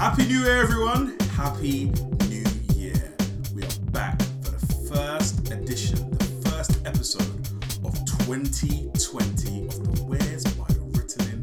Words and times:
Happy 0.00 0.24
New 0.24 0.38
Year, 0.38 0.62
everyone! 0.62 1.18
Happy 1.36 1.92
New 2.30 2.44
Year! 2.74 3.14
We 3.54 3.62
are 3.62 3.80
back 3.92 4.18
for 4.42 4.52
the 4.52 4.88
first 4.88 5.50
edition, 5.50 6.10
the 6.12 6.48
first 6.48 6.80
episode 6.86 7.46
of 7.84 7.92
2020 8.26 9.66
of 9.66 9.94
the 9.94 10.02
Where's 10.04 10.56
My 10.56 10.64
Written 10.96 11.28
In 11.28 11.42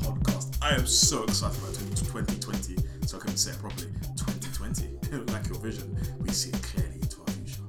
podcast. 0.00 0.56
I 0.62 0.74
am 0.74 0.86
so 0.86 1.24
excited 1.24 1.58
about 1.58 1.74
2020, 1.74 2.76
so 3.06 3.18
I 3.18 3.20
can 3.20 3.36
say 3.36 3.50
it 3.50 3.58
properly. 3.58 3.88
2020, 4.16 5.26
like 5.30 5.46
your 5.48 5.58
vision, 5.58 5.94
we 6.18 6.30
see 6.30 6.48
it 6.48 6.62
clearly 6.62 6.94
into 7.02 7.20
our 7.20 7.32
future. 7.34 7.60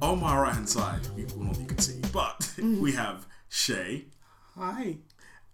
On 0.00 0.20
my 0.20 0.38
right 0.38 0.54
hand 0.54 0.68
side, 0.68 1.00
we 1.16 1.24
well, 1.34 1.46
not 1.46 1.58
you 1.58 1.66
can 1.66 1.78
see, 1.78 2.00
but 2.12 2.38
mm. 2.58 2.78
we 2.78 2.92
have 2.92 3.26
Shay. 3.48 4.04
Hi. 4.54 4.98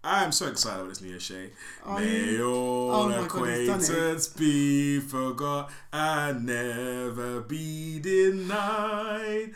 I'm 0.05 0.31
so 0.31 0.47
excited 0.47 0.81
about 0.81 0.89
this 0.89 1.01
new 1.01 1.09
year, 1.09 1.19
Shay. 1.19 1.49
Are 1.83 1.99
May 1.99 2.39
all 2.39 2.91
Oh 2.91 3.09
my 3.09 3.27
God, 3.27 3.47
he's 3.49 3.67
done 3.67 3.79
it. 3.79 3.83
acquaintance 3.89 4.27
be 4.27 4.99
forgot 4.99 5.71
and 5.91 6.45
never 6.45 7.41
be 7.41 7.99
denied. 7.99 9.55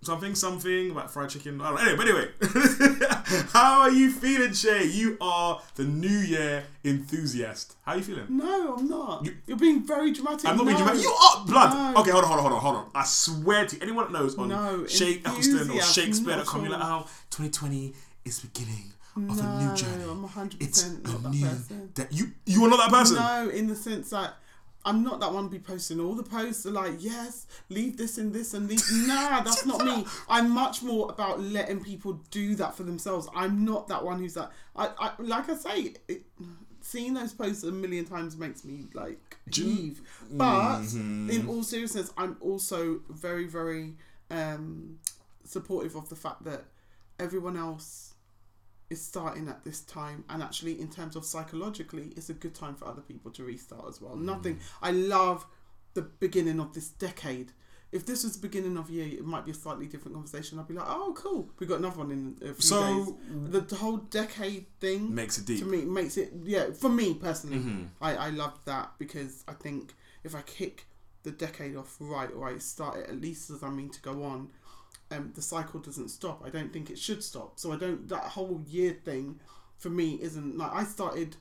Something, 0.00 0.36
something 0.36 0.92
about 0.92 1.10
fried 1.10 1.30
chicken. 1.30 1.60
I 1.60 1.70
don't 1.70 1.74
know. 1.74 1.80
Anyway, 1.82 2.30
but 2.40 2.52
anyway, 2.54 3.44
how 3.52 3.80
are 3.80 3.90
you 3.90 4.12
feeling, 4.12 4.52
Shay? 4.52 4.84
You 4.84 5.18
are 5.20 5.60
the 5.74 5.82
New 5.82 6.08
Year 6.08 6.62
enthusiast. 6.84 7.74
How 7.82 7.92
are 7.92 7.96
you 7.98 8.04
feeling? 8.04 8.26
No, 8.28 8.76
I'm 8.76 8.88
not. 8.88 9.24
You- 9.24 9.54
are 9.54 9.56
being 9.58 9.84
very 9.84 10.12
dramatic. 10.12 10.48
I'm 10.48 10.56
not 10.56 10.66
being 10.66 10.76
dramatic. 10.76 11.02
You 11.02 11.10
are 11.10 11.44
blood. 11.44 11.94
No. 11.94 12.00
Okay, 12.02 12.12
hold 12.12 12.22
on, 12.22 12.30
hold 12.30 12.38
on, 12.38 12.42
hold 12.44 12.52
on, 12.52 12.60
hold 12.60 12.76
on. 12.76 12.90
I 12.94 13.04
swear 13.04 13.66
to 13.66 13.74
you, 13.74 13.82
anyone 13.82 14.12
that 14.12 14.16
knows 14.16 14.38
on 14.38 14.48
No, 14.50 14.86
Shay 14.86 15.14
Eccleston 15.24 15.54
or 15.56 15.60
enthusiast, 15.62 15.94
Shakespeare 15.96 16.36
that 16.36 16.46
come, 16.46 16.62
you're 16.62 16.70
like, 16.70 16.80
oh, 16.84 17.00
2020 17.30 17.92
is 18.24 18.38
beginning 18.38 18.92
of 19.28 19.36
no, 19.36 19.42
a 19.42 19.46
new 19.70 19.74
journey. 19.76 20.04
I'm 20.04 20.28
100% 20.28 20.56
It's 20.60 20.88
not 20.88 21.14
a 21.14 21.18
that 21.22 21.30
new 21.30 21.46
person. 21.46 21.90
that 21.94 22.12
you 22.12 22.32
you 22.46 22.64
are 22.64 22.70
not 22.70 22.78
that 22.78 22.90
person. 22.90 23.16
No, 23.16 23.48
in 23.50 23.66
the 23.66 23.74
sense 23.76 24.10
that 24.10 24.34
I'm 24.84 25.02
not 25.02 25.20
that 25.20 25.32
one 25.32 25.44
to 25.44 25.50
be 25.50 25.58
posting 25.58 26.00
all 26.00 26.14
the 26.14 26.22
posts 26.22 26.64
are 26.64 26.70
like, 26.70 26.94
yes, 26.98 27.46
leave 27.68 27.96
this 27.96 28.16
and 28.16 28.32
this 28.32 28.54
and 28.54 28.68
leave. 28.68 28.82
Nah, 29.08 29.42
that's 29.42 29.66
not 29.66 29.84
me. 29.84 30.06
I'm 30.28 30.50
much 30.50 30.82
more 30.82 31.10
about 31.10 31.40
letting 31.40 31.82
people 31.82 32.20
do 32.30 32.54
that 32.54 32.74
for 32.76 32.84
themselves. 32.84 33.28
I'm 33.34 33.64
not 33.64 33.88
that 33.88 34.04
one 34.04 34.18
who's 34.20 34.36
like, 34.36 34.48
I, 34.76 34.88
I 34.98 35.10
like 35.18 35.48
I 35.50 35.56
say, 35.56 35.94
it, 36.06 36.22
seeing 36.80 37.12
those 37.14 37.34
posts 37.34 37.64
a 37.64 37.72
million 37.72 38.04
times 38.06 38.36
makes 38.36 38.64
me 38.64 38.86
like 38.94 39.36
heave. 39.52 40.00
But 40.30 40.80
Mhm. 40.82 41.28
in 41.30 41.48
all 41.48 41.62
seriousness, 41.64 42.10
I'm 42.16 42.36
also 42.40 43.00
very, 43.10 43.46
very 43.46 43.96
um, 44.30 44.98
supportive 45.44 45.96
of 45.96 46.08
the 46.08 46.16
fact 46.16 46.44
that 46.44 46.64
everyone 47.18 47.56
else 47.56 48.07
is 48.90 49.04
starting 49.04 49.48
at 49.48 49.64
this 49.64 49.80
time 49.82 50.24
and 50.30 50.42
actually 50.42 50.80
in 50.80 50.88
terms 50.88 51.14
of 51.16 51.24
psychologically 51.24 52.12
it's 52.16 52.30
a 52.30 52.34
good 52.34 52.54
time 52.54 52.74
for 52.74 52.86
other 52.88 53.02
people 53.02 53.30
to 53.32 53.44
restart 53.44 53.86
as 53.88 54.00
well. 54.00 54.16
Nothing 54.16 54.60
i 54.82 54.90
love 54.90 55.46
the 55.94 56.02
beginning 56.02 56.60
of 56.60 56.72
this 56.74 56.88
decade. 56.88 57.52
If 57.90 58.04
this 58.04 58.22
was 58.24 58.34
the 58.36 58.46
beginning 58.46 58.76
of 58.76 58.90
year 58.90 59.06
it 59.06 59.24
might 59.24 59.44
be 59.46 59.50
a 59.50 59.54
slightly 59.54 59.86
different 59.86 60.14
conversation. 60.14 60.58
I'd 60.58 60.68
be 60.68 60.74
like 60.74 60.86
oh 60.88 61.12
cool 61.16 61.50
we 61.58 61.66
got 61.66 61.78
another 61.80 61.98
one 61.98 62.10
in 62.10 62.36
a 62.42 62.52
few 62.54 62.62
So 62.62 62.80
days. 63.04 63.14
the, 63.52 63.60
the 63.60 63.76
whole 63.76 63.96
decade 63.98 64.66
thing 64.80 65.14
makes 65.14 65.38
it 65.38 65.44
deep. 65.46 65.58
to 65.60 65.64
me 65.64 65.84
makes 65.84 66.16
it 66.16 66.32
yeah 66.44 66.70
for 66.72 66.88
me 66.90 67.14
personally 67.14 67.58
Mhm. 67.58 67.88
I, 68.00 68.14
I 68.16 68.30
love 68.30 68.58
that 68.66 68.92
because 68.98 69.44
I 69.48 69.52
think 69.54 69.94
if 70.24 70.34
I 70.34 70.42
kick 70.42 70.86
the 71.24 71.30
decade 71.32 71.76
off 71.76 71.96
right 72.00 72.30
or 72.34 72.48
I 72.48 72.58
start 72.58 72.98
it 72.98 73.08
at 73.08 73.20
least 73.20 73.50
as 73.50 73.62
I 73.62 73.70
mean 73.70 73.90
to 73.90 74.00
go 74.00 74.22
on, 74.22 74.50
um, 75.10 75.32
the 75.34 75.42
cycle 75.42 75.80
doesn't 75.80 76.08
stop. 76.08 76.42
I 76.44 76.50
don't 76.50 76.72
think 76.72 76.90
it 76.90 76.98
should 76.98 77.22
stop. 77.22 77.58
So 77.58 77.72
I 77.72 77.76
don't 77.76 78.08
that 78.08 78.22
whole 78.22 78.62
year 78.66 78.92
thing 79.04 79.40
for 79.78 79.90
me 79.90 80.18
isn't 80.20 80.58
like 80.58 80.72
I 80.72 80.84
started 80.84 81.36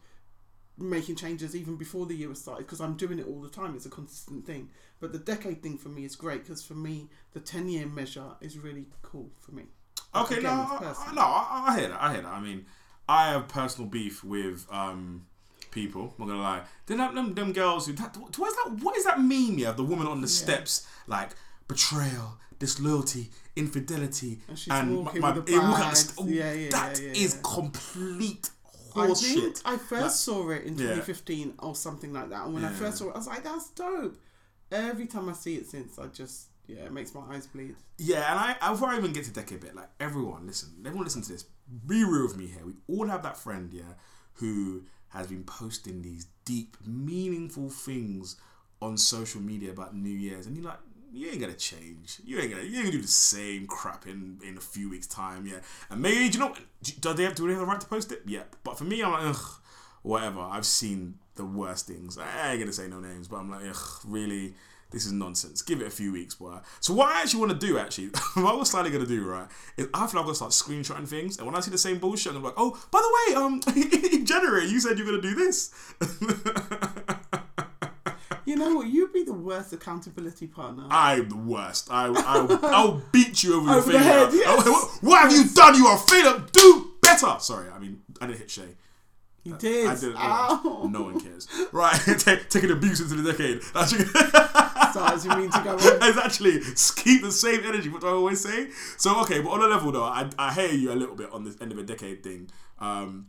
making 0.78 1.16
changes 1.16 1.56
even 1.56 1.76
before 1.76 2.06
the 2.06 2.14
year 2.14 2.30
was 2.30 2.40
started 2.40 2.66
because 2.66 2.80
I'm 2.80 2.95
doing 2.95 3.20
it 3.20 3.28
all 3.28 3.42
the 3.42 3.50
time. 3.50 3.76
It's 3.76 3.86
a 3.86 3.90
consistent 3.90 4.45
thing. 4.45 4.70
But 5.00 5.12
the 5.12 5.20
decade 5.20 5.62
thing 5.64 5.78
for 5.78 5.90
me 5.90 6.06
is 6.06 6.16
great 6.16 6.44
because 6.44 6.64
for 6.64 6.76
me 6.76 7.10
the 7.34 7.40
ten 7.40 7.68
year 7.68 7.86
measure 7.88 8.36
is 8.42 8.58
really 8.58 8.86
cool 9.02 9.30
for 9.39 9.52
me. 9.52 9.64
Okay, 10.16 10.38
Again, 10.38 10.56
no, 10.56 10.77
I, 10.80 11.11
no, 11.14 11.22
I, 11.22 11.66
I 11.67 11.80
hear 11.80 11.89
that. 11.89 12.02
I 12.02 12.14
hear 12.14 12.22
that. 12.22 12.32
I 12.32 12.39
mean, 12.39 12.66
I 13.10 13.32
have 13.32 13.48
personal 13.48 13.89
beef 13.89 14.23
with 14.23 14.66
um 14.72 15.26
people. 15.72 16.14
I'm 16.17 16.26
not 16.26 16.33
gonna 16.33 16.42
lie. 16.42 16.61
Then 16.86 16.98
them 16.98 17.33
them 17.33 17.54
girls 17.54 17.88
who 17.88 17.94
that 17.94 18.16
what 18.17 18.50
is 18.50 18.56
that? 18.56 18.72
What 18.82 18.98
is 18.98 19.04
that 19.06 19.20
meme? 19.20 19.58
Yeah, 19.58 19.72
the 19.72 19.83
woman 19.83 20.08
on 20.08 20.22
the 20.22 20.27
steps 20.27 20.88
like 21.08 21.32
betrayal, 21.67 22.38
disloyalty, 22.60 23.30
infidelity, 23.56 24.40
And 24.48 24.60
and 24.70 25.04
my, 25.04 25.32
with 25.32 25.50
it 25.50 25.52
the 25.52 25.60
walk- 25.60 26.14
oh, 26.20 26.28
Yeah, 26.28 26.54
yeah, 26.54 26.70
that 26.72 27.00
yeah, 27.02 27.10
is 27.12 27.40
complete 27.44 28.50
I 28.95 29.14
think. 29.14 29.58
I 29.66 29.78
first 29.78 30.02
Like- 30.02 30.12
saw 30.12 30.50
it 30.50 30.64
in 30.64 30.73
Yeah. 30.78 30.95
2015 30.95 31.54
or 31.60 31.76
something 31.76 32.12
like 32.14 32.30
that. 32.30 32.45
And 32.45 32.54
when 32.56 32.66
I 32.66 32.73
first 32.73 32.98
saw 32.98 33.10
it, 33.10 33.14
I 33.14 33.18
was 33.18 33.28
like, 33.28 33.44
that's 33.44 33.70
dope. 33.72 34.18
Every 34.72 35.06
time 35.08 35.30
I 35.30 35.34
see 35.34 35.56
it 35.56 35.70
since, 35.70 36.00
I 36.00 36.08
just, 36.08 36.48
yeah, 36.68 36.78
it 36.86 36.92
makes 36.92 37.14
my 37.14 37.22
eyes 37.30 37.45
bleed. 37.48 37.76
Yeah, 38.00 38.30
and 38.32 38.58
I 38.60 38.72
before 38.72 38.89
I 38.89 38.98
even 38.98 39.14
get 39.14 39.26
to 39.26 39.32
decade 39.32 39.60
bit, 39.62 39.76
like 39.76 39.89
everyone, 40.00 40.48
listen, 40.48 40.70
everyone 40.86 41.04
listen 41.06 41.22
to 41.22 41.32
this. 41.32 41.45
Be 41.86 42.04
real 42.04 42.24
with 42.24 42.38
me 42.38 42.48
here. 42.48 42.66
We 42.66 42.74
all 42.88 43.08
have 43.08 43.22
that 43.24 43.38
friend, 43.38 43.72
yeah, 43.72 43.94
who 44.34 44.84
has 45.10 45.28
been 45.28 45.44
posting 45.44 46.02
these 46.02 46.26
deep, 46.44 46.76
meaningful 46.86 47.70
things 47.70 48.36
on 48.82 48.98
social 48.98 49.42
media 49.42 49.72
about 49.72 49.95
New 49.95 50.10
Year's, 50.10 50.48
and 50.48 50.56
you're 50.58 50.66
like, 50.66 50.80
you 51.17 51.30
ain't 51.30 51.42
gonna 51.42 51.54
change. 51.54 52.20
You 52.23 52.39
ain't 52.39 52.52
gonna 52.52 52.64
you 52.64 52.76
ain't 52.78 52.86
gonna 52.86 52.92
do 52.92 53.02
the 53.02 53.08
same 53.08 53.67
crap 53.67 54.05
in 54.05 54.39
in 54.48 54.58
a 54.58 54.61
few 54.61 54.89
weeks' 54.89 55.08
time, 55.08 55.48
yeah. 55.48 55.60
And 55.89 56.02
maybe 56.02 56.30
do 56.30 56.38
you 56.38 56.45
know 56.45 56.54
do 57.00 57.14
they 57.14 57.23
have 57.23 57.36
do 57.36 57.48
they 57.48 57.54
have 57.54 57.61
the 57.61 57.66
right 57.66 57.82
to 57.82 57.88
post 57.88 58.11
it? 58.11 58.22
Yeah. 58.26 58.44
But 58.64 58.78
for 58.78 58.83
me, 58.83 59.04
I'm 59.04 59.11
like, 59.11 59.36
ugh, 59.36 59.61
whatever. 60.04 60.42
I've 60.42 60.66
seen 60.66 61.16
the 61.36 61.45
worst 61.45 61.88
things. 61.88 62.17
I 62.17 62.52
ain't 62.52 62.60
gonna 62.60 62.73
say 62.73 62.88
no 62.88 63.00
names, 63.00 63.27
but 63.27 63.38
I'm 63.38 63.50
like, 63.50 63.66
ugh, 63.67 64.02
really 64.06 64.54
this 64.92 65.06
is 65.06 65.11
nonsense. 65.11 65.61
Give 65.61 65.82
it 65.82 65.88
a 65.88 65.92
few 65.92 66.14
weeks, 66.14 66.36
boy. 66.36 66.60
So 66.80 66.94
what 66.94 67.10
I 67.10 67.22
actually 67.22 67.42
want 67.42 67.60
to 67.60 67.67
do, 67.67 67.77
actually, 67.77 68.08
what 68.36 68.58
we're 68.58 68.66
slightly 68.66 68.92
gonna 68.92 69.06
do, 69.06 69.26
right, 69.26 69.48
is 69.76 69.88
I 69.94 70.00
feel 70.00 70.06
like 70.06 70.16
I'm 70.16 70.23
gonna 70.23 70.36
start 70.36 70.52
screenshotting 70.52 71.08
things, 71.08 71.38
and 71.38 71.45
when 71.45 71.56
I 71.56 71.60
see 71.60 71.72
the 71.72 71.77
same 71.77 72.00
bullshit, 72.00 72.33
I'm 72.36 72.44
like, 72.44 72.54
oh, 72.58 72.80
by 72.92 73.00
the 73.00 73.36
way, 73.36 73.44
um, 73.44 73.61
in 74.14 74.26
January 74.26 74.66
you 74.67 74.80
said 74.80 74.98
you're 74.98 75.08
gonna 75.08 75.22
do 75.22 75.36
this. 75.36 75.73
You 78.47 78.55
know 78.55 78.75
what? 78.75 78.87
You'd 78.87 79.11
be 79.11 79.23
the 79.23 79.33
worst 79.33 79.73
accountability 79.73 80.47
partner. 80.47 80.85
I'm 80.89 81.27
the 81.27 81.35
worst. 81.35 81.89
I, 81.91 82.08
I, 82.08 82.59
I'll 82.63 83.02
beat 83.11 83.43
you 83.43 83.58
over, 83.58 83.65
your 83.65 83.75
Over 83.80 83.91
the 83.91 83.97
finger. 83.99 84.13
head, 84.13 84.30
yes. 84.33 84.63
Oh, 84.65 84.71
what, 84.71 85.03
what 85.03 85.21
have 85.23 85.31
you 85.33 85.53
done? 85.53 85.75
You 85.75 85.85
are 85.87 85.97
a 85.97 85.99
failure. 85.99 86.45
Do 86.53 86.91
better. 87.02 87.35
Sorry, 87.39 87.69
I 87.69 87.77
mean, 87.77 88.02
I 88.21 88.27
didn't 88.27 88.39
hit 88.39 88.49
Shay. 88.49 88.69
you 89.43 89.58
did. 89.58 89.87
I 89.87 89.95
didn't. 89.95 90.15
Ow. 90.17 90.87
No 90.89 91.03
one 91.03 91.19
cares. 91.19 91.47
Right, 91.73 91.93
take, 92.19 92.49
taking 92.49 92.71
abuse 92.71 93.02
into 93.02 93.21
the 93.21 93.31
decade. 93.33 93.61
Actually, 93.75 94.05
So 94.93 95.05
as 95.05 95.25
you 95.25 95.31
mean 95.35 95.49
to 95.52 95.61
go 95.64 95.71
on. 95.71 95.79
it's 95.81 96.17
actually 96.17 96.61
keep 97.03 97.21
the 97.23 97.31
same 97.33 97.59
energy. 97.65 97.89
What 97.89 97.99
do 98.02 98.08
I 98.08 98.11
always 98.11 98.39
say? 98.41 98.69
So 98.97 99.19
okay, 99.23 99.41
but 99.41 99.49
on 99.49 99.61
a 99.61 99.67
level 99.67 99.91
though, 99.91 100.03
I, 100.05 100.29
I 100.39 100.53
hear 100.53 100.71
you 100.71 100.93
a 100.93 100.95
little 100.95 101.15
bit 101.15 101.29
on 101.33 101.43
this 101.43 101.58
end 101.59 101.73
of 101.73 101.77
a 101.77 101.83
decade 101.83 102.23
thing. 102.23 102.49
Um, 102.79 103.27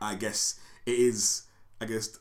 I 0.00 0.14
guess 0.14 0.60
it 0.86 0.96
is. 0.96 1.42
I 1.80 1.86
guess 1.86 2.16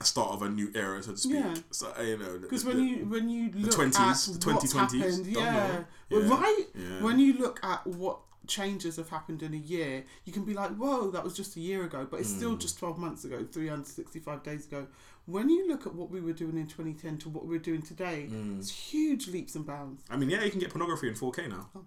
a 0.00 0.04
start 0.04 0.30
of 0.32 0.42
a 0.42 0.48
new 0.48 0.70
era, 0.74 1.02
so 1.02 1.12
to 1.12 1.16
speak. 1.18 1.34
Yeah. 1.34 1.54
So 1.70 1.92
uh, 1.98 2.02
you 2.02 2.16
know, 2.18 2.38
Because 2.38 2.64
the- 2.64 2.68
when 2.70 2.76
the- 2.78 2.84
you 2.84 2.96
when 3.06 3.28
you 3.28 3.50
look 3.54 3.72
20s, 3.72 4.34
at 4.34 4.40
the 4.40 4.52
what's 4.52 4.72
2020s, 4.72 5.02
happened, 5.02 5.26
yeah, 5.26 5.82
Yeah, 6.10 6.18
right. 6.28 6.64
yeah. 6.74 7.02
When 7.02 7.18
you 7.18 7.34
look 7.34 7.60
at 7.62 7.86
what 7.86 8.18
changes 8.46 8.94
have 8.96 9.08
happened 9.08 9.42
in 9.42 9.52
a 9.54 9.56
year, 9.56 10.04
you 10.24 10.32
can 10.32 10.44
be 10.44 10.54
like, 10.54 10.70
"Whoa, 10.76 11.10
that 11.10 11.24
was 11.24 11.34
just 11.34 11.56
a 11.56 11.60
year 11.60 11.82
ago," 11.84 12.06
but 12.10 12.20
it's 12.20 12.30
Hmm. 12.30 12.36
still 12.36 12.56
just 12.56 12.78
twelve 12.78 12.96
months 12.98 13.24
ago, 13.24 13.44
three 13.50 13.68
hundred 13.68 13.88
sixty-five 13.88 14.42
days 14.42 14.66
ago. 14.66 14.86
When 15.26 15.50
you 15.50 15.66
look 15.66 15.86
at 15.86 15.94
what 15.94 16.08
we 16.10 16.20
were 16.20 16.32
doing 16.32 16.56
in 16.56 16.68
2010 16.68 17.18
to 17.18 17.28
what 17.28 17.46
we're 17.46 17.58
doing 17.58 17.82
today, 17.82 18.26
Hmm. 18.28 18.60
it's 18.60 18.70
huge 18.70 19.26
leaps 19.26 19.56
and 19.56 19.66
bounds. 19.66 20.02
I 20.08 20.16
mean, 20.16 20.30
yeah, 20.30 20.44
you 20.44 20.50
can 20.52 20.60
get 20.60 20.70
pornography 20.70 21.08
in 21.08 21.14
4K 21.16 21.48
now. 21.48 21.68
Oh 21.74 21.80
my 21.80 21.84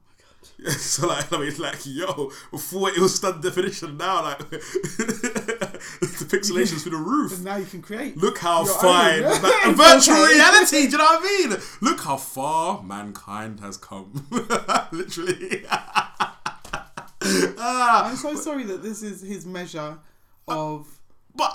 god. 0.68 0.74
so 0.74 1.08
like, 1.08 1.32
I 1.32 1.38
mean, 1.38 1.56
like, 1.58 1.80
yo, 1.86 2.32
before 2.52 2.90
it 2.90 2.98
was 2.98 3.16
standard 3.16 3.42
definition, 3.42 3.96
now 3.96 4.24
like 4.24 4.40
the 6.02 6.26
pixelation's 6.26 6.84
through 6.84 6.92
the 6.92 6.98
roof. 6.98 7.34
And 7.34 7.46
now 7.46 7.58
you 7.58 7.66
can 7.66 7.82
create. 7.82 8.18
Look 8.18 8.40
how 8.40 8.66
fine 8.66 9.24
own. 9.26 9.32
It's 9.32 9.78
virtual 9.78 10.26
reality. 10.26 10.86
Do 10.86 10.92
you 10.92 10.98
know 10.98 11.04
what 11.06 11.22
I 11.24 11.48
mean? 11.48 11.58
Look 11.82 12.02
how 12.02 12.18
far 12.18 12.84
mankind 12.84 13.60
has 13.60 13.78
come. 13.78 14.28
Literally. 14.92 15.66
ah, 17.58 18.10
I'm 18.10 18.16
so 18.16 18.36
sorry 18.36 18.64
that 18.66 18.84
this 18.84 19.02
is 19.04 19.22
his 19.22 19.46
measure 19.46 20.00
of. 20.48 20.88
But 21.36 21.54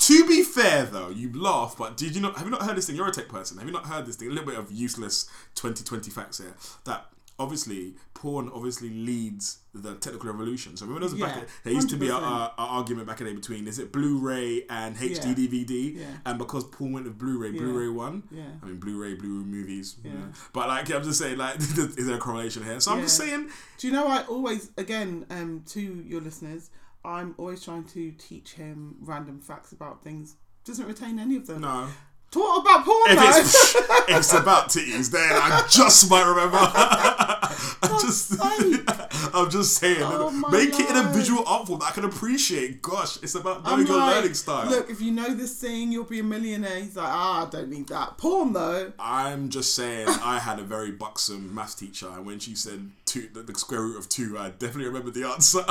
to 0.00 0.26
be 0.26 0.42
fair, 0.42 0.84
though, 0.84 1.10
you 1.10 1.32
laugh. 1.32 1.76
But 1.78 1.96
did 1.96 2.14
you 2.16 2.20
not? 2.22 2.36
Have 2.36 2.46
you 2.46 2.50
not 2.50 2.62
heard 2.62 2.76
this 2.76 2.86
thing? 2.86 2.96
You're 2.96 3.08
a 3.08 3.12
tech 3.12 3.28
person. 3.28 3.58
Have 3.58 3.66
you 3.66 3.72
not 3.72 3.86
heard 3.86 4.06
this 4.06 4.16
thing? 4.16 4.28
A 4.28 4.30
little 4.30 4.46
bit 4.46 4.58
of 4.58 4.72
useless 4.72 5.24
2020 5.54 6.10
facts 6.10 6.38
here. 6.38 6.54
That 6.84 7.06
obviously 7.42 7.94
porn 8.14 8.48
obviously 8.54 8.88
leads 8.90 9.58
the 9.74 9.94
technical 9.96 10.30
revolution. 10.30 10.76
So 10.76 10.86
remember, 10.86 11.08
there 11.08 11.18
Yeah, 11.18 11.26
back. 11.34 11.48
There 11.64 11.72
used 11.72 11.90
to 11.90 11.96
be 11.96 12.08
a, 12.08 12.12
100%. 12.12 12.22
a, 12.22 12.62
a 12.62 12.64
argument 12.78 13.06
back 13.08 13.20
in 13.20 13.26
the 13.26 13.32
day 13.32 13.36
between 13.36 13.66
is 13.66 13.78
it 13.78 13.92
Blu-ray 13.92 14.64
and 14.70 14.96
HD 14.96 15.26
Yeah. 15.26 15.34
DVD, 15.34 15.96
Yeah. 15.96 16.06
and 16.26 16.38
because 16.38 16.64
porn 16.64 16.92
went 16.92 17.06
with 17.06 17.18
Blu-ray, 17.18 17.52
Blu-ray 17.52 17.88
won. 17.88 18.22
Yeah. 18.30 18.44
I 18.62 18.66
mean, 18.66 18.78
Blu-ray, 18.78 19.14
Blu-ray 19.14 19.44
movies. 19.44 19.96
Yeah. 20.04 20.12
But 20.52 20.68
like, 20.68 20.90
I'm 20.92 21.02
just 21.02 21.18
saying, 21.18 21.38
like, 21.38 21.56
is 21.60 22.06
there 22.06 22.16
a 22.16 22.18
correlation 22.18 22.62
here? 22.64 22.78
So 22.80 22.92
I'm 22.92 23.00
just 23.00 23.16
saying, 23.16 23.48
Do 23.78 23.86
you 23.86 23.92
know 23.92 24.06
I 24.06 24.22
always 24.24 24.70
again 24.78 25.26
um 25.30 25.64
to 25.68 25.80
your 25.80 26.20
listeners, 26.20 26.70
I'm 27.04 27.34
always 27.38 27.64
trying 27.64 27.84
to 27.84 28.12
teach 28.12 28.52
him 28.52 28.96
random 29.00 29.40
facts 29.40 29.72
about 29.72 30.04
things 30.04 30.36
doesn't 30.64 30.86
retain 30.86 31.18
any 31.18 31.34
of 31.34 31.46
them. 31.48 31.62
No. 31.62 31.88
Talk 32.32 32.62
about 32.62 32.86
porn 32.86 33.02
it's, 33.08 33.74
it's 34.08 34.32
about 34.32 34.70
titties, 34.70 35.10
then 35.10 35.20
I 35.30 35.66
just 35.68 36.08
might 36.08 36.26
remember. 36.26 36.56
I'm 37.82 38.00
just. 38.00 38.36
I'm 39.34 39.50
just 39.50 39.76
saying. 39.76 39.98
Oh 40.00 40.30
make 40.50 40.70
it 40.80 40.88
in 40.88 40.96
a 40.96 41.10
visual 41.10 41.44
art 41.46 41.66
form 41.66 41.80
that 41.80 41.86
I 41.86 41.90
can 41.90 42.06
appreciate. 42.06 42.80
Gosh, 42.80 43.22
it's 43.22 43.34
about 43.34 43.60
I'm 43.66 43.86
your 43.86 43.98
like, 43.98 44.16
learning 44.16 44.32
style. 44.32 44.66
Look, 44.70 44.88
if 44.88 45.02
you 45.02 45.12
know 45.12 45.34
this 45.34 45.60
thing, 45.60 45.92
you'll 45.92 46.04
be 46.04 46.20
a 46.20 46.24
millionaire. 46.24 46.80
He's 46.80 46.96
like, 46.96 47.06
ah, 47.06 47.46
I 47.46 47.50
don't 47.50 47.68
need 47.68 47.88
that. 47.88 48.16
Porn 48.16 48.54
though. 48.54 48.94
I'm 48.98 49.50
just 49.50 49.74
saying, 49.74 50.08
I 50.08 50.38
had 50.38 50.58
a 50.58 50.62
very 50.62 50.90
buxom 50.90 51.54
math 51.54 51.78
teacher, 51.78 52.08
and 52.08 52.24
when 52.24 52.38
she 52.38 52.54
said 52.54 52.90
two, 53.04 53.28
the, 53.34 53.42
the 53.42 53.54
square 53.58 53.82
root 53.82 53.98
of 53.98 54.08
two, 54.08 54.38
I 54.38 54.48
definitely 54.48 54.86
remember 54.86 55.10
the 55.10 55.28
answer. 55.28 55.66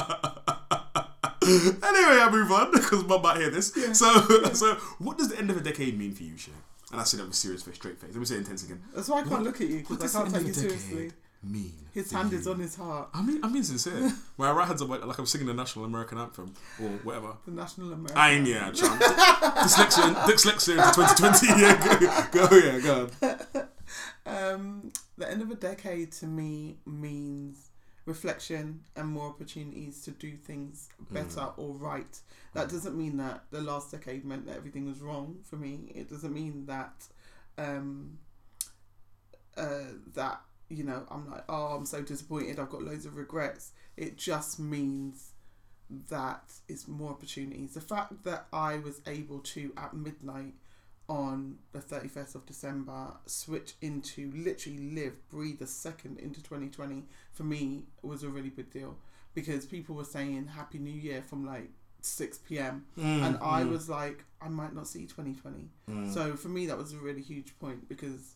anyway, 1.44 2.18
I 2.22 2.30
move 2.32 2.52
on 2.52 2.72
because 2.72 3.04
mum 3.06 3.22
might 3.22 3.38
hear 3.38 3.50
this. 3.50 3.74
So, 3.94 4.22
so 4.54 4.76
what 5.00 5.18
does 5.18 5.30
the 5.30 5.38
end 5.38 5.50
of 5.52 5.58
a 5.58 5.62
decade 5.62 5.98
mean 5.98 6.14
for 6.14 6.24
you, 6.24 6.38
Shay? 6.38 6.52
And 6.92 7.00
I 7.00 7.04
said 7.04 7.20
that 7.20 7.26
with 7.28 7.36
serious 7.36 7.64
face, 7.64 7.76
straight 7.76 7.98
face. 8.00 8.10
Let 8.12 8.20
me 8.20 8.26
say 8.26 8.36
it 8.36 8.40
intense 8.40 8.64
again. 8.64 8.82
That's 8.94 9.08
why 9.08 9.18
I 9.18 9.22
can't 9.22 9.32
What- 9.34 9.44
look 9.44 9.62
at 9.62 9.68
you 9.68 9.80
because 9.88 10.16
I 10.16 10.24
can't 10.24 10.34
take 10.36 10.48
you 10.48 10.54
seriously. 10.54 11.12
mean? 11.44 11.74
His 11.94 12.12
hand 12.12 12.32
you? 12.32 12.38
is 12.40 12.48
on 12.48 12.60
his 12.60 12.76
heart. 12.76 13.10
I 13.14 13.22
mean, 13.22 13.40
I 13.44 13.48
mean 13.50 13.64
sincere. 13.64 14.12
My 14.38 14.52
right 14.52 14.68
hand's 14.68 14.82
like 14.82 15.18
I'm 15.20 15.26
singing 15.26 15.48
the 15.48 15.54
national 15.54 15.86
American 15.86 16.18
anthem 16.18 16.54
or 16.82 16.90
whatever. 17.04 17.34
The 17.46 17.52
national 17.52 17.94
American. 17.94 18.18
I 18.18 18.32
ain't 18.32 18.48
yeah, 18.48 18.72
Trump. 18.72 19.00
dyslexia, 19.02 20.14
dyslexia 20.26 20.78
into 20.78 21.18
2020. 21.20 21.62
Yeah, 21.62 22.30
go, 22.32 22.48
go 22.50 22.56
yeah, 22.58 22.80
go. 22.80 23.10
On. 23.22 23.68
Um, 24.26 24.94
the 25.18 25.30
end 25.30 25.42
of 25.42 25.50
a 25.52 25.56
decade 25.56 26.12
to 26.14 26.28
me 26.28 26.78
means 26.86 27.71
reflection 28.06 28.82
and 28.96 29.08
more 29.08 29.28
opportunities 29.28 30.02
to 30.04 30.12
do 30.12 30.36
things 30.36 30.90
better 31.12 31.50
or 31.58 31.74
right. 31.74 32.20
That 32.54 32.70
doesn't 32.70 32.98
mean 32.98 33.18
that 33.18 33.44
the 33.52 33.62
last 33.62 33.92
decade 33.92 34.26
meant 34.26 34.48
that 34.48 34.58
everything 34.58 34.86
was 34.86 35.02
wrong 35.02 35.38
for 35.44 35.56
me. 35.56 35.92
It 35.94 36.10
doesn't 36.10 36.34
mean 36.34 36.66
that 36.66 37.08
um, 37.58 38.18
uh, 39.58 39.94
that 40.16 40.42
you 40.70 40.84
know 40.84 41.06
I'm 41.12 41.30
like 41.30 41.44
oh 41.50 41.76
I'm 41.76 41.86
so 41.86 42.02
disappointed. 42.02 42.60
I've 42.60 42.70
got 42.70 42.82
loads 42.82 43.06
of 43.06 43.18
regrets. 43.18 43.72
It 43.98 44.18
just 44.18 44.60
means 44.60 45.32
that 46.10 46.54
it's 46.68 46.88
more 46.88 47.12
opportunities. 47.12 47.74
The 47.74 47.82
fact 47.82 48.24
that 48.24 48.48
I 48.54 48.78
was 48.78 49.02
able 49.06 49.40
to 49.40 49.74
at 49.78 49.94
midnight 49.94 50.54
on 51.12 51.58
the 51.74 51.80
31st 51.80 52.36
of 52.36 52.46
December 52.46 53.12
switch 53.26 53.74
into 53.82 54.32
literally 54.34 54.92
live, 54.96 55.14
breathe 55.30 55.62
a 55.62 55.68
second 55.68 56.18
into 56.20 56.42
2020 56.42 57.04
for 57.34 57.44
me 57.44 57.84
was 58.02 58.24
a 58.24 58.30
really 58.30 58.50
big 58.50 58.72
deal 58.72 58.96
because 59.34 59.66
people 59.66 59.94
were 59.94 60.06
saying 60.06 60.48
Happy 60.48 60.80
New 60.80 60.90
Year 60.90 61.22
from 61.22 61.46
like 61.46 61.70
6 62.02 62.38
p.m. 62.40 62.86
Mm, 62.98 63.24
and 63.24 63.38
I 63.42 63.66
was 63.66 63.90
like, 63.90 64.24
I 64.42 64.48
might 64.48 64.74
not 64.74 64.88
see 64.88 65.06
2020. 65.06 65.68
So 66.14 66.38
for 66.38 66.48
me, 66.48 66.66
that 66.68 66.78
was 66.78 66.94
a 66.94 66.98
really 66.98 67.22
huge 67.22 67.60
point 67.60 67.90
because 67.90 68.36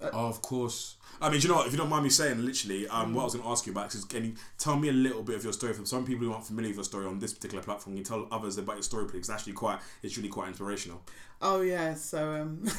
Oh, 0.00 0.28
of 0.28 0.42
course. 0.42 0.94
I 1.20 1.30
mean, 1.30 1.40
do 1.40 1.48
you 1.48 1.52
know 1.52 1.58
what? 1.58 1.66
If 1.66 1.72
you 1.72 1.78
don't 1.78 1.88
mind 1.88 2.04
me 2.04 2.10
saying, 2.10 2.44
literally, 2.44 2.86
um, 2.88 3.12
what 3.12 3.22
I 3.22 3.24
was 3.24 3.34
going 3.34 3.44
to 3.44 3.50
ask 3.50 3.66
you 3.66 3.72
about 3.72 3.92
is 3.92 4.04
can 4.04 4.24
you 4.24 4.34
tell 4.56 4.76
me 4.76 4.88
a 4.88 4.92
little 4.92 5.22
bit 5.22 5.34
of 5.34 5.42
your 5.42 5.52
story? 5.52 5.72
For 5.72 5.84
some 5.84 6.06
people 6.06 6.24
who 6.24 6.32
aren't 6.32 6.46
familiar 6.46 6.70
with 6.70 6.76
your 6.76 6.84
story 6.84 7.06
on 7.06 7.18
this 7.18 7.32
particular 7.32 7.62
platform, 7.62 7.94
can 7.94 7.98
you 7.98 8.04
tell 8.04 8.28
others 8.30 8.56
about 8.56 8.76
your 8.76 8.84
story, 8.84 9.08
please? 9.08 9.20
It's 9.20 9.30
actually 9.30 9.54
quite, 9.54 9.80
it's 10.02 10.16
really 10.16 10.28
quite 10.28 10.48
inspirational. 10.48 11.02
Oh 11.42 11.60
yeah, 11.60 11.94
so 11.94 12.34
um 12.34 12.62
it 12.64 12.72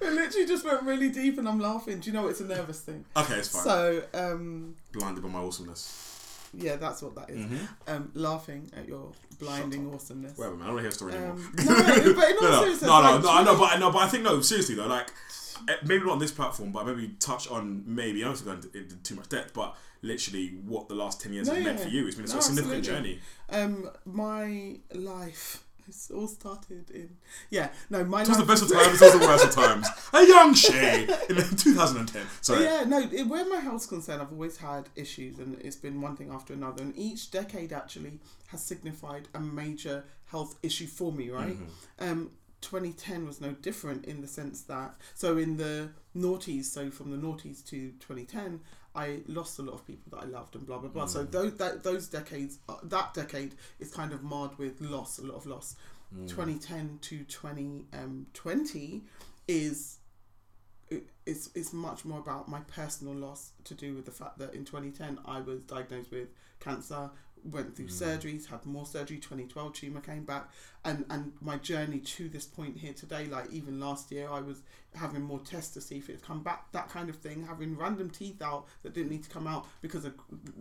literally 0.00 0.46
just 0.46 0.64
went 0.64 0.82
really 0.82 1.10
deep 1.10 1.38
and 1.38 1.48
I'm 1.48 1.60
laughing. 1.60 2.00
Do 2.00 2.10
you 2.10 2.14
know 2.14 2.26
it's 2.28 2.40
a 2.40 2.46
nervous 2.46 2.80
thing? 2.80 3.04
Okay, 3.16 3.34
it's 3.34 3.48
fine. 3.48 3.62
So 3.62 4.02
um 4.14 4.74
Blinded 4.92 5.22
by 5.22 5.28
my 5.28 5.40
awesomeness. 5.40 6.11
Yeah, 6.54 6.76
that's 6.76 7.02
what 7.02 7.14
that 7.16 7.30
is. 7.30 7.44
Mhm. 7.44 7.68
Um 7.88 8.10
laughing 8.14 8.70
at 8.76 8.86
your 8.88 9.12
blinding 9.38 9.92
awesomeness. 9.92 10.36
Whatever, 10.36 10.56
man. 10.56 10.64
I 10.64 10.66
don't 10.72 10.74
want 10.76 10.78
to 10.78 10.82
hear 10.82 10.90
a 10.90 10.92
story 10.92 11.12
anymore. 11.14 11.32
Um, 11.32 11.52
no, 11.56 12.14
but 12.14 12.30
in 12.30 12.36
all 12.38 12.42
no, 12.42 12.50
no, 12.50 12.60
seriousness, 12.60 12.82
no, 12.82 13.02
no, 13.02 13.10
like, 13.12 13.22
no, 13.22 13.30
I 13.30 13.44
know, 13.44 13.58
but 13.58 13.72
I 13.74 13.78
know, 13.78 13.90
but 13.90 13.98
I 13.98 14.08
think 14.08 14.24
no, 14.24 14.40
seriously 14.40 14.74
though, 14.74 14.86
like 14.86 15.10
eh, 15.68 15.74
maybe 15.84 16.04
not 16.04 16.12
on 16.12 16.18
this 16.18 16.32
platform, 16.32 16.72
but 16.72 16.86
maybe 16.86 17.14
touch 17.18 17.48
on 17.50 17.82
maybe 17.86 18.22
I 18.22 18.26
don't 18.28 18.36
think 18.38 18.64
into, 18.64 18.78
into 18.78 18.96
too 18.96 19.14
much 19.16 19.28
depth, 19.28 19.54
but 19.54 19.76
literally 20.02 20.48
what 20.66 20.88
the 20.88 20.94
last 20.94 21.20
ten 21.20 21.32
years 21.32 21.48
No, 21.48 21.54
has 21.54 21.64
meant 21.64 21.80
for 21.80 21.88
you. 21.88 22.06
It's 22.06 22.16
been 22.16 22.26
a 22.26 22.28
No, 22.28 22.36
of 22.38 22.42
significant 22.42 22.78
absolutely. 22.80 23.20
journey. 23.48 23.64
Um, 23.64 23.90
my 24.04 24.76
life. 24.94 25.64
It's 25.86 26.10
all 26.10 26.28
started 26.28 26.90
in 26.90 27.16
yeah 27.50 27.68
no 27.90 28.04
my 28.04 28.22
It 28.22 28.28
was 28.28 28.38
the 28.38 28.44
best 28.44 28.62
of 28.62 28.72
times, 28.72 29.00
it 29.00 29.04
was 29.04 29.20
the 29.20 29.26
worst 29.26 29.44
of 29.44 29.50
times. 29.52 29.88
A 30.12 30.26
young 30.26 30.54
Shay 30.54 31.02
in 31.28 31.36
2010. 31.36 32.22
Sorry. 32.40 32.64
Yeah, 32.64 32.84
no, 32.84 33.00
it, 33.00 33.26
where 33.26 33.48
my 33.48 33.56
health's 33.56 33.86
concerned, 33.86 34.22
I've 34.22 34.32
always 34.32 34.56
had 34.58 34.88
issues, 34.96 35.38
and 35.38 35.58
it's 35.60 35.76
been 35.76 36.00
one 36.00 36.16
thing 36.16 36.30
after 36.30 36.52
another. 36.52 36.82
And 36.82 36.96
each 36.96 37.30
decade 37.30 37.72
actually 37.72 38.20
has 38.48 38.62
signified 38.62 39.28
a 39.34 39.40
major 39.40 40.04
health 40.26 40.58
issue 40.62 40.86
for 40.86 41.12
me, 41.12 41.30
right? 41.30 41.56
Mm-hmm. 41.56 42.10
Um, 42.10 42.30
2010 42.62 43.26
was 43.26 43.40
no 43.40 43.52
different 43.52 44.06
in 44.06 44.20
the 44.20 44.28
sense 44.28 44.62
that, 44.62 44.94
so 45.14 45.36
in 45.36 45.56
the 45.56 45.90
noughties, 46.16 46.64
so 46.66 46.90
from 46.90 47.10
the 47.10 47.16
noughties 47.16 47.64
to 47.66 47.90
2010, 47.98 48.60
I 48.94 49.20
lost 49.26 49.58
a 49.58 49.62
lot 49.62 49.74
of 49.74 49.86
people 49.86 50.10
that 50.10 50.24
I 50.24 50.26
loved 50.26 50.54
and 50.54 50.66
blah 50.66 50.78
blah 50.78 50.90
blah. 50.90 51.04
Mm. 51.04 51.08
So 51.08 51.24
those 51.24 51.56
that, 51.56 51.82
those 51.82 52.08
decades, 52.08 52.58
uh, 52.68 52.76
that 52.84 53.14
decade 53.14 53.54
is 53.80 53.90
kind 53.90 54.12
of 54.12 54.22
marred 54.22 54.58
with 54.58 54.80
loss, 54.80 55.18
a 55.18 55.22
lot 55.22 55.36
of 55.36 55.46
loss. 55.46 55.76
Mm. 56.14 56.28
2010 56.28 56.98
to 57.02 57.24
2020 57.24 59.02
is 59.48 59.98
it's 61.24 61.50
it's 61.54 61.72
much 61.72 62.04
more 62.04 62.18
about 62.18 62.48
my 62.48 62.60
personal 62.60 63.14
loss 63.14 63.52
to 63.64 63.74
do 63.74 63.94
with 63.94 64.04
the 64.04 64.10
fact 64.10 64.38
that 64.38 64.54
in 64.54 64.64
2010 64.64 65.18
I 65.24 65.40
was 65.40 65.60
diagnosed 65.60 66.10
with 66.10 66.28
cancer, 66.60 67.10
went 67.44 67.76
through 67.76 67.86
mm. 67.86 68.02
surgeries, 68.02 68.46
had 68.46 68.64
more 68.64 68.86
surgery. 68.86 69.18
2012 69.18 69.72
tumor 69.72 70.00
came 70.00 70.24
back, 70.24 70.50
and 70.84 71.04
and 71.10 71.32
my 71.40 71.56
journey 71.58 71.98
to 71.98 72.28
this 72.28 72.46
point 72.46 72.78
here 72.78 72.92
today, 72.92 73.26
like 73.26 73.50
even 73.52 73.80
last 73.80 74.10
year, 74.10 74.28
I 74.30 74.40
was 74.40 74.62
having 74.94 75.22
more 75.22 75.40
tests 75.40 75.74
to 75.74 75.80
see 75.80 75.96
if 75.96 76.10
it's 76.10 76.22
come 76.22 76.42
back, 76.42 76.70
that 76.72 76.88
kind 76.88 77.08
of 77.08 77.16
thing. 77.16 77.46
Having 77.46 77.76
random 77.76 78.10
teeth 78.10 78.42
out 78.42 78.66
that 78.82 78.94
didn't 78.94 79.10
need 79.10 79.24
to 79.24 79.30
come 79.30 79.46
out 79.46 79.66
because 79.80 80.04
a 80.04 80.12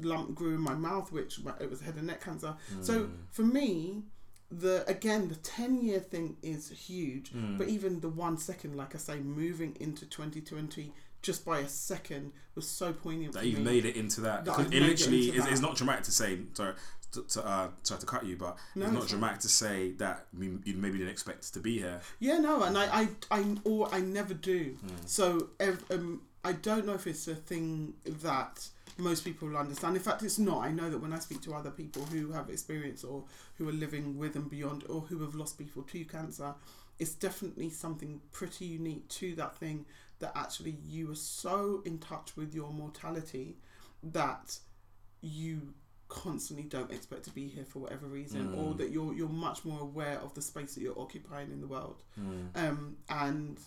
lump 0.02 0.36
grew 0.36 0.56
in 0.56 0.62
my 0.62 0.76
mouth, 0.76 1.12
which 1.12 1.40
it 1.60 1.70
was 1.70 1.82
head 1.82 1.96
and 1.96 2.08
neck 2.08 2.24
cancer. 2.24 2.56
So 2.82 3.02
mm. 3.02 3.12
for 3.32 3.44
me, 3.44 4.04
the 4.52 4.84
again 4.88 5.30
the 5.30 5.36
10 5.36 5.82
year 5.82 6.00
thing 6.00 6.36
is 6.44 6.70
huge 6.70 7.32
mm. 7.32 7.58
but 7.58 7.70
even 7.70 8.02
the 8.02 8.10
one 8.10 8.38
second 8.38 8.76
like 8.76 8.94
i 8.94 8.98
say 8.98 9.18
moving 9.20 9.76
into 9.80 10.06
2020 10.06 10.92
just 11.22 11.46
by 11.46 11.60
a 11.60 11.68
second 11.68 12.32
was 12.56 12.68
so 12.68 12.92
poignant 12.94 13.34
that 13.34 13.46
you've 13.46 13.60
me 13.60 13.66
made 13.66 13.86
it 13.86 13.96
into 13.96 14.22
that. 14.22 14.46
That 14.46 14.60
it 14.74 14.82
literally 14.82 15.28
into 15.30 15.40
is 15.40 15.48
it's 15.48 15.62
not 15.62 15.76
dramatic 15.76 16.04
to 16.06 16.12
say. 16.12 16.40
Sorry, 16.54 16.74
to, 17.14 17.24
to, 17.24 17.46
uh, 17.46 17.68
sorry 17.84 18.00
to 18.00 18.06
cut 18.06 18.26
you, 18.26 18.38
but 18.38 18.56
No, 18.74 18.86
it's 18.86 18.94
not 18.94 19.02
it's 19.04 19.12
dramatic 19.12 19.40
to 19.42 19.50
say 19.50 19.92
that 19.94 20.28
you 20.38 20.60
maybe 20.66 20.98
didn't 20.98 21.10
expect 21.12 21.54
to 21.54 21.60
be 21.60 21.78
here. 21.78 22.00
yeah 22.20 22.38
no 22.38 22.64
and 22.64 22.78
i 22.78 23.02
i 23.02 23.08
i, 23.32 23.56
or 23.66 23.94
I 23.94 24.00
never 24.00 24.34
do 24.34 24.78
Hmm. 24.82 24.96
so 25.06 25.50
ev- 25.60 25.84
um, 25.92 26.22
i 26.46 26.54
don't 26.54 26.86
know 26.86 26.94
if 26.94 27.08
it's 27.08 27.28
a 27.28 27.36
thing 27.36 27.96
that 28.06 28.66
most 28.98 29.26
people 29.26 29.50
will 29.50 29.58
understand 29.58 29.98
in 29.98 30.02
fact 30.02 30.24
it's 30.24 30.40
not 30.40 30.60
i 30.64 30.72
know 30.72 30.90
that 30.90 31.00
when 31.00 31.12
i 31.12 31.20
speak 31.20 31.42
to 31.42 31.54
other 31.54 31.70
people 31.72 32.04
who 32.06 32.32
have 32.32 32.50
experience 32.50 33.04
or 33.04 33.24
who 33.58 33.68
are 33.68 33.74
living 33.74 34.18
with 34.18 34.36
and 34.38 34.50
beyond 34.50 34.84
or 34.88 35.02
who 35.02 35.20
have 35.22 35.36
lost 35.36 35.58
people 35.58 35.82
to 35.84 36.06
cancer 36.06 36.54
it's 36.98 37.14
definitely 37.16 37.70
something 37.70 38.22
pretty 38.32 38.66
unique 38.66 39.06
to 39.10 39.36
that 39.36 39.54
thing 39.58 39.86
that 40.22 40.32
actually 40.36 40.78
you 40.88 41.12
are 41.12 41.16
so 41.16 41.82
in 41.86 42.00
touch 42.00 42.38
with 42.38 42.56
your 42.56 42.72
mortality 42.72 43.58
that 44.02 44.58
you 45.22 45.74
constantly 46.08 46.66
don't 46.66 46.92
expect 46.92 47.24
to 47.24 47.30
be 47.32 47.48
here 47.48 47.64
for 47.64 47.80
whatever 47.80 48.06
reason 48.06 48.54
or 48.54 48.74
mm. 48.74 48.78
that 48.78 48.92
you're 48.92 49.14
you're 49.14 49.30
much 49.30 49.64
more 49.64 49.80
aware 49.80 50.20
of 50.20 50.34
the 50.34 50.42
space 50.42 50.76
that 50.76 50.82
you're 50.82 51.00
occupying 51.00 51.52
in 51.52 51.62
the 51.62 51.68
world. 51.68 52.04
Mm. 52.20 52.50
Um 52.56 52.98
and 53.10 53.58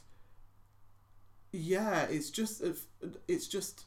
yeah 1.52 2.02
it's 2.02 2.30
just 2.30 2.62
it's 3.28 3.46
just 3.46 3.84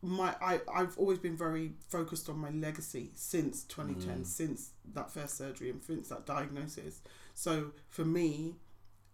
my 0.00 0.34
I, 0.40 0.60
I've 0.72 0.96
always 0.96 1.18
been 1.18 1.36
very 1.36 1.72
focused 1.88 2.28
on 2.28 2.38
my 2.38 2.50
legacy 2.50 3.10
since 3.16 3.64
2010 3.64 4.20
mm. 4.20 4.26
since 4.26 4.70
that 4.94 5.10
first 5.10 5.36
surgery 5.36 5.70
and 5.70 5.82
since 5.82 6.08
that 6.08 6.24
diagnosis. 6.24 7.02
So 7.34 7.72
for 7.90 8.04
me 8.04 8.54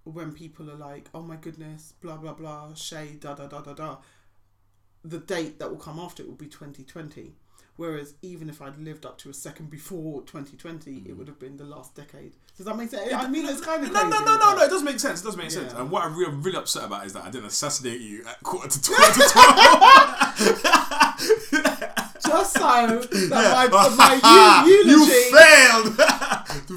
when 0.04 0.32
people 0.32 0.70
are 0.70 0.76
like 0.76 1.08
oh 1.14 1.22
my 1.22 1.36
goodness 1.36 1.94
blah 2.00 2.16
blah 2.16 2.32
blah 2.34 2.72
Shay 2.74 3.16
da 3.18 3.34
da 3.34 3.46
da 3.46 3.60
da 3.60 3.72
da 3.72 3.96
the 5.02 5.18
date 5.18 5.58
that 5.58 5.70
will 5.70 5.78
come 5.78 5.98
after 5.98 6.22
it 6.22 6.28
will 6.28 6.36
be 6.36 6.46
2020 6.46 7.32
whereas 7.76 8.14
even 8.22 8.48
if 8.48 8.62
I'd 8.62 8.78
lived 8.78 9.04
up 9.04 9.18
to 9.18 9.30
a 9.30 9.34
second 9.34 9.68
before 9.70 10.22
2020 10.26 10.90
it 10.90 11.08
mm. 11.08 11.16
would 11.16 11.26
have 11.28 11.38
been 11.38 11.56
the 11.56 11.64
last 11.64 11.94
decade 11.94 12.34
does 12.56 12.66
that 12.66 12.76
make 12.76 12.90
sense 12.90 13.12
I 13.12 13.26
mean 13.28 13.46
it's 13.46 13.60
kind 13.60 13.82
of 13.82 13.92
No, 13.92 14.08
no, 14.08 14.20
no, 14.24 14.36
no, 14.36 14.54
no. 14.56 14.62
It 14.62 14.70
does 14.70 14.82
make 14.84 15.00
sense. 15.00 15.22
It 15.22 15.24
does 15.24 15.36
make 15.36 15.50
sense. 15.50 15.72
And 15.72 15.90
what 15.90 16.04
I'm 16.04 16.14
really, 16.16 16.36
really 16.36 16.56
upset 16.56 16.84
about 16.84 17.04
is 17.04 17.12
that 17.14 17.24
I 17.24 17.30
didn't 17.30 17.46
assassinate 17.46 18.00
you 18.00 18.24
at 18.24 18.40
quarter 18.44 18.68
to 18.68 18.80
twelve. 18.80 19.12
to 19.12 19.20
12. 21.50 22.14
just 22.26 22.52
so 22.54 22.60
that 22.60 23.08
Yeah. 23.12 23.68
my, 23.72 23.88
my 23.96 24.66
eu- 24.66 24.72
eulogy. 24.72 24.90
you 24.90 25.06
failed. 25.32 25.96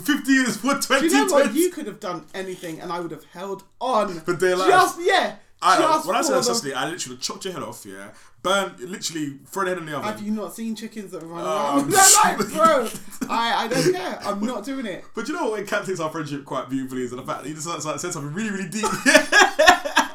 Fifty 0.04 0.32
years 0.34 0.58
for 0.58 0.74
Do 0.74 0.80
twenty 0.82 1.08
you 1.08 1.28
know 1.28 1.34
what? 1.34 1.54
You 1.54 1.72
could 1.72 1.88
have 1.88 2.00
done 2.00 2.26
anything, 2.34 2.80
and 2.80 2.92
I 2.92 3.00
would 3.00 3.12
have 3.12 3.24
held 3.26 3.64
on. 3.80 4.20
For 4.22 4.36
dear 4.36 4.56
life. 4.56 4.70
Just 4.70 5.00
yeah, 5.02 5.36
I, 5.62 5.78
Just 5.80 6.08
when 6.08 6.16
I 6.16 6.22
said 6.22 6.42
Cecily, 6.44 6.74
I 6.74 6.88
literally 6.88 7.18
chopped 7.18 7.44
your 7.46 7.54
head 7.54 7.64
off, 7.64 7.84
yeah, 7.84 8.10
burn, 8.44 8.76
literally 8.80 9.40
throw 9.48 9.64
the 9.64 9.70
head 9.70 9.78
in 9.80 9.88
the 9.88 9.98
oven. 9.98 10.08
Have 10.08 10.22
you 10.22 10.32
not 10.32 10.54
seen 10.54 10.76
chickens 10.76 11.12
that 11.12 11.24
run 11.24 11.40
Um, 11.40 11.46
around? 11.46 11.92
They're 11.92 12.10
like, 12.24 12.54
bro, 12.54 12.88
I, 13.28 13.66
I 13.66 13.68
don't 13.68 13.92
care. 13.94 14.20
I'm 14.22 14.46
not 14.46 14.64
doing 14.64 14.86
it. 14.86 15.04
But 15.16 15.28
you 15.28 15.34
know 15.34 15.50
what 15.50 15.66
encapsulates 15.66 16.00
our 16.00 16.12
friendship 16.12 16.46
quite 16.46 16.70
beautifully 16.70 17.02
is 17.04 17.12
the 17.12 17.24
fact 17.24 17.42
that 17.44 17.48
he 17.48 17.56
just 17.56 17.66
like, 17.68 18.00
said 18.00 18.14
something 18.14 18.34
really, 18.34 18.52
really 18.52 18.70
deep. 18.70 18.86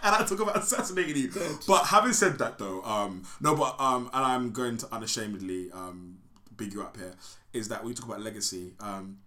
and 0.05 0.15
I 0.15 0.25
talk 0.29 0.39
about 0.39 0.57
assassinating 0.59 1.17
you. 1.17 1.33
But 1.67 1.87
having 1.87 2.13
said 2.13 2.39
that 2.39 2.59
though, 2.59 2.83
um, 2.85 3.25
no, 3.41 3.57
but 3.57 3.81
um, 3.81 4.11
and 4.15 4.25
I'm 4.25 4.53
going 4.53 4.77
to 4.79 4.95
unashamedly 4.95 5.73
um, 5.73 6.19
big 6.57 6.73
you 6.73 6.83
up 6.83 6.97
here, 6.97 7.15
is 7.53 7.67
that 7.69 7.81
when 7.81 7.89
we 7.89 7.95
talk 7.95 8.07
about 8.07 8.21
legacy, 8.21 8.75
um, 8.79 9.19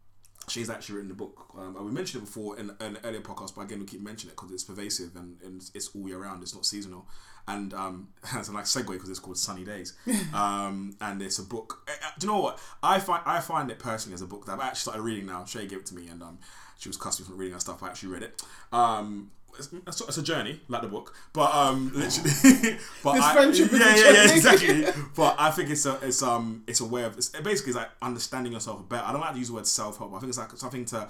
she's 0.48 0.70
actually 0.70 0.96
written 0.96 1.10
the 1.10 1.16
book. 1.16 1.48
Um, 1.58 1.76
and 1.76 1.86
we 1.86 1.92
mentioned 1.92 2.24
it 2.24 2.26
before 2.26 2.58
in, 2.58 2.70
in 2.80 2.96
an 2.96 2.98
earlier 3.04 3.22
podcast, 3.22 3.56
but 3.56 3.62
again, 3.62 3.80
we 3.80 3.86
keep 3.86 4.02
mentioning 4.02 4.32
it 4.32 4.36
because 4.36 4.52
it's 4.52 4.64
pervasive 4.64 5.16
and, 5.16 5.38
and 5.44 5.62
it's 5.74 5.90
all 5.96 6.08
year 6.08 6.20
round. 6.20 6.44
It's 6.44 6.54
not 6.56 6.66
seasonal. 6.66 7.08
And 7.48 7.74
um, 7.74 8.08
it's 8.36 8.50
a 8.50 8.54
nice 8.54 8.74
segue 8.76 8.88
because 8.88 9.10
it's 9.10 9.20
called 9.20 9.38
Sunny 9.38 9.64
Days. 9.64 9.94
Um, 10.34 10.96
and 11.00 11.22
it's 11.22 11.40
a 11.40 11.44
book. 11.44 11.84
uh, 11.88 11.92
uh, 11.92 12.10
Do 12.20 12.28
you 12.28 12.34
know 12.34 12.40
what? 12.40 12.60
I 12.84 13.00
find 13.00 13.22
I 13.26 13.40
find 13.40 13.72
it 13.72 13.80
personally 13.80 14.14
as 14.16 14.22
a 14.22 14.28
book 14.28 14.46
that 14.46 14.54
I've 14.54 14.60
actually 14.60 14.80
started 14.80 15.02
reading 15.02 15.26
now. 15.28 15.46
Shay 15.46 15.66
gave 15.66 15.80
it 15.80 15.86
to 15.88 15.96
me, 15.96 16.08
and 16.08 16.22
um, 16.22 16.40
she 16.78 16.90
was 16.90 16.98
cussing 16.98 17.26
me 17.26 17.30
for 17.32 17.36
reading 17.38 17.54
that 17.54 17.62
stuff. 17.62 17.82
I 17.84 17.88
actually 17.88 18.10
read 18.10 18.24
it. 18.24 18.42
Um, 18.74 19.32
it's, 19.60 20.02
it's, 20.02 20.18
a 20.18 20.24
journey, 20.24 20.62
like 20.68 20.82
the 20.82 20.88
book, 20.88 21.14
but 21.34 21.54
um, 21.54 21.92
literally, 21.96 22.78
but 23.04 23.14
This 23.14 23.24
I, 23.24 23.34
friendship 23.34 23.72
yeah, 23.72 23.96
yeah, 23.96 24.12
yeah, 24.12 24.34
exactly. 24.36 24.86
But 25.16 25.36
I 25.40 25.52
think 25.52 25.70
it's 25.70 25.86
a, 25.86 25.98
it's 26.02 26.22
um, 26.24 26.64
it's 26.68 26.80
a 26.82 26.86
way 26.86 27.04
of, 27.04 27.18
it's, 27.18 27.30
basically, 27.30 27.72
it's 27.72 27.78
like 27.78 27.90
understanding 28.02 28.54
yourself 28.54 28.88
better. 28.90 29.04
I 29.06 29.12
don't 29.12 29.22
like 29.22 29.34
to 29.34 29.40
use 29.40 29.48
the 29.50 29.54
word 29.56 29.68
self 29.68 29.98
help. 29.98 30.14
I 30.14 30.20
think 30.20 30.30
it's 30.30 30.38
like 30.38 30.52
something 30.58 30.86
to 30.86 31.08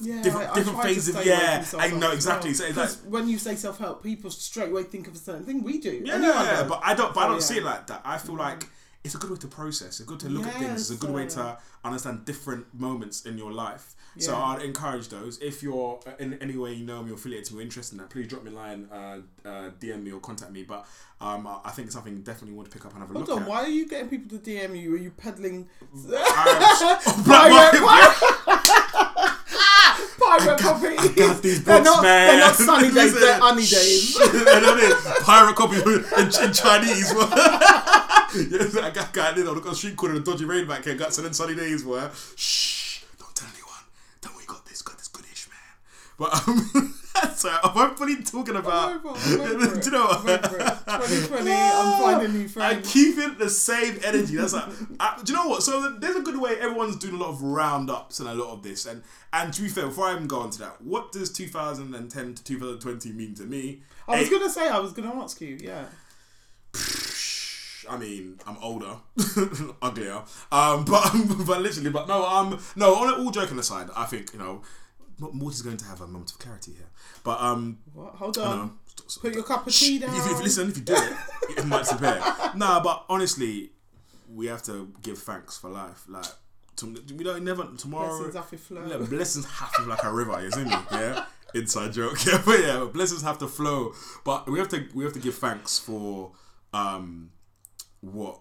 Yeah, 0.00 0.22
different 0.22 0.48
I- 0.48 0.52
I 0.52 0.54
different 0.56 0.78
to 0.82 0.84
phases 0.88 1.14
of 1.16 1.24
yeah. 1.24 1.64
I 1.78 1.88
know 1.90 2.12
exactly. 2.12 2.50
well. 2.50 2.54
So 2.58 2.64
it's 2.66 2.76
like 2.76 3.12
when 3.12 3.28
you 3.28 3.38
say 3.38 3.54
self 3.56 3.78
help, 3.78 4.02
people 4.02 4.30
straight 4.30 4.70
away 4.70 4.82
think 4.84 5.08
of 5.08 5.14
a 5.14 5.18
certain 5.18 5.44
thing. 5.44 5.62
We 5.62 5.78
do. 5.78 6.02
yeah, 6.04 6.14
Anyone 6.14 6.34
does. 6.44 6.68
but 6.68 6.80
I 6.84 6.94
don't. 6.94 7.14
But 7.14 7.20
I 7.20 7.24
Oh, 7.24 7.28
don't 7.28 7.36
yeah. 7.36 7.40
see 7.50 7.56
it 7.58 7.64
like 7.64 7.86
that. 7.86 8.02
I 8.04 8.18
feel 8.18 8.36
like 8.36 8.68
it's 9.06 9.14
a 9.14 9.18
good 9.18 9.30
way 9.30 9.36
to 9.36 9.46
process. 9.48 10.00
It's 10.00 10.08
good 10.08 10.20
to 10.20 10.28
look 10.28 10.46
at 10.46 10.54
things. 10.54 10.80
It's 10.82 10.90
a 10.90 10.92
Yes, 10.94 11.00
good 11.00 11.10
way 11.10 11.26
to 11.26 11.58
understand 11.84 12.24
different 12.24 12.66
moments 12.74 13.24
in 13.24 13.38
your 13.38 13.52
life. 13.52 13.94
So 14.18 14.34
I'd 14.34 14.62
encourage 14.62 15.08
those. 15.08 15.38
If 15.42 15.62
you're 15.62 16.00
uh, 16.06 16.12
in 16.18 16.34
any 16.40 16.56
way 16.56 16.72
you 16.72 16.86
know 16.86 17.02
me 17.02 17.10
or 17.10 17.14
affiliated 17.14 17.46
to 17.48 17.54
me 17.54 17.60
or 17.60 17.62
interested 17.62 17.94
in 17.94 17.98
that, 17.98 18.08
please 18.08 18.26
drop 18.28 18.44
me 18.44 18.50
a 18.50 18.54
line, 18.54 18.88
uh, 18.90 19.18
uh, 19.44 19.70
DM 19.78 20.02
me 20.04 20.10
or 20.10 20.20
contact 20.20 20.52
me. 20.52 20.62
But 20.62 20.86
um, 21.20 21.46
I 21.64 21.70
think 21.70 21.86
it's 21.86 21.94
something 21.94 22.22
definitely 22.22 22.56
want 22.56 22.70
to 22.70 22.74
pick 22.76 22.86
up 22.86 22.92
and 22.92 23.00
have 23.02 23.10
a 23.10 23.14
Hold 23.14 23.28
look 23.28 23.36
on, 23.36 23.42
at. 23.42 23.48
why 23.48 23.58
are 23.64 23.68
you 23.68 23.86
getting 23.86 24.08
people 24.08 24.38
to 24.38 24.42
DM 24.42 24.80
you? 24.80 24.94
Are 24.94 24.98
you 24.98 25.10
peddling 25.10 25.68
pirate, 27.26 27.82
copy? 30.58 30.86
I 30.98 31.08
got 31.16 31.42
these 31.42 31.64
They're 31.64 31.82
not, 31.82 32.02
man. 32.02 32.28
they're 32.28 32.40
not 32.40 32.54
sunny 32.56 32.90
days, 32.92 33.14
they're 33.20 33.38
honey 33.38 33.62
days. 33.66 34.16
I 34.20 34.60
know 34.60 34.76
this. 34.76 35.22
Pirate 35.22 35.56
copy 35.56 35.76
in, 35.76 35.82
in 36.42 36.52
Chinese. 36.52 37.12
yes, 38.50 38.76
I 38.76 38.90
got 38.90 39.12
guy 39.12 39.34
in 39.36 39.46
on 39.46 39.60
the 39.62 39.74
street 39.74 39.96
corner, 39.96 40.14
the 40.14 40.20
dodgy 40.20 40.44
rain 40.44 40.66
back 40.66 40.84
here, 40.84 40.94
got 40.94 41.14
some 41.14 41.32
sunny 41.32 41.54
days, 41.54 41.82
boy. 41.82 42.08
Shh, 42.36 43.02
don't 43.18 43.34
tell 43.34 43.48
anyone. 43.48 43.72
Don't 44.20 44.34
worry, 44.34 44.44
got 44.46 44.66
this, 44.66 44.82
got 44.82 44.98
this 44.98 45.08
goodish, 45.08 45.48
man. 45.48 46.18
But 46.18 46.46
um, 46.48 46.94
so 47.34 47.56
I'm 47.62 47.94
fully 47.96 48.22
talking 48.22 48.56
about. 48.56 48.90
I'm 48.92 49.06
over 49.06 49.18
I'm 49.18 49.62
over 49.62 49.80
do 49.80 49.84
you 49.86 49.90
know 49.90 50.06
what? 50.06 50.18
over 50.18 50.38
2020, 50.38 51.50
I'm 51.50 52.02
finding 52.02 52.32
new 52.32 52.48
I 52.62 52.80
keep 52.80 53.18
it 53.18 53.38
the 53.38 53.48
same 53.48 53.98
energy. 54.04 54.36
That's 54.36 54.52
like, 54.52 54.68
I, 55.00 55.18
do 55.24 55.32
you 55.32 55.38
know 55.38 55.48
what? 55.48 55.62
So 55.62 55.96
there's 55.98 56.16
a 56.16 56.20
good 56.22 56.38
way. 56.38 56.56
Everyone's 56.58 56.96
doing 56.96 57.14
a 57.14 57.18
lot 57.18 57.30
of 57.30 57.42
roundups 57.42 58.20
and 58.20 58.28
a 58.28 58.34
lot 58.34 58.52
of 58.52 58.62
this. 58.62 58.86
And 58.86 59.02
and 59.32 59.52
to 59.54 59.62
be 59.62 59.68
fair, 59.68 59.86
before 59.86 60.06
I 60.08 60.14
even 60.14 60.26
go 60.26 60.40
on 60.40 60.50
to 60.50 60.58
that, 60.60 60.82
what 60.82 61.12
does 61.12 61.32
2010 61.32 62.34
to 62.34 62.44
2020 62.44 63.12
mean 63.12 63.34
to 63.36 63.44
me? 63.44 63.82
I 64.08 64.18
was 64.20 64.26
Eight- 64.28 64.30
gonna 64.32 64.50
say, 64.50 64.68
I 64.68 64.78
was 64.78 64.92
gonna 64.92 65.14
ask 65.22 65.40
you, 65.40 65.58
yeah. 65.60 65.86
I 67.88 67.96
mean, 67.96 68.38
I'm 68.46 68.56
older, 68.62 68.96
uglier, 69.82 70.22
um, 70.52 70.84
but 70.84 71.10
but 71.46 71.62
literally, 71.62 71.90
but 71.90 72.08
no, 72.08 72.26
um, 72.26 72.58
no. 72.76 72.94
On 72.94 73.20
all 73.20 73.30
joking 73.30 73.58
aside, 73.58 73.88
I 73.96 74.04
think 74.04 74.32
you 74.32 74.38
know, 74.38 74.62
Morty's 75.18 75.62
going 75.62 75.76
to 75.78 75.84
have 75.86 76.00
a 76.00 76.06
moment 76.06 76.32
of 76.32 76.38
clarity 76.38 76.72
here. 76.72 76.88
But 77.24 77.40
um, 77.40 77.78
What? 77.94 78.14
Hold 78.14 78.38
on. 78.38 78.56
know. 78.58 78.72
Put 79.20 79.34
your 79.34 79.42
cup 79.44 79.66
of 79.66 79.72
tea 79.74 79.98
down. 79.98 80.14
if, 80.14 80.30
if 80.32 80.42
listen, 80.42 80.68
if 80.68 80.76
you 80.78 80.82
do 80.82 80.94
it, 80.94 81.12
it 81.58 81.66
might 81.66 81.80
disappear. 81.80 82.20
Nah, 82.56 82.80
but 82.82 83.04
honestly, 83.10 83.70
we 84.34 84.46
have 84.46 84.62
to 84.64 84.90
give 85.02 85.18
thanks 85.18 85.58
for 85.58 85.68
life. 85.68 86.04
Like, 86.08 86.24
to, 86.76 86.86
we 87.16 87.22
don't 87.22 87.44
never 87.44 87.68
tomorrow. 87.76 88.08
Blessings 88.08 88.36
off 88.36 88.52
your 88.52 88.58
flow. 88.58 88.86
Yeah, 88.88 89.06
blessings 89.06 89.44
have 89.46 89.72
to 89.74 89.82
like 89.82 90.02
a 90.02 90.10
river, 90.12 90.42
you 90.42 90.50
see 90.50 90.64
me? 90.64 90.74
Yeah, 90.90 91.24
inside 91.54 91.92
joke. 91.92 92.24
Yeah, 92.24 92.42
but 92.44 92.60
yeah, 92.60 92.86
blessings 92.90 93.22
have 93.22 93.38
to 93.38 93.46
flow. 93.48 93.92
But 94.24 94.48
we 94.48 94.58
have 94.58 94.68
to 94.68 94.86
we 94.94 95.04
have 95.04 95.12
to 95.12 95.20
give 95.20 95.34
thanks 95.34 95.78
for 95.78 96.32
um 96.72 97.30
what 98.00 98.40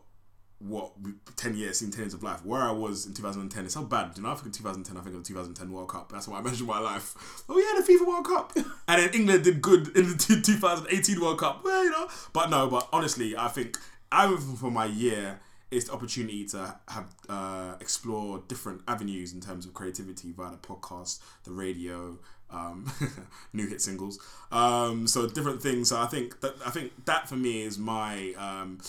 what 0.60 0.94
10 1.36 1.58
years 1.58 1.82
in 1.82 1.92
10 1.92 2.02
years 2.02 2.14
of 2.14 2.24
life. 2.24 2.44
Where 2.46 2.62
I 2.62 2.72
was 2.72 3.06
in 3.06 3.14
2010 3.14 3.66
it's 3.66 3.74
so 3.74 3.84
bad. 3.84 4.14
Do 4.14 4.22
you 4.22 4.28
know 4.28 4.32
I 4.32 4.36
think 4.36 4.48
in 4.48 4.52
2010 4.54 4.98
I 4.98 5.02
think 5.02 5.16
of 5.16 5.24
the 5.24 5.28
2010 5.28 5.72
World 5.72 5.90
Cup. 5.90 6.12
That's 6.12 6.28
what 6.28 6.40
I 6.40 6.42
measured 6.48 6.68
my 6.68 6.80
life. 6.80 7.44
Oh 7.50 7.58
yeah 7.58 7.82
the 7.82 7.94
FIFA 7.94 8.08
World 8.08 8.26
Cup. 8.26 8.54
And 8.88 9.02
then 9.02 9.10
England 9.14 9.44
did 9.44 9.62
good 9.62 9.96
in 9.98 10.10
the 10.10 10.42
2018 10.44 11.20
World 11.20 11.40
Cup. 11.40 11.64
Well 11.64 11.84
you 11.84 11.92
know 11.92 12.08
but 12.34 12.50
no 12.50 12.68
but 12.68 12.88
honestly 12.94 13.36
I 13.36 13.50
think 13.50 13.78
I 14.12 14.36
for 14.38 14.72
my 14.72 14.86
year 14.86 15.40
it's 15.72 15.86
the 15.86 15.94
opportunity 15.94 16.46
to 16.46 16.76
have 16.88 17.14
uh, 17.28 17.76
explore 17.82 18.42
different 18.48 18.82
avenues 18.88 19.34
in 19.34 19.42
terms 19.42 19.66
of 19.66 19.74
creativity 19.74 20.32
via 20.32 20.52
the 20.52 20.58
podcast 20.58 21.20
the 21.44 21.52
radio 21.52 22.18
um, 22.50 22.90
new 23.54 23.68
hit 23.68 23.82
singles. 23.82 24.20
Um, 24.52 25.08
so 25.08 25.28
different 25.28 25.62
things. 25.62 25.90
So 25.90 26.00
I 26.00 26.06
think 26.06 26.40
that 26.42 26.56
I 26.66 26.70
think 26.70 27.06
that 27.06 27.28
for 27.28 27.36
me 27.36 27.64
is 27.64 27.78
my 27.78 28.34
um, 28.38 28.80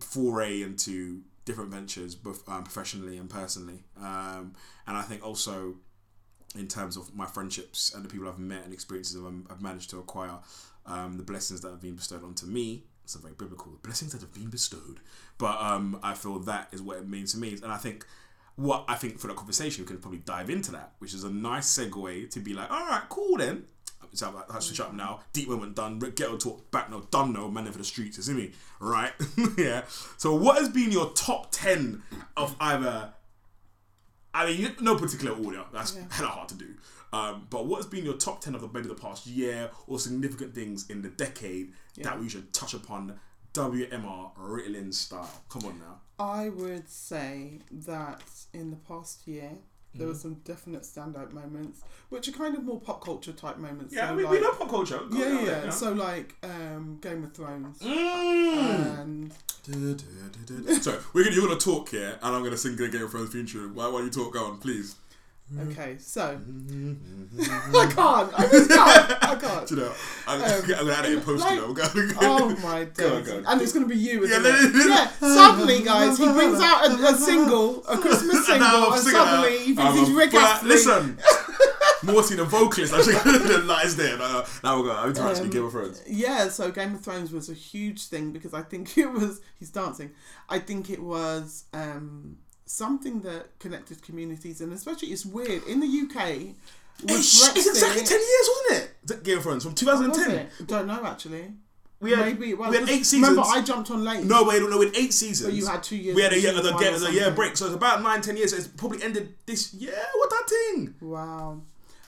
foray 0.00 0.62
into 0.62 1.22
different 1.44 1.70
ventures, 1.70 2.14
both 2.14 2.46
um, 2.48 2.64
professionally 2.64 3.16
and 3.16 3.30
personally. 3.30 3.84
Um, 3.98 4.54
and 4.86 4.96
I 4.96 5.02
think 5.02 5.24
also 5.24 5.76
in 6.54 6.68
terms 6.68 6.96
of 6.96 7.14
my 7.14 7.26
friendships 7.26 7.94
and 7.94 8.04
the 8.04 8.08
people 8.08 8.28
I've 8.28 8.38
met 8.38 8.64
and 8.64 8.72
experiences 8.72 9.16
I've, 9.16 9.50
I've 9.50 9.62
managed 9.62 9.90
to 9.90 9.98
acquire, 9.98 10.38
um, 10.86 11.16
the 11.16 11.22
blessings 11.22 11.60
that 11.62 11.70
have 11.70 11.80
been 11.80 11.96
bestowed 11.96 12.24
onto 12.24 12.46
me. 12.46 12.84
It's 13.04 13.14
a 13.14 13.18
very 13.18 13.34
biblical 13.34 13.70
the 13.70 13.78
blessings 13.78 14.12
that 14.12 14.20
have 14.20 14.34
been 14.34 14.50
bestowed, 14.50 14.98
but 15.38 15.60
um, 15.60 16.00
I 16.02 16.14
feel 16.14 16.40
that 16.40 16.68
is 16.72 16.82
what 16.82 16.96
it 16.96 17.08
means 17.08 17.32
to 17.32 17.38
me. 17.38 17.52
And 17.62 17.70
I 17.70 17.76
think 17.76 18.04
what 18.56 18.84
I 18.88 18.96
think 18.96 19.20
for 19.20 19.28
that 19.28 19.36
conversation 19.36 19.84
we 19.84 19.86
can 19.86 19.98
probably 19.98 20.18
dive 20.20 20.50
into 20.50 20.72
that, 20.72 20.94
which 20.98 21.14
is 21.14 21.22
a 21.22 21.30
nice 21.30 21.78
segue 21.78 22.30
to 22.30 22.40
be 22.40 22.52
like, 22.52 22.68
all 22.70 22.86
right, 22.86 23.04
cool 23.08 23.36
then. 23.36 23.64
So 24.12 24.30
have 24.30 24.48
to 24.48 24.60
switch 24.62 24.80
up 24.80 24.92
now. 24.94 25.20
Deep 25.32 25.48
moment 25.48 25.74
done. 25.74 25.98
Ghetto 25.98 26.36
talk 26.36 26.70
back 26.70 26.90
now. 26.90 27.02
Done 27.10 27.32
no. 27.32 27.50
Man 27.50 27.70
for 27.72 27.78
the 27.78 27.84
streets. 27.84 28.16
You 28.16 28.22
see 28.22 28.32
me? 28.34 28.52
Right? 28.80 29.12
yeah. 29.58 29.82
So 30.16 30.34
what 30.34 30.58
has 30.58 30.68
been 30.68 30.90
your 30.92 31.10
top 31.10 31.48
ten 31.52 32.02
of 32.36 32.54
either? 32.60 33.12
I 34.34 34.46
mean, 34.46 34.76
no 34.80 34.96
particular 34.96 35.34
order. 35.34 35.64
That's 35.72 35.94
Yeah. 35.96 36.02
hella 36.10 36.28
hard 36.28 36.48
to 36.50 36.54
do. 36.54 36.74
Um, 37.12 37.46
but 37.48 37.66
what 37.66 37.76
has 37.78 37.86
been 37.86 38.04
your 38.04 38.14
top 38.14 38.40
ten 38.42 38.54
of 38.54 38.60
the, 38.60 38.68
maybe 38.68 38.88
the 38.88 38.94
past 38.94 39.26
year 39.26 39.70
or 39.86 39.98
significant 39.98 40.54
things 40.54 40.90
in 40.90 41.00
the 41.02 41.08
decade 41.08 41.72
that 42.02 42.20
we 42.20 42.28
should 42.28 42.52
touch 42.52 42.74
upon? 42.74 43.18
WMR 43.54 44.32
Ritalin 44.38 44.92
style. 44.92 45.30
Come 45.48 45.64
on 45.64 45.78
now. 45.78 46.00
I 46.18 46.50
would 46.50 46.90
say 46.90 47.60
that 47.70 48.20
in 48.52 48.68
the 48.70 48.76
past 48.76 49.26
year, 49.26 49.52
there 49.98 50.06
were 50.06 50.14
some 50.14 50.34
definite 50.44 50.82
standout 50.82 51.32
moments, 51.32 51.80
which 52.08 52.28
are 52.28 52.32
kind 52.32 52.54
of 52.56 52.64
more 52.64 52.80
pop 52.80 53.02
culture 53.04 53.32
type 53.32 53.58
moments. 53.58 53.94
Yeah, 53.94 54.08
so 54.08 54.16
we, 54.16 54.22
like, 54.24 54.32
we 54.32 54.40
know 54.40 54.52
pop 54.52 54.68
culture. 54.70 54.98
Go 55.10 55.16
Yeah, 55.16 55.28
yeah, 55.40 55.44
there, 55.44 55.64
yeah. 55.64 55.70
So 55.70 55.92
like 55.92 56.34
um, 56.42 56.98
Game 57.00 57.24
of 57.24 57.32
Thrones 57.34 57.78
Mm. 57.80 59.00
and 59.00 59.32
Sorry, 60.82 60.98
we're 61.12 61.24
gonna 61.24 61.34
you're 61.34 61.46
gonna 61.48 61.58
talk 61.58 61.88
here, 61.90 62.18
and 62.22 62.36
I'm 62.36 62.42
gonna 62.44 62.56
sing 62.56 62.76
the 62.76 62.88
Game 62.88 63.02
of 63.02 63.10
Thrones 63.10 63.30
theme 63.30 63.46
tune. 63.46 63.74
Why, 63.74 63.88
why 63.88 64.00
you 64.02 64.10
talk? 64.10 64.32
Go 64.34 64.44
on, 64.44 64.58
please. 64.58 64.94
Okay, 65.60 65.96
so 65.98 66.36
Mm-hmm. 66.36 67.76
I 67.76 67.86
can't, 67.86 68.32
I 68.38 68.48
just 68.50 68.70
can't, 68.70 69.24
I 69.24 69.34
can't. 69.36 69.68
Do 69.68 69.74
you 69.74 69.80
know? 69.82 69.92
I'm, 70.26 70.42
Um, 70.42 70.50
I'm 70.50 70.68
gonna 70.68 70.92
add 70.92 71.04
it 71.06 71.12
in 71.12 71.20
post. 71.20 71.42
like- 71.44 71.54
you 71.54 71.60
know, 71.60 71.72
Go- 71.72 71.84
Oh 72.20 72.56
my 72.62 72.84
Go 72.84 73.22
go. 73.22 73.42
And 73.46 73.60
it's 73.62 73.72
gonna 73.72 73.86
be 73.86 73.96
you, 73.96 74.24
isn't 74.24 74.44
Yeah, 74.44 74.50
it? 74.54 74.88
yeah. 74.88 75.06
Suddenly, 75.20 75.82
guys, 75.82 76.18
he 76.18 76.24
brings 76.26 76.60
out 76.60 76.86
a, 76.90 76.94
a 77.08 77.14
single, 77.14 77.84
a 77.86 77.98
Christmas 77.98 78.46
single, 78.46 78.66
I'm 78.66 78.92
and 78.94 79.02
suddenly 79.02 79.58
he 79.58 79.74
thinks 79.74 79.98
he's 79.98 80.10
Rick 80.10 80.34
Astley. 80.34 80.68
Listen, 80.68 81.18
Morty, 82.02 82.34
the 82.36 82.44
vocalist, 82.44 82.92
actually 82.92 83.56
lies 83.64 83.96
there. 83.96 84.16
Now, 84.18 84.44
now 84.64 84.80
we're 84.80 84.86
going. 84.88 85.14
To 85.14 85.22
actually 85.22 85.44
Um, 85.44 85.50
Game 85.50 85.64
of 85.64 85.72
Thrones. 85.72 86.02
Yeah, 86.06 86.48
so 86.48 86.70
Game 86.70 86.94
of 86.94 87.00
Thrones 87.02 87.32
was 87.32 87.48
a 87.48 87.54
huge 87.54 88.06
thing 88.06 88.32
because 88.32 88.52
I 88.54 88.62
think 88.62 88.96
it 88.98 89.10
was 89.10 89.40
he's 89.58 89.70
dancing. 89.70 90.10
I 90.48 90.58
think 90.58 90.90
it 90.90 91.02
was 91.02 91.64
um, 91.72 92.36
something 92.66 93.20
that 93.22 93.58
connected 93.58 94.02
communities 94.02 94.60
and 94.60 94.72
especially 94.72 95.08
it's 95.08 95.24
weird 95.24 95.62
in 95.66 95.80
the 95.80 95.86
UK. 95.86 96.54
It's, 97.04 97.48
it's 97.56 97.66
exactly 97.66 98.04
ten 98.04 98.20
years, 98.20 98.48
wasn't 98.48 98.90
it? 99.08 99.24
Game 99.24 99.38
of 99.38 99.44
Thrones 99.44 99.64
from 99.64 99.74
2010. 99.74 100.66
Don't 100.66 100.86
know 100.86 101.04
actually. 101.04 101.52
We 101.98 102.10
had 102.10 102.26
Maybe 102.26 102.52
was. 102.52 102.70
we 102.70 102.76
had 102.76 102.88
eight 102.90 103.06
seasons. 103.06 103.30
Remember. 103.30 103.48
I 103.48 103.62
jumped 103.62 103.90
on 103.90 104.04
late. 104.04 104.24
No, 104.24 104.44
wait, 104.44 104.62
no, 104.62 104.76
we 104.78 104.86
had 104.86 104.96
eight 104.96 105.14
seasons. 105.14 105.50
So 105.50 105.56
you 105.56 105.66
had 105.66 105.82
two 105.82 105.96
years 105.96 106.14
We 106.14 106.22
had 106.22 106.32
a 106.32 106.38
year, 106.40 106.52
one 106.52 106.82
year, 106.82 106.98
the 106.98 107.12
year 107.12 107.30
break, 107.30 107.56
so 107.56 107.66
it's 107.66 107.74
about 107.74 108.02
nine, 108.02 108.20
ten 108.20 108.36
years. 108.36 108.52
It's 108.52 108.68
probably 108.68 109.02
ended 109.02 109.34
this 109.46 109.72
year. 109.72 109.96
What 110.14 110.30
that 110.30 110.44
thing? 110.48 110.94
Wow. 111.00 111.62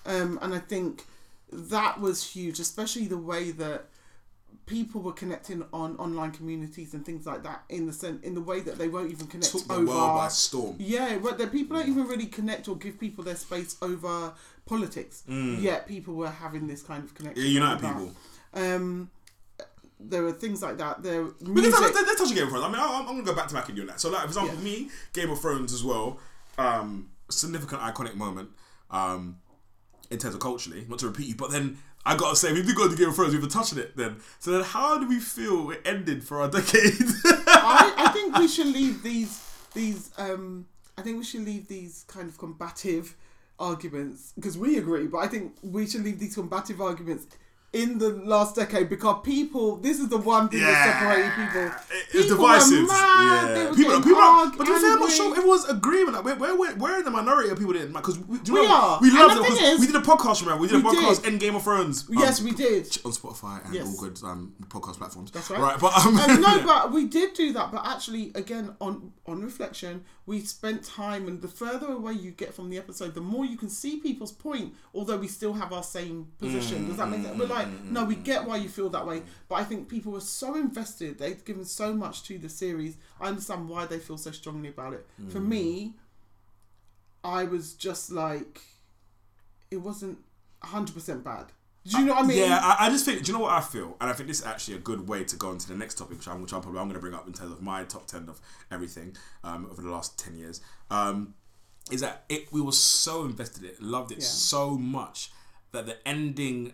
Um, 0.04 0.38
and 0.42 0.54
I 0.54 0.58
think 0.58 1.04
that 1.50 2.00
was 2.00 2.32
huge, 2.32 2.60
especially 2.60 3.06
the 3.06 3.18
way 3.18 3.50
that 3.52 3.86
people 4.68 5.00
were 5.00 5.12
connecting 5.12 5.64
on 5.72 5.96
online 5.96 6.30
communities 6.30 6.94
and 6.94 7.04
things 7.04 7.26
like 7.26 7.42
that 7.42 7.64
in 7.68 7.86
the 7.86 7.92
sen- 7.92 8.20
in 8.22 8.34
the 8.34 8.40
way 8.40 8.60
that 8.60 8.76
they 8.78 8.88
won't 8.88 9.10
even 9.10 9.26
connect 9.26 9.50
Took 9.52 9.66
the 9.66 9.74
over. 9.74 9.86
world 9.86 10.18
by 10.18 10.28
storm. 10.28 10.76
Yeah, 10.78 11.18
but 11.18 11.38
the 11.38 11.46
people 11.46 11.76
don't 11.76 11.88
even 11.88 12.06
really 12.06 12.26
connect 12.26 12.68
or 12.68 12.76
give 12.76 13.00
people 13.00 13.24
their 13.24 13.34
space 13.36 13.76
over 13.82 14.32
politics. 14.66 15.24
Yet 15.26 15.88
people 15.88 16.14
were 16.14 16.30
having 16.30 16.66
this 16.66 16.82
kind 16.82 17.02
of 17.02 17.14
connection. 17.14 17.42
Mm. 17.42 17.46
Yeah, 17.46 17.52
unite 17.52 17.80
people. 17.80 18.12
Um, 18.54 19.10
there 20.00 20.22
were 20.22 20.32
things 20.32 20.62
like 20.62 20.78
that. 20.78 21.02
There, 21.02 21.24
But 21.24 21.40
let's, 21.40 21.54
music. 21.62 21.80
let's, 21.80 21.94
let's 21.94 22.20
touch 22.20 22.28
on 22.28 22.34
Game 22.34 22.44
of 22.44 22.50
Thrones. 22.50 22.64
I 22.64 22.68
mean, 22.68 22.76
I, 22.80 22.98
I'm 23.00 23.04
going 23.06 23.18
to 23.18 23.24
go 23.24 23.34
back 23.34 23.48
to 23.48 23.54
back 23.54 23.68
and 23.68 23.76
do 23.76 23.84
that. 23.86 24.00
So, 24.00 24.10
like, 24.10 24.20
for 24.22 24.26
example, 24.28 24.54
Yeah. 24.56 24.60
me, 24.62 24.90
Game 25.12 25.30
of 25.30 25.40
Thrones 25.40 25.72
as 25.72 25.82
well, 25.82 26.20
um, 26.56 27.10
significant, 27.30 27.80
iconic 27.80 28.14
moment 28.14 28.50
um, 28.90 29.38
in 30.10 30.18
terms 30.18 30.34
of 30.34 30.40
culturally, 30.40 30.86
not 30.88 30.98
to 31.00 31.06
repeat 31.08 31.26
you, 31.26 31.34
but 31.34 31.50
then 31.50 31.78
I 32.04 32.16
got 32.16 32.30
to 32.30 32.36
say, 32.36 32.52
we 32.52 32.62
did 32.62 32.74
go 32.74 32.88
to 32.88 32.96
Game 32.96 33.08
of 33.08 33.16
Thrones, 33.16 33.32
we've 33.32 33.40
been 33.40 33.50
touching 33.50 33.78
it 33.78 33.96
then. 33.96 34.16
So, 34.38 34.52
then 34.52 34.62
how 34.62 34.98
do 34.98 35.08
we 35.08 35.20
feel 35.20 35.70
it 35.70 35.82
ended 35.84 36.24
for 36.24 36.40
our 36.40 36.48
decade? 36.50 36.94
I, 37.24 37.94
I 37.96 38.10
think 38.12 38.36
we 38.38 38.48
should 38.48 38.68
leave 38.68 39.02
these 39.02 39.44
these 39.74 40.10
um 40.16 40.66
I 40.96 41.02
think 41.02 41.18
we 41.18 41.24
should 41.24 41.44
leave 41.44 41.68
these 41.68 42.04
kind 42.08 42.28
of 42.28 42.38
combative 42.38 43.14
arguments 43.58 44.32
because 44.34 44.56
we 44.56 44.78
agree, 44.78 45.06
but 45.06 45.18
I 45.18 45.28
think 45.28 45.52
we 45.62 45.86
should 45.86 46.04
leave 46.04 46.18
these 46.18 46.34
combative 46.34 46.80
arguments 46.80 47.26
in 47.74 47.98
the 47.98 48.08
last 48.24 48.56
decade 48.56 48.88
because 48.88 49.20
people 49.22 49.76
this 49.76 50.00
is 50.00 50.08
the 50.08 50.16
one 50.16 50.48
thing 50.48 50.60
that 50.60 50.84
separated 50.98 51.32
people. 51.34 51.66
It- 51.66 52.04
It's 52.14 52.22
People 52.28 52.36
divisive. 52.38 52.80
were 52.82 52.86
mad, 52.88 53.56
they 53.56 53.62
yeah. 53.62 53.68
were 53.70 53.76
People, 53.76 54.00
people, 54.02 54.16
are, 54.22 54.50
but 54.56 54.64
to 54.64 54.74
be 54.74 54.80
fair, 54.80 54.92
I'm 54.94 55.00
not 55.00 55.10
sure 55.12 55.36
everyone's 55.36 55.64
agreeing. 55.68 56.10
Like, 56.10 56.24
we're, 56.24 56.36
we're, 56.36 56.56
we're, 56.58 56.74
we're 56.76 56.98
in 56.98 57.04
the 57.04 57.10
minority 57.10 57.50
of 57.50 57.58
people 57.58 57.74
that 57.74 57.92
because 57.92 58.18
we, 58.20 58.38
do 58.38 58.52
you 58.52 58.60
We 58.62 58.66
know, 58.66 58.74
are. 58.74 58.98
We 59.02 59.08
And 59.10 59.18
love 59.18 59.36
the 59.36 59.44
it 59.44 59.62
is- 59.62 59.80
we 59.80 59.86
did 59.86 59.96
a 59.96 60.00
podcast. 60.00 60.40
Remember, 60.40 60.62
we 60.62 60.68
did 60.68 60.80
a 60.80 60.82
podcast 60.82 61.22
did. 61.24 61.32
in 61.34 61.38
Game 61.38 61.56
of 61.56 61.62
Thrones. 61.64 62.08
um, 62.08 62.14
Yes, 62.18 62.40
we 62.40 62.52
did. 62.52 62.84
on 63.04 63.12
Spotify 63.12 63.62
and 63.66 63.74
Yes. 63.74 63.86
all 63.86 64.00
good 64.02 64.18
um, 64.24 64.54
podcast 64.68 64.96
platforms. 64.96 65.30
That's 65.30 65.50
right. 65.50 65.60
Right, 65.60 65.78
but 65.78 65.92
um, 66.06 66.16
Um, 66.16 66.40
no, 66.40 66.62
but 66.66 66.90
we 66.92 67.04
did 67.06 67.34
do 67.34 67.52
that. 67.52 67.70
But 67.70 67.86
actually, 67.86 68.32
again, 68.34 68.74
on 68.80 69.12
on 69.26 69.42
reflection, 69.42 70.04
we 70.24 70.40
spent 70.40 70.84
time, 70.84 71.28
and 71.28 71.42
the 71.42 71.48
further 71.48 71.88
away 71.88 72.12
you 72.14 72.30
get 72.30 72.54
from 72.54 72.70
the 72.70 72.78
episode, 72.78 73.14
the 73.14 73.20
more 73.20 73.44
you 73.44 73.58
can 73.58 73.68
see 73.68 73.96
people's 73.98 74.32
point. 74.32 74.72
Although 74.94 75.18
we 75.18 75.28
still 75.28 75.52
have 75.52 75.70
our 75.72 75.82
same 75.82 76.28
position. 76.38 76.88
Does 76.88 76.96
that 76.96 77.08
make 77.10 77.22
sense? 77.22 77.38
We're 77.38 77.46
like, 77.46 77.57
no, 77.84 78.04
we 78.04 78.14
get 78.14 78.44
why 78.44 78.56
you 78.56 78.68
feel 78.68 78.88
that 78.90 79.06
way, 79.06 79.22
but 79.48 79.56
I 79.56 79.64
think 79.64 79.88
people 79.88 80.12
were 80.12 80.20
so 80.20 80.54
invested. 80.54 81.18
They've 81.18 81.44
given 81.44 81.64
so 81.64 81.92
much 81.94 82.22
to 82.24 82.38
the 82.38 82.48
series. 82.48 82.96
I 83.20 83.28
understand 83.28 83.68
why 83.68 83.86
they 83.86 83.98
feel 83.98 84.18
so 84.18 84.30
strongly 84.30 84.68
about 84.68 84.92
it. 84.94 85.06
For 85.30 85.40
me, 85.40 85.94
I 87.24 87.44
was 87.44 87.74
just 87.74 88.10
like, 88.10 88.60
it 89.70 89.78
wasn't 89.78 90.18
hundred 90.62 90.94
percent 90.94 91.24
bad. 91.24 91.46
Do 91.84 91.98
you 92.00 92.04
know 92.04 92.14
what 92.14 92.24
I 92.24 92.26
mean? 92.26 92.38
yeah, 92.38 92.60
I, 92.62 92.86
I 92.86 92.90
just 92.90 93.04
think. 93.06 93.22
Do 93.24 93.32
you 93.32 93.38
know 93.38 93.44
what 93.44 93.52
I 93.52 93.60
feel? 93.62 93.96
And 94.00 94.10
I 94.10 94.12
think 94.12 94.28
this 94.28 94.40
is 94.40 94.46
actually 94.46 94.74
a 94.76 94.80
good 94.80 95.08
way 95.08 95.24
to 95.24 95.36
go 95.36 95.52
into 95.52 95.66
the 95.68 95.74
next 95.74 95.94
topic, 95.96 96.18
which 96.18 96.28
I'm, 96.28 96.42
which 96.42 96.52
I'm 96.52 96.60
probably 96.60 96.80
I'm 96.80 96.86
going 96.86 96.94
to 96.96 97.00
bring 97.00 97.14
up 97.14 97.26
in 97.26 97.32
terms 97.32 97.52
of 97.52 97.62
my 97.62 97.84
top 97.84 98.06
ten 98.06 98.28
of 98.28 98.40
everything 98.70 99.16
um, 99.42 99.66
over 99.70 99.80
the 99.80 99.90
last 99.90 100.18
ten 100.18 100.36
years. 100.36 100.60
Um, 100.90 101.34
is 101.90 102.02
that 102.02 102.24
it? 102.28 102.52
We 102.52 102.60
were 102.60 102.72
so 102.72 103.24
invested 103.24 103.62
in 103.64 103.70
it, 103.70 103.80
loved 103.82 104.12
it 104.12 104.18
Yeah. 104.18 104.24
so 104.24 104.76
much 104.76 105.30
that 105.72 105.86
the 105.86 105.96
ending 106.06 106.72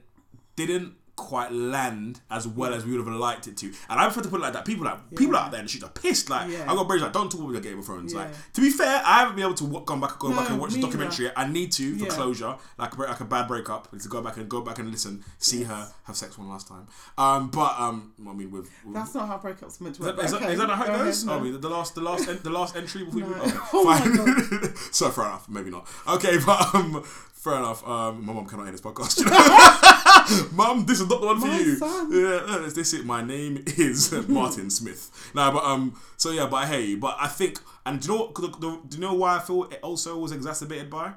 didn't 0.56 0.94
quite 1.16 1.52
land 1.52 2.20
as 2.28 2.44
well 2.48 2.74
as 2.74 2.84
we 2.84 2.90
would 2.98 3.06
have 3.06 3.14
liked 3.20 3.46
it 3.46 3.56
to. 3.56 3.66
And 3.88 4.00
I 4.00 4.04
prefer 4.06 4.22
to 4.22 4.28
put 4.28 4.40
it 4.40 4.42
like 4.42 4.52
that. 4.54 4.64
People 4.64 4.84
like 4.84 4.98
people 5.14 5.36
out 5.36 5.52
there 5.52 5.60
in 5.60 5.64
the 5.66 5.68
streets 5.68 5.84
are 5.84 5.90
pissed. 5.92 6.28
Like 6.28 6.50
Yeah. 6.50 6.64
I 6.64 6.74
got 6.74 6.88
British 6.88 7.04
like, 7.04 7.12
don't 7.12 7.30
talk 7.30 7.40
about 7.40 7.52
your 7.52 7.60
Game 7.60 7.78
of 7.78 7.86
Thrones. 7.86 8.12
Yeah. 8.12 8.22
Like 8.24 8.52
to 8.54 8.60
be 8.60 8.68
fair, 8.70 9.00
I 9.04 9.20
haven't 9.20 9.36
been 9.36 9.44
able 9.44 9.54
to 9.54 9.64
w- 9.64 9.84
come 9.84 10.00
back, 10.00 10.18
go 10.18 10.30
No, 10.30 10.36
back 10.36 10.50
and 10.50 10.58
watch 10.58 10.70
the 10.72 10.78
me 10.78 10.82
documentary. 10.82 11.30
I 11.36 11.46
need 11.46 11.70
to 11.70 11.96
for 11.96 12.04
Yeah. 12.06 12.10
closure, 12.10 12.56
like 12.78 12.96
a, 12.96 13.00
like 13.00 13.20
a 13.20 13.24
bad 13.26 13.46
breakup, 13.46 13.92
to 13.96 14.08
go 14.08 14.22
back 14.22 14.38
and 14.38 14.48
go 14.48 14.60
back 14.62 14.80
and 14.80 14.90
listen, 14.90 15.22
see 15.38 15.62
her 15.62 15.88
have 16.02 16.16
sex 16.16 16.36
one 16.36 16.48
last 16.48 16.66
time. 16.66 16.88
Um, 17.16 17.48
but 17.48 17.78
um, 17.78 18.12
I 18.28 18.32
mean, 18.32 18.50
with, 18.50 18.68
with 18.84 18.94
That's 18.94 19.14
not 19.14 19.28
how 19.28 19.38
breakups 19.38 19.80
are 19.80 19.84
meant 19.84 19.94
to 19.96 20.02
is 20.02 20.06
work. 20.08 20.16
that, 20.16 20.24
is, 20.24 20.30
that, 20.32 20.42
okay, 20.42 20.52
is 20.54 20.58
that 20.58 20.66
not 20.66 20.78
how 20.78 20.86
go 20.86 20.90
it 20.90 20.94
ahead, 20.96 21.04
goes? 21.06 21.24
no. 21.24 21.38
I 21.38 21.40
mean, 21.40 21.60
the 21.60 21.68
last, 21.70 21.94
the 21.94 22.00
last, 22.00 22.28
en- 22.28 22.40
the 22.42 22.50
last 22.50 22.74
entry 22.74 23.04
before 23.04 23.20
we 23.20 23.28
No. 23.28 23.36
move. 23.36 23.44
Okay, 23.54 23.58
Oh 23.72 23.84
my 23.84 24.00
fine. 24.00 24.74
so 24.90 25.10
fair 25.12 25.26
enough. 25.26 25.48
Maybe 25.48 25.70
not. 25.70 25.86
Okay, 26.08 26.38
but 26.44 26.74
um, 26.74 27.04
fair 27.04 27.54
enough. 27.54 27.86
Um, 27.86 28.26
my 28.26 28.32
mom 28.32 28.46
cannot 28.46 28.64
hear 28.64 28.72
this 28.72 28.80
podcast. 28.80 29.18
You 29.18 29.26
know? 29.26 29.90
mom, 30.52 30.86
this 30.86 31.00
is 31.00 31.08
not 31.08 31.20
the 31.20 31.26
one 31.26 31.40
for 31.40 31.46
My 31.46 31.58
you. 31.58 31.76
son. 31.76 32.12
Yeah, 32.12 32.44
no, 32.46 32.66
this 32.68 32.92
is 32.92 33.04
my 33.04 33.22
name 33.22 33.62
is 33.66 34.12
Martin 34.28 34.70
Smith. 34.70 35.30
Nah, 35.34 35.50
but 35.52 35.64
um, 35.64 35.98
so 36.16 36.30
yeah, 36.30 36.46
but 36.46 36.66
hey, 36.68 36.94
but 36.94 37.16
I 37.20 37.28
think, 37.28 37.60
and 37.86 38.00
do 38.00 38.12
you 38.12 38.18
know 38.18 38.24
what? 38.26 38.34
the- 38.34 38.48
the- 38.48 38.80
Do 38.88 38.96
you 38.96 39.00
know 39.00 39.14
why 39.14 39.36
I 39.36 39.38
feel 39.40 39.64
it 39.64 39.80
also 39.82 40.18
was 40.18 40.32
exacerbated 40.32 40.90
by? 40.90 41.12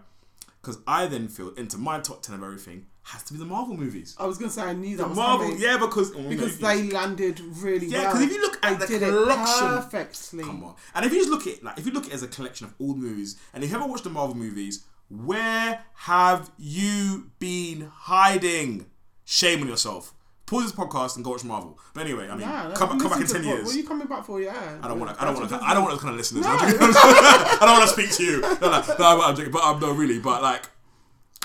Because 0.62 0.80
I 0.88 1.06
then 1.08 1.28
feel 1.30 1.50
into 1.56 1.78
my 1.78 2.00
top 2.00 2.22
ten 2.24 2.36
of 2.36 2.44
everything 2.44 2.88
has 3.04 3.24
to 3.24 3.32
be 3.32 3.40
the 3.40 3.46
Marvel 3.46 3.78
movies. 3.78 4.16
I 4.20 4.26
was 4.26 4.38
gonna 4.38 4.52
say 4.52 4.64
I 4.64 4.74
knew 4.74 4.98
that 4.98 5.04
The 5.04 5.10
was 5.10 5.18
Marvel, 5.18 5.46
coming 5.48 5.62
yeah, 5.62 5.78
because 5.78 6.12
because 6.12 6.60
they 6.60 6.84
landed 6.92 7.40
really 7.40 7.88
Yeah, 7.88 8.02
well. 8.04 8.12
'cause 8.14 8.22
if 8.24 8.32
you 8.34 8.42
look 8.42 8.60
at 8.62 8.80
They 8.82 8.98
the 8.98 9.06
collection- 9.08 9.66
it 9.68 9.70
perfectly. 9.92 10.44
Come 10.44 10.64
on. 10.66 10.76
And 10.94 11.06
if 11.06 11.14
you 11.14 11.20
just 11.20 11.30
look 11.30 11.48
at 11.48 11.64
like 11.64 11.78
if 11.78 11.86
you 11.86 11.94
look 11.94 12.04
at 12.08 12.10
it 12.12 12.16
as 12.16 12.24
a 12.24 12.28
collection 12.28 12.66
of 12.68 12.74
all 12.80 12.94
the 12.94 13.00
movies, 13.00 13.38
and 13.54 13.64
if 13.64 13.70
you 13.70 13.78
ever 13.78 13.86
watched 13.88 14.04
the 14.04 14.10
Marvel 14.10 14.36
movies, 14.36 14.84
where 15.10 15.86
have 15.94 16.52
you 16.58 17.32
been 17.40 17.90
hiding? 17.96 18.88
Shame 19.30 19.62
on 19.62 19.68
yourself. 19.68 20.14
Pause 20.46 20.64
this 20.64 20.72
podcast 20.72 21.18
and 21.18 21.26
go 21.26 21.32
watch 21.32 21.44
Marvel. 21.44 21.78
But 21.94 22.06
anyway, 22.06 22.28
I 22.30 22.32
mean, 22.32 22.40
Yeah, 22.48 22.72
come, 22.74 22.98
come 22.98 23.10
back 23.10 23.20
in 23.20 23.28
ten 23.28 23.44
years. 23.44 23.66
what 23.66 23.76
are 23.76 23.78
you 23.78 23.86
coming 23.86 24.08
back 24.08 24.24
for? 24.26 24.40
Yeah. 24.40 24.80
I 24.82 24.88
don't 24.88 24.98
want 25.02 25.14
to. 25.14 25.22
I 25.22 25.26
don't 25.26 25.36
want 25.36 25.50
to. 25.50 25.56
I 25.62 25.74
don't 25.74 25.84
want 25.84 25.96
those 25.96 26.02
kind 26.02 26.14
of 26.14 26.18
listeners. 26.18 26.46
No. 26.46 26.52
I'm. 26.52 26.60
I 26.62 27.58
don't 27.60 27.72
want 27.78 27.84
to 27.84 27.94
speak 27.94 28.12
to 28.16 28.24
you. 28.24 28.40
No, 28.42 28.50
no, 28.62 28.82
no, 28.98 29.06
I'm, 29.06 29.22
I'm 29.22 29.36
joking. 29.36 29.52
But 29.52 29.64
um, 29.64 29.82
no, 29.82 29.92
really. 29.92 30.20
But 30.20 30.42
like, 30.42 30.70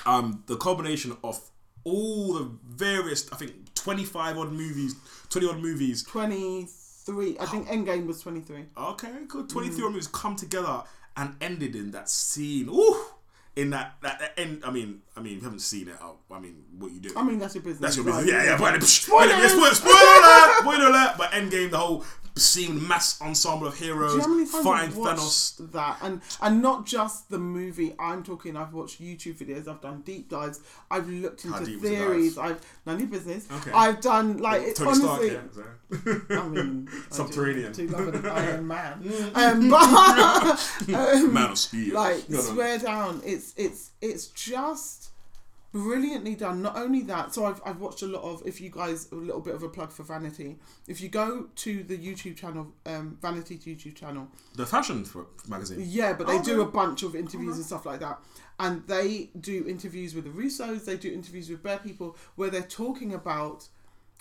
um, 0.06 0.44
the 0.46 0.56
combination 0.56 1.16
of 1.24 1.40
all 1.82 2.34
the 2.34 2.48
various, 2.64 3.30
I 3.32 3.36
think, 3.36 3.74
twenty 3.74 4.04
five 4.04 4.38
odd 4.38 4.52
movies, 4.52 4.94
twenty 5.28 5.48
odd 5.48 5.58
movies 5.58 6.04
Twenty 6.04 6.68
three. 7.04 7.36
I 7.40 7.46
think 7.46 7.66
Endgame 7.66 8.06
was 8.06 8.20
twenty 8.20 8.40
three. 8.42 8.66
Okay, 8.76 9.10
good. 9.26 9.48
Twenty 9.48 9.70
three 9.70 9.82
Mm. 9.84 9.88
movies 9.90 10.06
come 10.06 10.36
together 10.36 10.84
and 11.16 11.34
ended 11.40 11.74
in 11.74 11.90
that 11.90 12.08
scene. 12.08 12.68
Ooh, 12.68 13.04
in 13.56 13.70
that 13.70 13.96
that, 14.02 14.18
that 14.20 14.38
end. 14.38 14.62
I 14.64 14.70
mean, 14.70 15.02
I 15.16 15.20
mean, 15.20 15.34
you 15.34 15.40
haven't 15.40 15.60
seen 15.60 15.88
it, 15.88 15.96
oh, 16.00 16.16
I 16.30 16.38
mean, 16.38 16.64
what 16.78 16.92
you 16.92 17.00
do? 17.00 17.12
I 17.16 17.22
mean, 17.22 17.38
that's 17.38 17.54
your 17.54 17.62
business. 17.62 17.80
That's 17.80 17.96
your 17.96 18.06
right? 18.06 18.24
business. 18.24 18.44
Yeah, 18.44 18.52
yeah. 18.52 18.58
But 18.58 18.80
psh, 18.80 19.04
Spoilers! 19.04 19.30
yeah, 19.30 19.48
spoiler, 19.48 19.74
spoiler 19.74 19.96
alert! 19.96 20.58
Spoiler 20.60 20.88
alert! 20.88 21.14
But 21.18 21.30
Endgame, 21.32 21.70
the 21.70 21.78
whole 21.78 22.04
scene, 22.36 22.86
mass 22.88 23.20
ensemble 23.20 23.66
of 23.66 23.76
heroes 23.78 24.12
you 24.12 24.18
know 24.18 24.24
how 24.24 24.34
many 24.34 24.50
times 24.50 24.64
fighting 24.64 24.92
Thanos. 24.92 25.72
that? 25.72 25.98
And 26.02 26.20
and 26.40 26.62
not 26.62 26.86
just 26.86 27.30
the 27.30 27.38
movie. 27.38 27.94
I'm 27.98 28.22
talking. 28.22 28.56
I've 28.56 28.72
watched 28.72 29.02
YouTube 29.02 29.36
videos. 29.38 29.68
I've 29.68 29.80
done 29.80 30.02
deep 30.02 30.28
dives. 30.28 30.60
I've 30.90 31.08
looked 31.08 31.44
into 31.44 31.58
theories. 31.58 31.80
was 31.80 31.90
the 31.90 31.96
therees. 31.96 32.34
dive? 32.36 32.44
I've 32.44 32.60
none 32.86 32.94
of 32.96 33.00
your 33.00 33.10
business. 33.10 33.48
Okay. 33.50 33.72
I've 33.72 34.00
done 34.00 34.38
like 34.38 34.62
it, 34.62 34.76
Tony 34.76 34.90
honestly. 34.90 35.30
Stark, 35.30 35.50
yeah. 35.56 35.62
so. 35.62 36.20
I 36.40 36.48
mean, 36.48 36.88
Subterranean. 37.10 37.72
Do 37.72 37.86
love 37.88 38.24
Iron 38.26 38.66
Man. 38.66 38.92
um, 39.34 39.70
but 39.70 40.94
um, 40.94 41.32
Man 41.34 41.50
of 41.50 41.58
Steel. 41.58 41.94
like 41.94 42.28
No, 42.28 42.36
no. 42.38 42.42
swear 42.42 42.78
down 42.78 43.20
it's 43.24 43.54
it's 43.56 43.90
it's 44.00 44.28
just 44.28 45.11
brilliantly 45.72 46.34
done. 46.34 46.60
Not 46.62 46.76
only 46.76 47.00
that 47.02 47.32
so 47.34 47.46
I've, 47.46 47.60
I've 47.64 47.80
watched 47.80 48.02
a 48.02 48.06
lot 48.06 48.22
of 48.22 48.42
if 48.46 48.60
you 48.60 48.70
guys 48.70 49.10
a 49.10 49.14
little 49.14 49.40
bit 49.40 49.54
of 49.54 49.62
a 49.62 49.68
plug 49.68 49.90
for 49.90 50.02
vanity. 50.02 50.58
If 50.86 51.00
you 51.00 51.08
go 51.08 51.48
to 51.56 51.82
the 51.82 51.96
youtube 51.96 52.36
channel 52.36 52.72
um 52.86 53.16
vanity's 53.22 53.64
youtube 53.64 53.96
channel. 53.96 54.28
The 54.54 54.66
fashion 54.66 55.04
for- 55.04 55.26
magazine. 55.48 55.78
yeah 55.82 56.12
but 56.12 56.26
they 56.26 56.38
do 56.40 56.60
Okay. 56.60 56.68
a 56.68 56.72
bunch 56.72 57.02
of 57.02 57.16
interviews 57.16 57.56
and 57.56 57.64
stuff 57.64 57.86
like 57.86 58.00
that. 58.00 58.20
And 58.60 58.86
they 58.86 59.30
do 59.40 59.64
interviews 59.66 60.14
with 60.14 60.24
the 60.24 60.30
russos 60.30 60.84
they 60.84 60.96
do 60.96 61.10
interviews 61.12 61.48
with 61.48 61.62
bear 61.62 61.78
people 61.78 62.16
where 62.36 62.50
they're 62.50 62.62
talking 62.62 63.14
about 63.14 63.66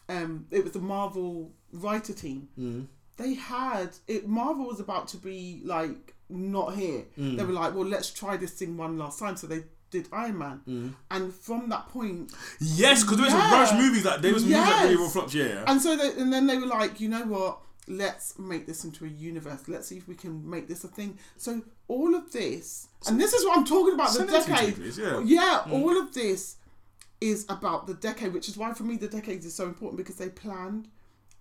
um 0.10 0.46
it 0.52 0.64
was 0.64 0.74
the 0.74 0.80
marvel 0.80 1.52
writer 1.74 2.14
team. 2.14 2.48
Mm. 2.58 2.88
they 3.18 3.34
had 3.34 3.90
it 4.08 4.28
marvel 4.28 4.66
was 4.68 4.80
about 4.80 5.08
to 5.10 5.18
be 5.18 5.62
like 5.66 6.16
not 6.30 6.76
here. 6.76 7.04
They 7.18 7.44
were 7.44 7.52
like 7.52 7.76
well 7.76 7.86
let's 7.86 8.10
try 8.10 8.38
this 8.38 8.52
thing 8.54 8.78
one 8.78 8.98
last 8.98 9.20
time. 9.20 9.36
So 9.36 9.48
they 9.48 9.64
did 9.91 10.08
iron 10.12 10.38
man. 10.38 10.62
Mm. 10.67 10.93
And 11.12 11.34
from 11.34 11.69
that 11.69 11.89
point 11.89 12.32
Yes, 12.60 13.04
because 13.04 13.17
there 13.17 13.25
was 13.25 13.34
Yeah. 13.34 13.49
some 13.49 13.60
rush 13.60 13.73
movies 13.73 14.04
that 14.04 14.21
there 14.21 14.34
was 14.34 14.43
movies 14.43 14.58
that 14.58 14.84
really 14.84 14.97
were 14.97 15.10
flopped. 15.10 15.34
Yeah, 15.34 15.63
and 15.67 15.82
so 15.82 15.95
they, 15.95 16.13
and 16.21 16.32
then 16.34 16.47
they 16.47 16.58
were 16.58 16.65
like 16.67 16.99
you 16.99 17.10
know 17.10 17.23
what? 17.25 17.60
Let's 17.88 18.38
make 18.39 18.67
this 18.67 18.84
into 18.86 19.06
a 19.06 19.08
universe. 19.10 19.67
Let's 19.67 19.88
see 19.88 19.97
if 19.97 20.08
we 20.08 20.15
can 20.15 20.49
make 20.49 20.67
this 20.67 20.84
a 20.84 20.88
thing. 20.88 21.17
So 21.38 21.62
all 21.88 22.15
of 22.15 22.32
this 22.32 22.88
and 23.08 23.19
this 23.19 23.34
is 23.34 23.43
what 23.45 23.58
i'm 23.58 23.65
talking 23.65 23.93
about 23.93 24.08
the 24.13 24.13
Send 24.25 24.30
it 24.30 24.43
to 24.43 24.49
me, 24.49 24.56
decade. 24.56 24.75
please, 24.75 24.97
yeah. 24.97 25.19
yeah 25.25 25.62
mm. 25.67 25.73
all 25.73 25.97
of 25.99 26.13
this 26.13 26.56
is 27.19 27.45
about 27.49 27.86
the 27.86 27.93
decade 27.95 28.34
which 28.34 28.47
is 28.47 28.56
why 28.56 28.73
for 28.73 28.84
me 28.84 28.95
the 28.95 29.10
decades 29.10 29.45
is 29.45 29.54
so 29.54 29.65
important 29.65 29.97
because 29.97 30.15
they 30.15 30.30
planned 30.30 30.88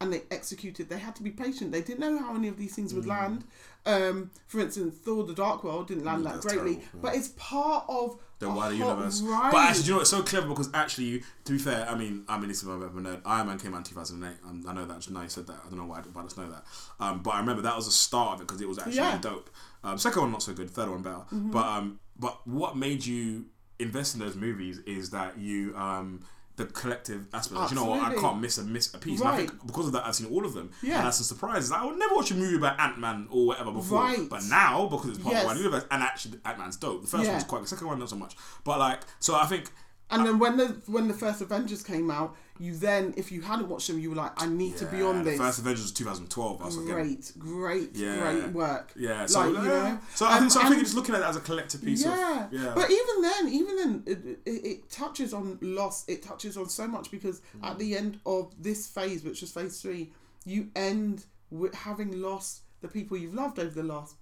and 0.01 0.13
they 0.13 0.23
executed 0.31 0.89
they 0.89 0.99
had 0.99 1.15
to 1.17 1.23
be 1.23 1.31
patient 1.31 1.71
they 1.73 1.83
didn't 1.83 2.01
know 2.01 2.19
how 2.19 2.35
any 2.35 2.49
of 2.49 2.57
these 2.57 2.75
things 2.75 2.93
Mm. 2.93 2.97
would 2.97 3.07
land 3.07 3.45
um, 3.87 4.31
for 4.47 4.61
instance 4.61 4.95
thor 5.05 5.25
the 5.25 5.35
dark 5.35 5.63
world 5.65 5.89
didn't 5.89 6.05
land 6.05 6.25
that 6.27 6.41
greatly 6.41 6.75
terrible, 6.77 6.83
yeah. 6.95 7.01
but 7.03 7.15
it's 7.17 7.29
part 7.37 7.85
of 7.89 8.19
the 8.41 8.49
wider 8.49 8.75
universe. 8.75 9.21
right 9.21 9.53
But 9.53 9.59
actually, 9.69 9.83
do 9.83 9.89
you 9.89 9.95
know 9.97 10.01
it's 10.01 10.09
so 10.09 10.23
clever? 10.23 10.49
Because 10.49 10.71
actually, 10.73 11.23
to 11.45 11.53
be 11.53 11.59
fair, 11.59 11.87
I 11.87 11.95
mean, 11.95 12.25
I 12.27 12.39
mean, 12.39 12.49
this 12.49 12.63
is 12.63 12.65
my 12.65 12.77
bit 12.79 12.87
of 12.87 12.97
a 12.97 13.01
nerd. 13.03 13.21
Iron 13.27 13.49
Man 13.49 13.59
came 13.59 13.75
out 13.75 13.79
in 13.79 13.85
2008. 13.85 14.35
Um, 14.49 14.65
I 14.67 14.73
know 14.73 14.87
that. 14.87 15.11
Now 15.11 15.21
you 15.21 15.29
said 15.29 15.47
that. 15.49 15.57
I 15.63 15.69
don't 15.69 15.77
know 15.79 15.85
why, 15.85 16.01
but 16.11 16.19
I 16.19 16.23
just 16.23 16.39
know 16.39 16.49
that. 16.51 16.65
Um, 17.01 17.21
but 17.23 17.33
I 17.35 17.41
remember 17.41 17.61
that 17.61 17.77
was 17.77 17.85
the 17.85 17.93
start 17.93 18.37
of 18.37 18.41
it 18.41 18.47
because 18.47 18.63
it 18.63 18.67
was 18.69 18.79
actually 18.79 18.95
Yeah. 18.95 19.19
dope. 19.19 19.51
Um, 19.85 19.99
second 19.99 20.23
one 20.23 20.33
not 20.33 20.43
so 20.43 20.55
good. 20.55 20.71
Third 20.71 20.89
one 20.89 21.03
better. 21.03 21.21
But 21.31 21.67
um, 21.67 22.01
but 22.19 22.47
what 22.47 22.79
made 22.79 23.05
you 23.05 23.45
invest 23.79 24.15
in 24.15 24.21
those 24.21 24.37
movies 24.37 24.79
is 24.87 25.11
that 25.11 25.37
you 25.37 25.77
um 25.77 26.21
the 26.57 26.67
collective 26.67 27.27
aspect. 27.33 27.71
You 27.71 27.77
know 27.77 27.87
what? 27.87 28.03
I 28.03 28.15
can't 28.15 28.41
miss 28.41 28.59
a 28.59 28.65
miss 28.65 28.93
a 28.93 28.99
piece. 28.99 29.21
And 29.21 29.29
I 29.31 29.37
think 29.37 29.67
because 29.67 29.87
of 29.87 29.93
that, 29.93 30.07
I've 30.07 30.15
seen 30.15 30.27
all 30.29 30.45
of 30.45 30.53
them. 30.55 30.71
Yeah. 30.83 30.99
And 30.99 31.07
that's 31.07 31.21
a 31.21 31.25
surprise. 31.25 31.71
I 31.73 31.85
would 31.85 31.99
never 31.99 32.15
watch 32.15 32.31
a 32.31 32.35
movie 32.35 32.57
about 32.57 32.79
Ant 32.79 32.99
Man 32.99 33.29
or 33.31 33.47
whatever 33.47 33.73
before. 33.73 34.01
Right. 34.03 34.29
But 34.29 34.45
now, 34.45 34.87
because 34.89 35.11
it's 35.11 35.19
part 35.19 35.35
Yes. 35.35 35.43
of 35.45 35.49
one 35.49 35.57
universe, 35.59 35.85
and 35.91 36.03
actually 36.03 36.39
Ant 36.45 36.59
Man's 36.59 36.77
dope. 36.77 37.03
The 37.03 37.09
first 37.09 37.25
Yeah. 37.25 37.33
one's 37.33 37.45
quite. 37.45 37.63
The 37.63 37.69
second 37.69 37.87
one 37.87 37.99
not 37.99 38.11
so 38.11 38.17
much. 38.17 38.37
But 38.65 38.79
like, 38.79 39.01
so 39.21 39.35
I 39.37 39.47
think. 39.47 39.71
And 40.11 40.27
then 40.27 40.39
when 40.39 40.57
the 40.57 40.77
when 40.87 41.07
the 41.09 41.15
first 41.15 41.41
Avengers 41.41 41.83
came 41.83 42.11
out, 42.11 42.37
you 42.61 42.77
then 42.77 43.15
if 43.17 43.33
you 43.33 43.41
hadn't 43.41 43.69
watched 43.69 43.87
them, 43.89 43.99
you 43.99 44.11
were 44.11 44.17
like, 44.17 44.33
I 44.37 44.47
need 44.47 44.77
to 44.77 44.85
be 44.87 44.99
yeah, 44.99 45.05
on 45.05 45.25
this. 45.25 45.39
First 45.39 45.59
Avengers 45.61 45.83
was 45.83 45.93
2012. 45.93 46.61
I 46.61 46.65
was 46.67 46.77
like, 46.77 46.87
great, 46.95 47.33
great, 47.39 47.97
Yeah. 47.97 48.21
great 48.21 48.53
work. 48.53 48.93
Yeah, 48.95 49.25
so, 49.25 49.41
Like, 49.49 49.49
you 49.65 49.69
know, 49.69 49.99
so 50.15 50.27
I 50.27 50.39
think, 50.39 50.51
so 50.51 50.61
I 50.61 50.65
think 50.65 50.75
you're 50.77 50.85
just 50.85 50.95
looking 50.95 51.15
at 51.15 51.23
it 51.23 51.25
as 51.25 51.37
a 51.37 51.41
collective 51.41 51.83
piece 51.83 52.05
yeah. 52.05 52.45
of 52.47 52.53
yeah. 52.53 52.73
But 52.75 52.91
even 52.91 53.23
then, 53.23 53.49
even 53.49 53.77
then, 53.77 54.03
it, 54.07 54.39
it, 54.45 54.65
it 54.67 54.91
touches 54.91 55.33
on 55.33 55.59
loss. 55.63 56.07
It 56.07 56.23
touches 56.23 56.57
on 56.59 56.69
so 56.69 56.87
much 56.87 57.11
because 57.11 57.41
Mm. 57.59 57.67
at 57.71 57.79
the 57.79 57.97
end 57.97 58.21
of 58.27 58.53
this 58.63 58.87
phase, 58.87 59.25
which 59.25 59.43
is 59.43 59.51
phase 59.51 59.81
three, 59.81 60.13
you 60.45 60.69
end 60.77 61.25
with 61.51 61.75
having 61.75 62.21
lost 62.21 62.61
the 62.83 62.89
people 62.89 63.17
you've 63.17 63.35
loved 63.35 63.59
over 63.59 63.71
the 63.75 63.83
last 63.83 64.17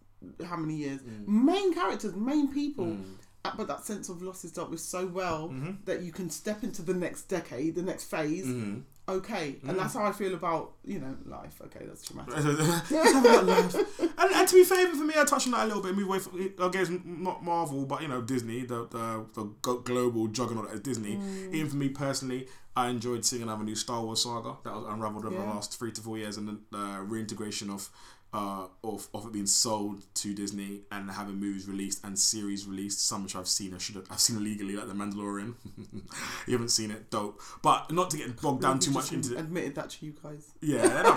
how 0.46 0.56
many 0.56 0.74
years, 0.76 1.00
Mm. 1.00 1.26
main 1.26 1.74
characters, 1.74 2.14
main 2.14 2.48
people. 2.52 2.92
Uh, 2.92 2.96
But 3.56 3.66
that 3.68 3.84
sense 3.84 4.08
of 4.08 4.20
loss 4.22 4.44
is 4.44 4.52
dealt 4.52 4.70
with 4.70 4.80
so 4.80 5.06
well 5.06 5.48
Mm-hmm. 5.48 5.70
that 5.86 6.02
you 6.02 6.12
can 6.12 6.28
step 6.30 6.62
into 6.62 6.82
the 6.82 6.94
next 6.94 7.22
decade, 7.22 7.74
the 7.74 7.82
next 7.82 8.04
phase. 8.04 8.46
Mm-hmm. 8.46 8.80
Okay, 9.08 9.56
and 9.66 9.78
that's 9.78 9.94
how 9.94 10.04
I 10.04 10.12
feel 10.12 10.34
about 10.34 10.72
you 10.84 10.98
know 10.98 11.16
life. 11.24 11.62
Okay, 11.64 11.86
that's 11.86 12.04
traumatic. 12.06 12.34
Let's 12.34 13.12
have 13.14 13.24
a 13.24 13.40
life. 13.42 13.74
And, 14.00 14.30
and 14.34 14.46
to 14.46 14.54
be 14.54 14.64
fair, 14.64 14.86
for 14.88 15.02
me, 15.02 15.14
I 15.16 15.24
touched 15.24 15.46
on 15.46 15.52
that 15.52 15.64
a 15.64 15.66
little 15.66 15.82
bit. 15.82 15.94
Move 15.96 16.08
away 16.08 16.18
from, 16.18 16.70
guess, 16.70 16.90
not 17.04 17.42
Marvel, 17.42 17.86
but 17.86 18.02
you 18.02 18.08
know, 18.08 18.20
Disney, 18.20 18.66
the 18.66 18.86
the, 18.88 19.24
the 19.32 19.44
global 19.62 20.26
juggernaut 20.28 20.70
at 20.74 20.82
Disney. 20.82 21.16
Mm. 21.16 21.54
Even 21.54 21.70
for 21.70 21.76
me 21.76 21.88
personally, 21.88 22.48
I 22.76 22.88
enjoyed 22.90 23.24
seeing 23.24 23.42
another 23.42 23.64
new 23.64 23.76
Star 23.76 24.02
Wars 24.02 24.24
saga 24.24 24.56
that 24.62 24.74
was 24.74 24.84
unraveled 24.86 25.24
over 25.24 25.36
the 25.36 25.42
last 25.42 25.78
three 25.78 25.92
to 25.92 26.02
four 26.02 26.18
years, 26.18 26.36
and 26.36 26.58
the 26.70 26.78
uh, 26.78 27.00
reintegration 27.00 27.70
of. 27.70 27.88
Uh, 28.30 28.66
of, 28.84 29.08
of 29.14 29.24
it 29.24 29.32
being 29.32 29.46
sold 29.46 30.02
to 30.12 30.34
Disney 30.34 30.82
and 30.92 31.10
having 31.10 31.36
movies 31.36 31.66
released 31.66 32.04
and 32.04 32.18
series 32.18 32.66
released, 32.66 33.06
some 33.08 33.22
which 33.22 33.34
I've 33.34 33.48
seen, 33.48 33.72
I 33.74 33.78
should 33.78 33.94
have, 33.94 34.04
I've 34.10 34.20
seen 34.20 34.36
illegally, 34.36 34.76
like 34.76 34.86
The 34.86 34.92
Mandalorian. 34.92 35.54
you 36.46 36.52
haven't 36.52 36.68
seen 36.68 36.90
it, 36.90 37.08
dope. 37.08 37.40
But 37.62 37.90
not 37.90 38.10
to 38.10 38.18
get 38.18 38.38
bogged 38.42 38.60
down 38.60 38.76
You 38.76 38.82
too 38.82 38.90
much 38.90 39.12
into 39.12 39.34
admitted 39.38 39.74
that 39.76 39.88
to 39.90 40.04
you 40.04 40.14
guys. 40.22 40.52
yeah, 40.60 41.16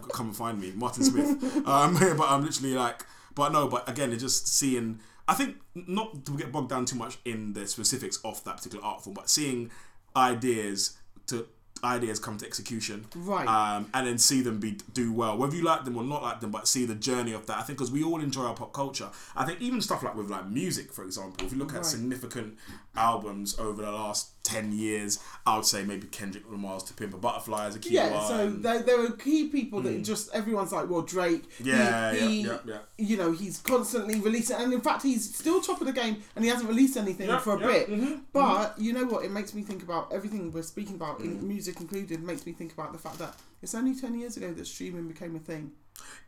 come 0.12 0.28
and 0.28 0.36
find 0.36 0.60
me, 0.60 0.70
Martin 0.76 1.02
Smith. 1.02 1.66
Um, 1.66 1.94
but 2.16 2.28
I'm 2.30 2.44
literally 2.44 2.74
like, 2.74 3.04
but 3.34 3.50
no, 3.52 3.66
but 3.66 3.88
again, 3.88 4.12
it's 4.12 4.22
just 4.22 4.46
seeing. 4.46 5.00
I 5.26 5.34
think 5.34 5.56
not 5.74 6.24
to 6.26 6.36
get 6.36 6.52
bogged 6.52 6.70
down 6.70 6.84
too 6.84 6.96
much 6.96 7.18
in 7.24 7.54
the 7.54 7.66
specifics 7.66 8.18
of 8.24 8.42
that 8.44 8.58
particular 8.58 8.84
art 8.84 9.02
form, 9.02 9.14
but 9.14 9.28
seeing 9.28 9.72
ideas 10.16 10.96
to 11.26 11.46
ideas 11.84 12.18
come 12.20 12.38
to 12.38 12.46
execution, 12.46 13.06
Right. 13.16 13.46
Um, 13.48 13.88
and 13.92 14.06
then 14.06 14.18
see 14.18 14.40
them 14.40 14.60
be 14.60 14.78
do 14.94 15.12
well, 15.12 15.36
whether 15.36 15.56
you 15.56 15.62
like 15.62 15.84
them 15.84 15.96
or 15.96 16.04
not 16.04 16.22
like 16.22 16.40
them, 16.40 16.50
but 16.52 16.68
see 16.68 16.84
the 16.86 16.94
journey 16.94 17.32
of 17.32 17.46
that. 17.46 17.58
I 17.58 17.62
think 17.62 17.78
because 17.78 17.90
we 17.90 18.04
all 18.04 18.20
enjoy 18.20 18.42
our 18.44 18.54
pop 18.54 18.72
culture. 18.72 19.08
I 19.34 19.44
think 19.44 19.60
even 19.60 19.80
stuff 19.80 20.02
like 20.02 20.14
with 20.14 20.30
like 20.30 20.48
music, 20.48 20.92
for 20.92 21.04
example, 21.04 21.44
if 21.44 21.52
you 21.52 21.58
look 21.58 21.70
at 21.70 21.76
Right. 21.78 21.84
significant 21.86 22.56
albums 22.96 23.58
over 23.58 23.82
the 23.82 23.90
last 23.90 24.41
ten 24.42 24.72
years, 24.72 25.18
I 25.46 25.56
would 25.56 25.64
say 25.66 25.84
maybe 25.84 26.06
Kendrick 26.08 26.44
Lamar's 26.50 26.82
"To 26.84 26.94
Pimp 26.94 27.14
a 27.14 27.16
Butterfly" 27.16 27.68
is 27.68 27.76
a 27.76 27.78
key 27.78 27.94
Yeah, 27.94 28.10
one. 28.10 28.26
so 28.26 28.50
there, 28.50 28.82
there 28.82 29.00
are 29.04 29.10
key 29.12 29.48
people 29.48 29.80
that 29.82 30.02
just 30.02 30.34
everyone's 30.34 30.72
like, 30.72 30.88
well, 30.90 31.02
Drake. 31.02 31.44
he- 31.58 31.70
Yeah, 31.70 32.12
yeah, 32.12 32.26
he, 32.26 32.40
yeah, 32.42 32.58
yeah. 32.64 32.78
You 32.98 33.16
know, 33.16 33.32
he's 33.32 33.58
constantly 33.58 34.20
releasing, 34.20 34.56
and 34.56 34.72
in 34.72 34.80
fact, 34.80 35.02
he's 35.02 35.34
still 35.34 35.60
top 35.60 35.80
of 35.80 35.86
the 35.86 35.92
game, 35.92 36.22
and 36.34 36.44
he 36.44 36.50
hasn't 36.50 36.68
released 36.68 36.96
anything 36.96 37.28
Yeah, 37.28 37.38
for 37.38 37.56
a 37.56 37.60
yeah, 37.60 37.66
bit. 37.66 37.90
mhm, 37.90 38.20
But 38.32 38.78
you 38.78 38.92
know 38.92 39.04
what? 39.04 39.24
It 39.24 39.30
makes 39.30 39.54
me 39.54 39.62
think 39.62 39.82
about 39.82 40.12
everything 40.12 40.50
we're 40.52 40.62
speaking 40.62 40.96
about, 40.96 41.20
Mm. 41.20 41.24
in 41.24 41.48
music 41.48 41.80
included. 41.80 42.22
Makes 42.22 42.44
me 42.46 42.52
think 42.52 42.72
about 42.72 42.92
the 42.92 42.98
fact 42.98 43.18
that 43.18 43.36
it's 43.62 43.74
only 43.74 43.94
ten 43.94 44.18
years 44.18 44.36
ago 44.36 44.52
that 44.52 44.66
streaming 44.66 45.06
became 45.08 45.36
a 45.36 45.38
thing. 45.38 45.72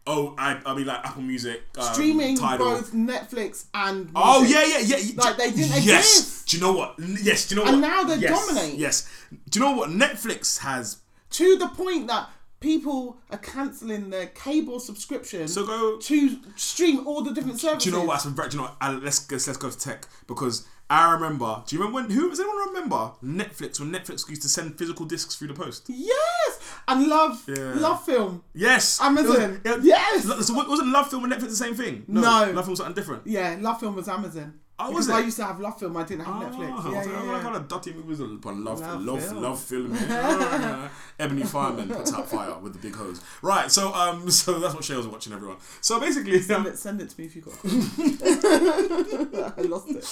Oh, 0.07 0.35
I, 0.37 0.61
I 0.67 0.75
mean 0.75 0.87
like 0.87 0.99
Apple 1.05 1.23
Music, 1.23 1.63
um, 1.79 1.85
streaming 1.95 2.37
both 2.37 2.93
Netflix 2.93 3.67
and 3.73 4.11
Oh 4.15 4.45
yeah, 4.45 4.63
yeah, 4.67 4.97
yeah. 4.99 5.13
Like, 5.17 5.37
they 5.39 5.51
didn't 5.51 5.83
yes. 5.83 6.19
exist. 6.19 6.49
Do 6.49 6.57
you 6.59 6.63
know 6.63 6.73
what? 6.75 6.95
Yes. 7.23 7.49
Do 7.49 7.55
you 7.55 7.63
know 7.63 7.67
And 7.73 7.81
what? 7.81 7.89
now 7.89 8.03
they 8.05 8.17
yes. 8.17 8.47
dominate. 8.47 8.79
Yes. 8.79 9.09
Do 9.49 9.59
you 9.59 9.65
know 9.65 9.73
what? 9.77 9.89
Netflix 9.91 10.59
has. 10.59 10.99
to 11.31 11.57
the 11.57 11.69
point 11.69 12.09
that 12.09 12.29
people 12.61 13.17
are 13.31 13.39
cancelling 13.39 14.11
their 14.11 14.27
cable 14.27 14.79
subscription 14.81 15.49
So 15.49 15.67
go. 15.67 15.99
to 15.99 16.39
stream 16.57 17.07
all 17.07 17.23
the 17.23 17.33
different 17.33 17.61
services. 17.61 17.85
Do 17.85 17.91
you 17.91 17.97
know 17.97 18.05
what? 18.05 18.23
Do 18.23 18.29
you 18.29 18.63
know 18.63 18.71
what? 18.79 19.03
Let's 19.03 19.31
let's 19.31 19.47
let's 19.47 19.59
go 19.59 19.71
to 19.71 19.79
tech 19.79 20.07
because 20.27 20.67
I 20.91 21.13
remember. 21.15 21.63
Do 21.67 21.77
you 21.77 21.81
remember 21.83 22.03
when? 22.03 22.11
Who 22.11 22.29
does 22.29 22.41
anyone 22.41 22.69
remember 22.69 23.13
Netflix 23.25 23.81
when 23.81 23.91
Netflix 23.91 24.29
used 24.29 24.43
to 24.43 24.49
send 24.51 24.77
physical 24.79 25.07
discs 25.07 25.35
through 25.35 25.49
the 25.49 25.55
post? 25.55 25.87
Yes, 25.89 26.61
and 26.89 27.07
love, 27.09 27.43
Yeah. 27.47 27.73
love 27.77 28.05
film. 28.05 28.43
Yes. 28.55 29.01
Amazon. 29.01 29.61
It 29.65 29.77
was- 29.77 29.85
Yes. 29.87 30.47
So 30.47 30.55
wasn't 30.55 30.89
Love 30.93 31.09
Film 31.11 31.25
and 31.25 31.33
Netflix 31.33 31.49
the 31.51 31.57
same 31.57 31.75
thing? 31.75 32.05
No. 32.09 32.21
Love 32.21 32.55
Film 32.55 32.71
was 32.71 32.79
something 32.79 32.95
different. 32.95 33.27
Yeah, 33.27 33.57
love 33.61 33.81
film 33.81 33.95
was 33.97 34.09
Amazon. 34.09 34.55
Oh, 34.77 34.89
because 34.89 35.07
was 35.07 35.11
I 35.17 35.21
used 35.21 35.37
to 35.37 35.45
have 35.45 35.61
love 35.61 35.79
film. 35.79 35.97
I 35.97 36.03
didn't 36.03 36.25
have 36.25 36.35
Netflix. 36.35 36.55
Oh, 36.85 36.91
Yeah, 36.91 36.97
I 36.97 36.99
was 36.99 37.07
like, 37.07 37.07
yeah, 37.07 37.27
what 37.27 37.37
yeah. 37.37 37.43
kind 37.43 37.57
of 37.57 37.69
dirty 37.69 37.93
movies 37.93 38.19
upon 38.19 38.65
love, 38.65 38.81
Love 38.81 39.03
love, 39.03 39.23
film. 39.25 39.43
love, 39.43 39.61
film? 39.61 39.95
Yeah. 40.01 40.89
Ebony 41.19 41.45
Fireman 41.45 41.89
puts 41.91 42.13
out 42.13 42.29
fire 42.29 42.59
with 42.59 42.73
the 42.73 42.81
big 42.81 42.97
hose. 42.97 43.21
Right, 43.41 43.71
so 43.71 43.95
um, 43.95 44.29
so 44.43 44.59
that's 44.59 44.75
what 44.75 44.83
Shay 44.83 44.97
was 44.97 45.07
watching, 45.07 45.33
everyone. 45.33 45.59
So 45.81 46.01
basically, 46.01 46.41
Send 46.41 46.67
um, 46.67 46.73
it, 46.73 46.77
send 46.79 47.01
it 47.01 47.09
to 47.11 47.21
me 47.21 47.27
if 47.27 47.37
you 47.37 47.43
got. 47.43 47.55
I 47.65 49.63
lost 49.63 49.89
it. 49.91 50.03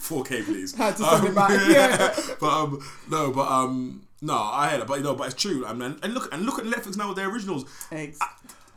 4K, 0.00 0.44
please. 0.44 0.74
Had 0.74 0.96
to 0.96 1.02
send 1.04 1.24
it 1.24 1.28
Um, 1.30 1.34
back, 1.34 1.50
yeah. 1.68 2.14
but 2.40 2.48
um, 2.48 2.80
no, 3.10 3.32
but 3.32 3.48
um, 3.50 4.02
no, 4.22 4.34
I 4.36 4.68
heard 4.70 4.80
it, 4.82 4.86
but 4.86 4.98
you 4.98 5.04
know, 5.04 5.14
but 5.14 5.32
it's 5.32 5.42
true. 5.42 5.66
I 5.66 5.72
mean, 5.72 5.98
and 6.02 6.14
look, 6.14 6.32
and 6.32 6.44
look 6.46 6.58
at 6.58 6.64
Netflix 6.64 6.96
now 6.96 7.08
with 7.08 7.16
their 7.16 7.28
originals. 7.30 7.64
Eggs. 7.90 8.18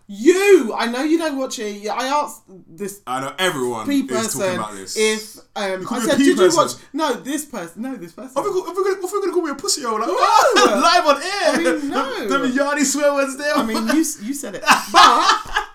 You, 0.08 0.74
I 0.78 0.88
know 0.88 1.02
you 1.02 1.18
don't 1.18 1.38
watch 1.38 1.60
it. 1.60 1.82
Yeah, 1.82 1.94
I 1.94 2.08
asked 2.08 2.44
this 2.68 3.02
I 3.08 3.22
know 3.22 3.34
everyone 3.40 3.88
P 3.88 4.02
is 4.02 4.34
talking 4.34 4.56
about 4.56 4.74
this. 4.74 4.98
if 4.98 5.38
um, 5.56 5.88
I 5.90 6.00
said, 6.06 6.18
did 6.18 6.38
person? 6.38 6.52
you 6.52 6.58
watch? 6.58 6.72
No, 6.92 7.14
this 7.14 7.46
person. 7.46 7.82
No, 7.84 7.96
this 7.96 8.12
person. 8.12 8.34
Are 8.36 8.44
we, 8.44 8.50
are 8.50 8.54
we 8.54 8.84
gonna, 8.84 8.96
are 8.96 9.02
we 9.02 9.22
gonna 9.22 9.32
call 9.32 9.42
me 9.44 9.52
a 9.52 9.56
pussy? 9.56 9.84
Like, 9.84 10.00
No. 10.00 10.06
live 10.56 11.06
on 11.06 11.22
air? 11.22 11.24
I 11.26 11.58
mean, 11.58 11.90
no. 11.90 12.28
Them, 12.28 12.42
them 12.42 12.52
yardy 12.52 12.84
swear 12.84 13.14
words 13.14 13.38
there. 13.38 13.56
I 13.56 13.64
mean, 13.64 13.88
you 13.88 14.04
you 14.22 14.34
said 14.34 14.56
it, 14.56 14.62
but 14.62 14.70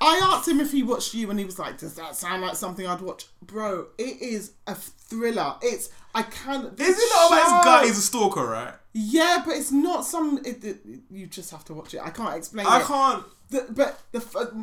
I 0.01 0.21
asked 0.23 0.49
him 0.49 0.61
if 0.61 0.73
he 0.73 0.83
watched 0.83 1.14
you, 1.14 1.31
and 1.31 1.38
he 1.38 1.45
was 1.45 1.59
like, 1.59 1.79
"Does 1.79 1.95
that 1.95 2.14
sound 2.14 2.43
like 2.43 2.57
something 2.57 2.87
I'd 2.87 3.01
watch?" 3.01 3.27
Bro, 3.43 3.88
it 3.99 4.21
is 4.21 4.53
a 4.67 4.75
thriller. 4.75 5.57
It's 5.62 5.91
I 6.14 6.23
can't. 6.23 6.79
is 6.79 6.99
it 6.99 7.11
not 7.14 7.33
about 7.33 7.64
guy? 7.64 7.87
He's 7.87 7.99
a 7.99 8.03
stalker, 8.03 8.47
right? 8.47 8.75
Yeah, 8.93 9.43
but 9.45 9.57
it's 9.57 9.73
not 9.73 10.05
some. 10.05 10.38
It, 10.45 10.64
it, 10.64 10.81
you 11.11 11.27
just 11.27 11.51
have 11.51 11.64
to 11.67 11.75
watch 11.75 11.95
it. 11.95 12.01
I 12.03 12.11
can't 12.11 12.37
explain 12.37 12.67
I 12.67 12.81
it. 12.81 12.87
can't. 12.87 13.25
The, 13.50 13.66
but 13.70 14.00
the 14.12 14.18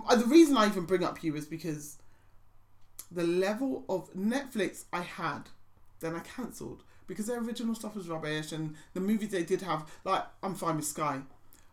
uh, 0.08 0.16
the 0.16 0.26
reason 0.26 0.58
I 0.58 0.68
even 0.68 0.86
bring 0.86 1.04
up 1.04 1.24
you 1.24 1.36
is 1.36 1.46
because 1.46 1.98
the 3.12 3.24
level 3.24 3.84
of 3.90 4.14
Netflix 4.14 4.86
I 4.94 5.02
had, 5.02 5.44
then 6.00 6.16
I 6.16 6.20
cancelled 6.20 6.84
because 7.08 7.28
their 7.28 7.40
original 7.40 7.76
stuff 7.76 7.96
was 7.96 8.08
rubbish, 8.08 8.52
and 8.52 8.76
the 8.94 9.00
movies 9.00 9.30
they 9.30 9.44
did 9.44 9.62
have, 9.62 9.90
like 10.04 10.24
I'm 10.44 10.56
fine 10.56 10.76
with 10.76 10.86
Sky. 10.86 11.22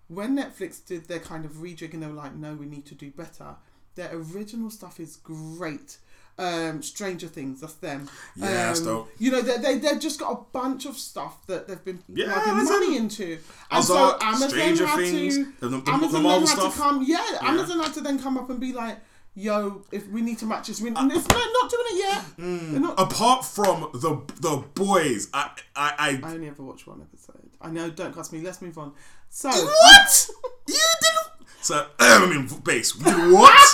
When 0.08 0.36
Netflix 0.36 0.84
did 0.84 1.06
their 1.06 1.20
kind 1.20 1.44
of 1.44 1.52
rejig 1.52 1.94
and 1.94 2.02
they 2.02 2.06
were 2.06 2.12
like, 2.12 2.34
no, 2.34 2.54
we 2.54 2.66
need 2.66 2.84
to 2.86 2.94
do 2.94 3.10
better. 3.10 3.56
Their 3.94 4.10
original 4.12 4.70
stuff 4.70 5.00
is 5.00 5.16
great. 5.16 5.98
Um, 6.38 6.82
Stranger 6.82 7.28
Things, 7.28 7.60
that's 7.60 7.74
them. 7.74 8.08
Yeah, 8.36 8.46
that's 8.48 8.80
um, 8.80 8.86
dope. 8.86 9.12
You 9.18 9.30
know, 9.32 9.42
they, 9.42 9.58
they, 9.58 9.78
they've 9.78 10.00
just 10.00 10.18
got 10.18 10.32
a 10.32 10.40
bunch 10.52 10.86
of 10.86 10.96
stuff 10.96 11.46
that 11.46 11.68
they've 11.68 11.84
been 11.84 12.02
Yeah, 12.08 12.32
plugging 12.32 12.64
money 12.64 12.96
into. 12.96 13.38
And 13.70 13.84
so 13.84 14.16
Amazon 14.20 14.48
Stranger 14.50 14.86
had 14.86 14.96
Things, 14.98 15.36
to, 15.36 15.44
the- 15.60 15.68
the- 15.68 15.80
the 15.82 15.90
Amazon 15.90 16.22
then 16.22 16.40
had 16.40 16.48
stuff. 16.48 16.74
to 16.74 16.80
come, 16.80 17.04
yeah, 17.06 17.24
Amazon 17.42 17.80
had 17.80 17.92
to 17.94 18.00
then 18.00 18.18
come 18.18 18.38
up 18.38 18.48
and 18.50 18.58
be 18.58 18.72
like, 18.72 18.96
yo, 19.34 19.82
if 19.92 20.08
we 20.08 20.20
need 20.22 20.38
to 20.38 20.46
match 20.46 20.66
this, 20.68 20.80
we, 20.80 20.90
it's, 20.90 20.96
they're 20.96 21.38
not 21.38 21.70
doing 21.70 21.86
it 21.90 21.98
yet. 21.98 22.24
Mm. 22.38 22.80
Not. 22.80 22.94
Apart 23.00 23.44
from 23.44 23.90
the 23.92 24.20
the 24.40 24.64
boys, 24.74 25.28
I 25.32 25.50
I, 25.76 25.94
I 25.98 26.20
I 26.28 26.32
only 26.34 26.48
ever 26.48 26.62
watched 26.62 26.86
one 26.86 27.00
episode. 27.02 27.50
I 27.60 27.70
know, 27.70 27.88
don't 27.90 28.14
cost 28.14 28.32
me. 28.32 28.40
Let's 28.40 28.60
move 28.60 28.76
on. 28.78 28.92
So, 29.30 29.48
what 29.48 30.28
you 30.66 30.74
didn't. 30.74 31.48
So 31.60 31.86
I 31.98 32.26
mean, 32.26 32.48
base. 32.64 32.94
What? 33.04 33.68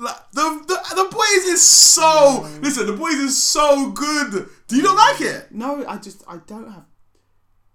Like, 0.00 0.16
the, 0.32 0.64
the 0.66 0.94
the 1.02 1.08
boys 1.10 1.44
is 1.44 1.62
so 1.62 2.02
mm. 2.02 2.62
listen. 2.62 2.86
The 2.86 2.94
boys 2.94 3.14
is 3.14 3.40
so 3.42 3.90
good. 3.90 4.48
Do 4.66 4.76
you 4.76 4.82
not 4.82 4.96
like 4.96 5.20
it? 5.20 5.52
no, 5.52 5.84
I 5.86 5.98
just, 5.98 6.22
I 6.26 6.38
don't 6.46 6.70
have 6.70 6.84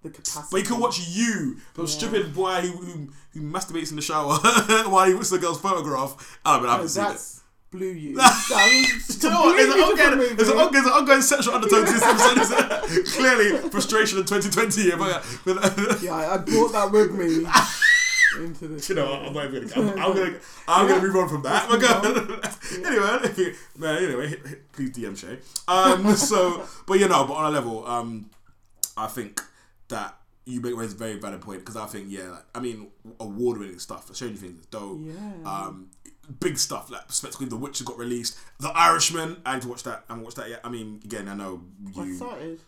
the 0.02 0.10
capacity. 0.10 0.48
But 0.52 0.58
you 0.62 0.66
can 0.66 0.80
watch 0.80 1.00
you, 1.08 1.58
the 1.76 1.84
Yeah. 1.84 1.88
stupid 1.88 2.34
boy 2.34 2.62
who, 2.62 2.72
who 2.78 3.10
who 3.34 3.42
masturbates 3.42 3.92
in 3.92 3.96
the 3.96 4.02
shower 4.02 4.36
while 4.90 5.08
he 5.08 5.14
whips 5.14 5.30
the 5.30 5.38
girl's 5.38 5.60
photograph. 5.60 6.40
I 6.46 6.58
mean, 6.60 6.68
I 6.68 6.72
haven't 6.74 6.90
seen 6.90 7.06
it. 7.06 7.22
Blue 7.72 7.88
You. 7.88 8.16
That 8.18 9.04
was 9.08 9.18
Do 9.18 9.28
you 9.28 9.34
know 9.34 9.42
what? 9.42 9.58
There's 9.58 9.74
an 9.76 9.82
ongoing, 9.82 10.36
there's 10.38 10.50
an 10.50 10.58
ongoing, 10.58 10.72
there's 10.74 10.86
an 10.86 10.92
ongoing 10.94 11.22
sexual 11.22 11.56
undertone 11.56 11.86
to 11.86 11.92
this 11.92 12.02
episode. 12.04 13.06
Clearly, 13.18 13.70
frustration 13.70 14.18
in 14.20 14.26
2020. 14.26 14.90
Yeah, 14.90 14.96
but, 14.96 15.26
but 15.44 16.02
Yeah, 16.02 16.16
I 16.16 16.38
brought 16.38 16.72
that 16.72 16.92
with 16.92 17.12
me 17.12 17.46
into 18.44 18.68
this. 18.68 18.90
you 18.90 18.96
know, 18.96 19.14
I'm 19.14 19.34
not 19.34 19.46
even 19.46 19.68
gonna. 19.68 19.92
I'm, 19.94 20.00
I'm 20.00 20.16
gonna. 20.16 20.40
I'm 20.68 20.88
gonna 20.88 21.02
move 21.02 21.16
on 21.16 21.30
from 21.30 21.44
that. 21.44 21.70
We're 21.70 21.80
going. 21.80 22.42
anyway, 22.86 23.20
if 23.24 23.38
you, 23.38 23.54
no, 23.78 23.96
anyway, 23.96 24.36
please 24.72 24.92
DM 24.92 25.18
Shay. 25.18 25.40
Um, 25.68 26.16
so, 26.16 26.68
but 26.88 27.00
you 27.00 27.08
know, 27.08 27.26
but 27.26 27.34
on 27.34 27.46
a 27.46 27.50
level, 27.52 27.86
um, 27.88 28.30
I 28.98 29.08
think 29.08 29.42
that 29.90 30.18
you 30.46 30.62
make 30.62 30.76
raise 30.76 30.94
a 30.94 30.98
very 30.98 31.18
valid 31.20 31.42
point 31.42 31.60
because 31.60 31.76
I 31.76 31.86
think 31.86 32.08
yeah, 32.10 32.30
like, 32.30 32.46
I 32.54 32.60
mean 32.60 32.88
award 33.20 33.58
winning 33.58 33.80
stuff, 33.80 34.14
Stranger 34.16 34.38
Things 34.38 34.60
is 34.60 34.66
dope. 34.68 35.00
Yeah. 35.02 35.14
Um, 35.46 35.90
big 36.40 36.58
stuff 36.58 36.90
like 36.90 37.12
specifically 37.12 37.48
The 37.48 37.56
Witcher 37.56 37.84
got 37.84 37.98
released, 37.98 38.38
The 38.60 38.70
Irishman. 38.70 39.42
I 39.46 39.56
need 39.56 39.64
to 39.64 39.68
watch 39.68 39.84
that. 39.84 40.04
I 40.10 40.14
haven't 40.14 40.24
watched 40.24 40.38
that 40.38 40.50
yet. 40.50 40.62
I 40.64 40.70
mean, 40.70 41.02
again, 41.04 41.28
I 41.28 41.36
know 41.36 41.62
I 41.98 42.04
you. 42.04 42.16
started. 42.16 42.60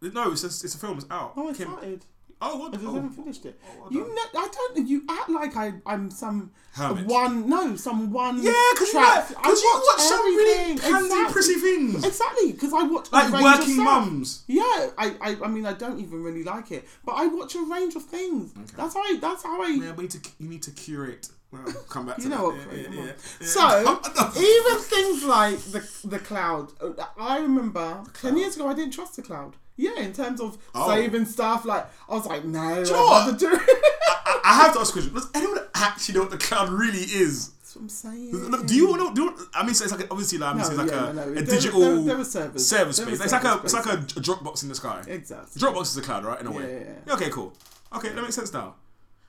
No, 0.00 0.30
it's 0.30 0.44
a, 0.44 0.46
it's 0.46 0.74
a 0.74 0.78
film. 0.78 0.98
It's 0.98 1.06
out. 1.10 1.32
Oh, 1.36 1.48
I 1.48 1.52
started. 1.52 2.04
Oh, 2.40 2.56
what? 2.56 2.72
I 2.72 2.76
just 2.76 2.86
oh, 2.88 2.94
haven't 2.94 3.10
finished 3.10 3.44
it. 3.46 3.60
well 3.80 3.92
you 3.92 4.00
know, 4.00 4.40
I 4.40 4.48
don't. 4.52 4.86
You 4.88 5.02
act 5.08 5.28
like 5.28 5.56
I, 5.56 5.72
I'm 5.84 6.10
some 6.10 6.52
Hermit. 6.72 7.06
one. 7.06 7.48
No, 7.48 7.74
some 7.74 8.12
one. 8.12 8.36
Yeah, 8.42 8.52
because 8.72 8.92
you, 8.92 9.00
like, 9.00 9.28
you 9.30 9.82
watch 9.86 10.00
some 10.00 10.24
really 10.24 10.78
pansy, 10.78 11.06
Exactly. 11.06 11.32
prissy 11.32 11.54
things. 11.54 12.04
Exactly, 12.04 12.52
because 12.52 12.72
I 12.72 12.82
watch 12.84 13.10
Like 13.10 13.32
working 13.32 13.82
mums. 13.82 14.44
Yeah, 14.46 14.62
I, 14.96 15.16
I, 15.20 15.36
I 15.44 15.48
mean, 15.48 15.66
I 15.66 15.72
don't 15.72 15.98
even 15.98 16.22
really 16.22 16.44
like 16.44 16.70
it, 16.70 16.84
but 17.04 17.12
I 17.12 17.26
watch 17.26 17.56
a 17.56 17.62
range 17.62 17.96
of 17.96 18.04
things. 18.04 18.52
That's 18.76 18.94
how 18.94 19.00
I. 19.00 19.18
That's 19.20 19.42
how 19.42 19.60
I. 19.60 19.68
Yeah, 19.68 19.94
you 19.96 20.02
need 20.02 20.10
to, 20.12 20.30
you 20.38 20.48
need 20.48 20.62
to 20.62 20.70
curate. 20.70 21.28
Well, 21.50 21.64
come 21.88 22.06
back 22.06 22.16
to 22.16 22.22
You 22.22 22.28
that. 22.28 22.36
know 22.36 22.44
what, 22.50 22.56
Yeah, 22.76 22.88
yeah, 22.92 23.04
yeah. 23.06 23.12
So 23.46 24.00
even 24.38 24.78
things 24.82 25.24
like 25.24 25.58
the 25.58 25.88
the 26.04 26.18
cloud, 26.18 26.72
uh, 26.80 26.92
I 27.18 27.38
remember 27.38 28.04
ten 28.20 28.36
years 28.36 28.54
ago 28.56 28.68
I 28.68 28.74
didn't 28.74 28.92
trust 28.92 29.16
the 29.16 29.22
cloud. 29.22 29.56
Yeah, 29.80 30.00
in 30.00 30.12
terms 30.12 30.40
of 30.40 30.58
Oh. 30.74 30.90
saving 30.90 31.24
stuff, 31.24 31.64
like 31.64 31.86
I 32.08 32.14
was 32.14 32.26
like, 32.26 32.44
no, 32.44 32.60
you 32.60 32.80
I'd 32.82 32.86
know 32.90 33.04
what? 33.06 33.38
do. 33.38 33.48
I, 33.48 34.40
I 34.44 34.54
have 34.56 34.74
to 34.74 34.80
ask 34.80 34.90
a 34.90 34.92
question. 34.94 35.14
Does 35.14 35.28
anyone 35.34 35.60
actually 35.74 36.16
know 36.16 36.22
what 36.22 36.30
the 36.32 36.36
cloud 36.38 36.68
really 36.70 36.98
is? 36.98 37.50
That's 37.50 37.76
what 37.76 37.82
I'm 37.82 37.88
saying. 37.88 38.30
Do 38.66 38.74
you 38.74 38.96
know? 38.96 39.14
Do 39.14 39.22
you, 39.22 39.36
I 39.54 39.64
mean, 39.64 39.74
so 39.74 39.84
it's 39.84 39.92
like 39.96 40.10
obviously, 40.10 40.38
like, 40.38 40.56
No, 40.56 40.60
it's 40.66 40.74
like 40.74 40.90
yeah, 40.90 41.10
a, 41.10 41.12
no, 41.12 41.24
no. 41.26 41.30
a 41.30 41.34
There- 41.34 41.42
digital 41.44 41.80
there- 41.80 42.00
there 42.02 42.16
were 42.16 42.24
servers. 42.24 42.66
server 42.66 42.78
There 42.92 43.06
were 43.06 43.14
space. 43.16 43.24
It's 43.24 43.32
like 43.32 43.44
a 43.44 43.46
server 43.52 43.64
it's 43.64 43.74
like 43.74 43.86
a, 43.86 43.96
Dropbox 44.20 44.62
in 44.64 44.68
the 44.68 44.74
sky. 44.74 45.04
Exactly. 45.06 45.60
Dropbox 45.62 45.82
is 45.82 45.96
a 45.96 46.02
cloud, 46.02 46.24
right? 46.24 46.40
In 46.40 46.46
a 46.48 46.50
way. 46.50 46.62
Yeah, 46.64 46.78
yeah, 46.80 46.92
yeah. 47.06 47.12
Okay, 47.14 47.30
cool. 47.30 47.52
Okay, 47.94 48.08
that 48.08 48.20
makes 48.20 48.34
sense 48.34 48.52
now. 48.52 48.74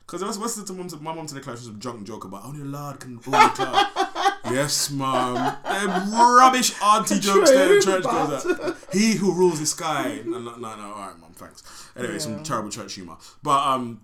Because 0.06 0.24
I 0.24 0.26
listening 0.40 0.66
to 0.88 0.98
my 0.98 1.14
mum 1.14 1.28
to 1.28 1.36
the 1.36 1.42
cloud. 1.42 1.60
She 1.60 1.68
was 1.68 1.76
a 1.76 1.78
drunk 1.78 2.08
joke 2.08 2.24
about 2.26 2.44
only 2.44 2.62
a 2.62 2.66
lord 2.66 3.00
can 3.00 3.12
rule 3.20 3.22
the 3.40 3.50
cloud. 3.54 3.86
yes, 4.52 4.90
mum. 4.90 5.36
Them 5.64 6.12
rubbish 6.12 6.74
auntie 6.82 7.20
jokes 7.20 7.50
there 7.52 7.76
in 7.76 7.82
True, 7.82 7.94
church 7.94 8.04
goes 8.04 8.44
that. 8.44 8.78
He 8.92 9.14
who 9.14 9.34
rules 9.34 9.60
the 9.60 9.66
sky. 9.66 10.22
No, 10.26 10.40
no, 10.40 10.56
no. 10.58 10.68
All 10.68 11.08
right, 11.08 11.20
mum. 11.20 11.34
Thanks. 11.34 11.64
Anyway, 11.96 12.20
some 12.20 12.44
terrible 12.44 12.70
church 12.70 12.94
humor. 12.94 13.18
But 13.44 13.66
um, 13.68 14.02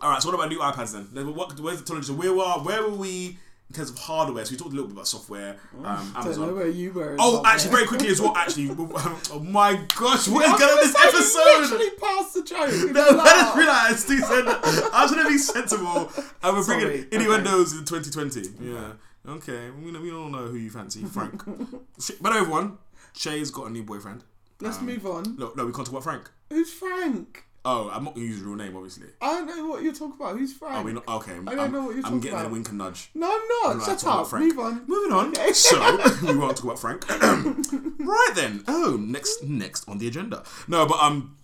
all 0.00 0.10
right. 0.10 0.22
So 0.22 0.28
what 0.28 0.34
about 0.34 0.48
new 0.48 0.58
iPads 0.58 0.92
then? 0.92 1.34
What, 1.34 1.58
where's 1.60 1.78
the 1.78 1.84
technology? 1.84 2.12
Where 2.12 2.32
were 2.32 2.44
where 2.62 2.82
were 2.82 2.96
we 2.96 3.38
in 3.68 3.74
terms 3.74 3.90
of 3.90 3.98
hardware? 3.98 4.44
So 4.44 4.52
we 4.52 4.56
talked 4.56 4.72
a 4.72 4.74
little 4.74 4.88
bit 4.88 4.94
about 4.94 5.08
software. 5.08 5.56
Um, 5.76 5.82
Don't 5.82 6.14
know 6.14 6.20
Amazon. 6.20 6.54
where 6.54 6.68
you 6.68 6.92
were. 6.92 7.16
Oh, 7.18 7.38
involved 7.38 7.46
actually, 7.46 7.70
very 7.70 7.86
quickly 7.86 8.08
as 8.08 8.20
well. 8.20 8.36
Actually, 8.36 8.70
oh 8.78 9.40
my 9.40 9.74
gosh, 9.96 10.28
what 10.28 10.44
is 10.46 10.60
going 10.60 10.70
on 10.70 10.76
this 10.76 10.96
episode? 10.96 11.60
literally 11.60 11.90
passed 12.00 12.34
the 12.34 12.42
joke. 12.42 12.92
No, 12.92 13.20
I 13.20 13.90
just 13.90 14.08
realised 14.08 14.08
that. 14.28 14.90
I 14.92 15.02
was 15.02 15.12
trying 15.12 15.24
to 15.24 15.30
be 15.30 15.38
sensible. 15.38 16.10
And 16.42 16.56
we're 16.56 16.62
Sorry, 16.62 16.80
bringing 16.84 17.06
okay. 17.06 17.16
innuendos 17.16 17.72
in 17.72 17.84
2020. 17.84 18.50
Yeah. 18.60 18.92
Okay. 19.28 19.70
We, 19.70 19.90
we 19.98 20.10
don't 20.10 20.32
know 20.32 20.46
who 20.46 20.56
you 20.56 20.70
fancy, 20.70 21.04
Frank. 21.04 21.42
But 22.20 22.32
everyone, 22.36 22.78
Shay's 23.14 23.50
got 23.50 23.66
a 23.66 23.70
new 23.70 23.82
boyfriend. 23.82 24.24
Let's 24.60 24.78
Um, 24.78 24.86
move 24.86 25.06
on. 25.06 25.36
No, 25.38 25.52
no, 25.56 25.66
we 25.66 25.72
can't 25.72 25.86
talk 25.86 25.88
about 25.92 26.04
Frank. 26.04 26.30
Who's 26.50 26.72
Frank? 26.72 27.44
Oh, 27.64 27.90
I'm 27.92 28.04
not 28.04 28.14
to 28.14 28.20
use 28.20 28.36
his 28.36 28.44
real 28.44 28.54
name, 28.54 28.76
obviously. 28.76 29.08
I 29.20 29.40
don't 29.44 29.46
know 29.48 29.66
what 29.66 29.82
you're 29.82 29.92
talking 29.92 30.14
about. 30.20 30.38
Who's 30.38 30.52
Frank? 30.52 30.74
Are 30.76 30.82
we 30.84 30.92
not? 30.92 31.08
Okay. 31.08 31.32
I 31.32 31.34
don't 31.36 31.58
I'm, 31.58 31.72
know 31.72 31.84
what 31.86 31.94
you're 31.96 32.02
talking 32.02 32.04
about. 32.04 32.12
I'm 32.12 32.20
getting 32.20 32.38
about. 32.38 32.46
a 32.46 32.52
wink 32.52 32.68
and 32.68 32.78
nudge. 32.78 33.10
No, 33.14 33.26
I'm 33.28 33.76
not. 33.78 33.84
Shut 33.84 33.98
talk 33.98 34.20
up. 34.20 34.26
Frank. 34.28 34.44
Move 34.54 34.58
on. 34.64 34.84
Moving 34.86 35.12
on. 35.12 35.28
Okay. 35.30 35.52
So 35.52 35.76
we 36.22 36.36
won't 36.36 36.56
talk 36.56 36.64
about 36.64 36.78
Frank. 36.78 37.04
right 37.10 38.32
then. 38.36 38.62
Oh, 38.68 38.96
next 39.00 39.42
next 39.42 39.88
on 39.88 39.98
the 39.98 40.06
agenda. 40.06 40.44
No, 40.68 40.86
but 40.86 41.00
um, 41.00 41.36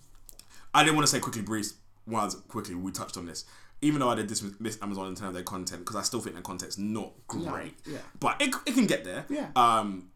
I 0.73 0.83
didn't 0.83 0.95
want 0.95 1.07
to 1.07 1.11
say 1.11 1.19
quickly, 1.19 1.41
Breeze. 1.41 1.73
Was 2.07 2.35
quickly 2.47 2.75
we 2.75 2.91
touched 2.91 3.17
on 3.17 3.25
this. 3.25 3.43
Even 3.83 3.99
though 3.99 4.09
I 4.09 4.15
did 4.15 4.27
dismiss 4.27 4.77
Amazon 4.81 5.07
in 5.07 5.15
terms 5.15 5.29
of 5.29 5.33
their 5.33 5.43
content, 5.43 5.81
because 5.81 5.95
I 5.95 6.01
still 6.03 6.19
think 6.21 6.35
their 6.35 6.43
content's 6.43 6.77
not 6.77 7.11
great. 7.27 7.75
yeah. 7.85 7.99
But 8.19 8.41
it, 8.41 8.53
it 8.65 8.73
can 8.73 8.87
get 8.87 9.03
there. 9.03 9.25
Yeah. 9.29 9.47
Um, 9.55 10.09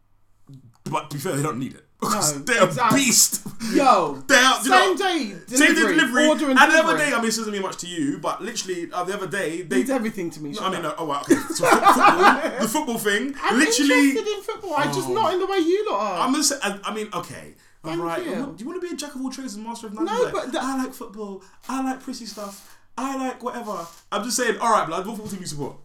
but 0.84 1.10
to 1.10 1.16
be 1.16 1.20
fair, 1.20 1.36
they 1.36 1.42
don't 1.42 1.58
need 1.58 1.74
it 1.74 1.84
because 2.00 2.36
No, 2.38 2.42
they're 2.44 2.64
exactly. 2.64 3.00
a 3.00 3.04
beast. 3.04 3.46
Yo, 3.74 4.22
They 4.28 4.34
are, 4.36 4.56
you 4.58 4.64
same 4.64 4.70
know, 4.70 4.96
day 4.96 5.18
delivery, 5.28 5.56
Same 5.56 5.74
day 5.74 5.80
delivery. 5.82 6.26
order 6.28 6.50
and, 6.50 6.58
and 6.58 6.72
the 6.72 6.78
other 6.78 6.96
day, 6.96 7.08
I 7.08 7.16
mean, 7.16 7.22
this 7.26 7.36
doesn't 7.36 7.52
mean 7.52 7.60
much 7.62 7.76
to 7.78 7.86
you, 7.86 8.18
but 8.18 8.40
literally 8.42 8.88
uh, 8.92 9.04
the 9.04 9.14
other 9.14 9.26
day, 9.26 9.62
they. 9.62 9.76
means 9.78 9.90
everything 9.90 10.30
to 10.30 10.40
me. 10.40 10.54
I 10.60 10.70
mean, 10.70 10.82
no, 10.82 10.94
oh 10.96 11.04
wow, 11.04 11.20
okay. 11.22 11.34
So 11.34 11.66
football, 11.66 12.60
the 12.60 12.68
football 12.74 12.98
thing, 12.98 13.34
I'm 13.42 13.58
literally. 13.58 14.10
interested 14.10 14.26
in 14.36 14.42
football. 14.42 14.74
I 14.74 14.84
just 14.86 15.08
Oh. 15.08 15.12
not 15.12 15.32
in 15.34 15.40
the 15.40 15.46
way 15.46 15.58
you 15.58 15.90
lot 15.90 16.00
are. 16.00 16.20
I'm 16.26 16.32
gonna 16.32 16.44
say, 16.44 16.56
I, 16.62 16.78
I 16.84 16.94
mean, 16.94 17.08
okay. 17.12 17.54
All 17.84 17.90
Thank 17.92 18.02
right. 18.02 18.24
you. 18.24 18.54
Do 18.56 18.64
you 18.64 18.66
want 18.70 18.80
to 18.82 18.86
be 18.88 18.92
a 18.92 18.96
jack 18.96 19.14
of 19.14 19.20
all 19.20 19.30
trades 19.30 19.54
and 19.54 19.64
master 19.64 19.86
of 19.88 19.94
none? 19.94 20.04
No, 20.06 20.22
like, 20.22 20.32
but 20.32 20.52
the- 20.52 20.60
I 20.62 20.78
like 20.82 20.94
football. 20.94 21.42
I 21.68 21.82
like 21.82 22.00
prissy 22.00 22.26
stuff. 22.26 22.77
I 22.98 23.16
like 23.16 23.42
whatever. 23.42 23.86
I'm 24.10 24.24
just 24.24 24.36
saying. 24.36 24.58
All 24.58 24.70
right, 24.70 24.86
blood. 24.86 25.06
What 25.06 25.16
football 25.16 25.28
team 25.28 25.38
do 25.38 25.42
you 25.42 25.46
support? 25.46 25.76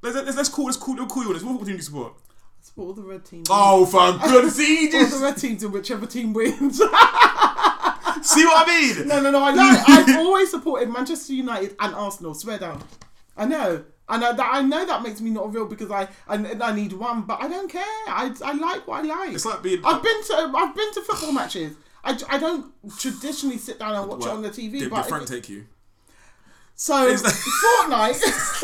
Let's, 0.00 0.16
let's, 0.16 0.36
let's 0.36 0.48
call. 0.48 0.64
Let's 0.64 0.78
call. 0.78 0.96
Let's 0.96 1.12
call 1.12 1.22
you 1.22 1.28
on 1.28 1.34
this. 1.34 1.42
What 1.42 1.50
football 1.52 1.66
team 1.66 1.74
do 1.74 1.78
you 1.78 1.82
support? 1.82 2.14
Support 2.62 2.88
all 2.88 2.94
the 2.94 3.02
red 3.02 3.24
teams. 3.24 3.48
Oh, 3.50 3.84
for 3.84 4.12
goodness 4.26 4.56
sake! 4.56 4.94
all 4.94 5.06
the 5.06 5.24
red 5.24 5.36
teams 5.36 5.62
and 5.62 5.72
whichever 5.72 6.06
team 6.06 6.32
wins. 6.32 6.78
See 6.78 8.44
what 8.44 8.68
I 8.68 8.94
mean? 8.96 9.08
no, 9.08 9.20
no, 9.20 9.30
no. 9.30 9.42
I 9.42 9.52
like. 9.52 9.88
I've 9.88 10.16
always 10.26 10.50
supported 10.50 10.88
Manchester 10.88 11.34
United 11.34 11.74
and 11.78 11.94
Arsenal. 11.94 12.34
Swear 12.34 12.58
down. 12.58 12.82
I 13.36 13.46
know. 13.46 13.84
I 14.08 14.16
know 14.18 14.32
that. 14.32 14.50
I 14.52 14.62
know 14.62 14.86
that 14.86 15.02
makes 15.02 15.20
me 15.20 15.30
not 15.30 15.52
real 15.52 15.66
because 15.66 15.90
I 15.90 16.08
I, 16.28 16.36
I 16.60 16.74
need 16.74 16.92
one, 16.92 17.22
but 17.22 17.42
I 17.42 17.48
don't 17.48 17.68
care. 17.68 17.82
I, 17.82 18.32
I 18.44 18.52
like 18.52 18.86
what 18.86 19.04
I 19.04 19.08
like. 19.08 19.34
It's 19.34 19.44
like 19.44 19.62
being. 19.62 19.80
I've 19.84 20.02
been 20.02 20.22
to 20.24 20.52
I've 20.54 20.74
been 20.74 20.92
to 20.94 21.00
football 21.02 21.32
matches. 21.32 21.76
I, 22.04 22.18
I 22.28 22.38
don't 22.38 22.72
traditionally 22.98 23.58
sit 23.58 23.78
down 23.78 23.94
and 23.94 24.08
watch 24.08 24.22
it 24.22 24.28
on 24.28 24.42
the 24.42 24.50
TV, 24.50 24.80
Did, 24.80 24.90
but 24.90 25.02
did 25.02 25.08
Frank 25.08 25.28
take 25.28 25.48
you? 25.48 25.66
So 26.74 27.08
that- 27.14 27.32
Fortnite. 27.62 28.20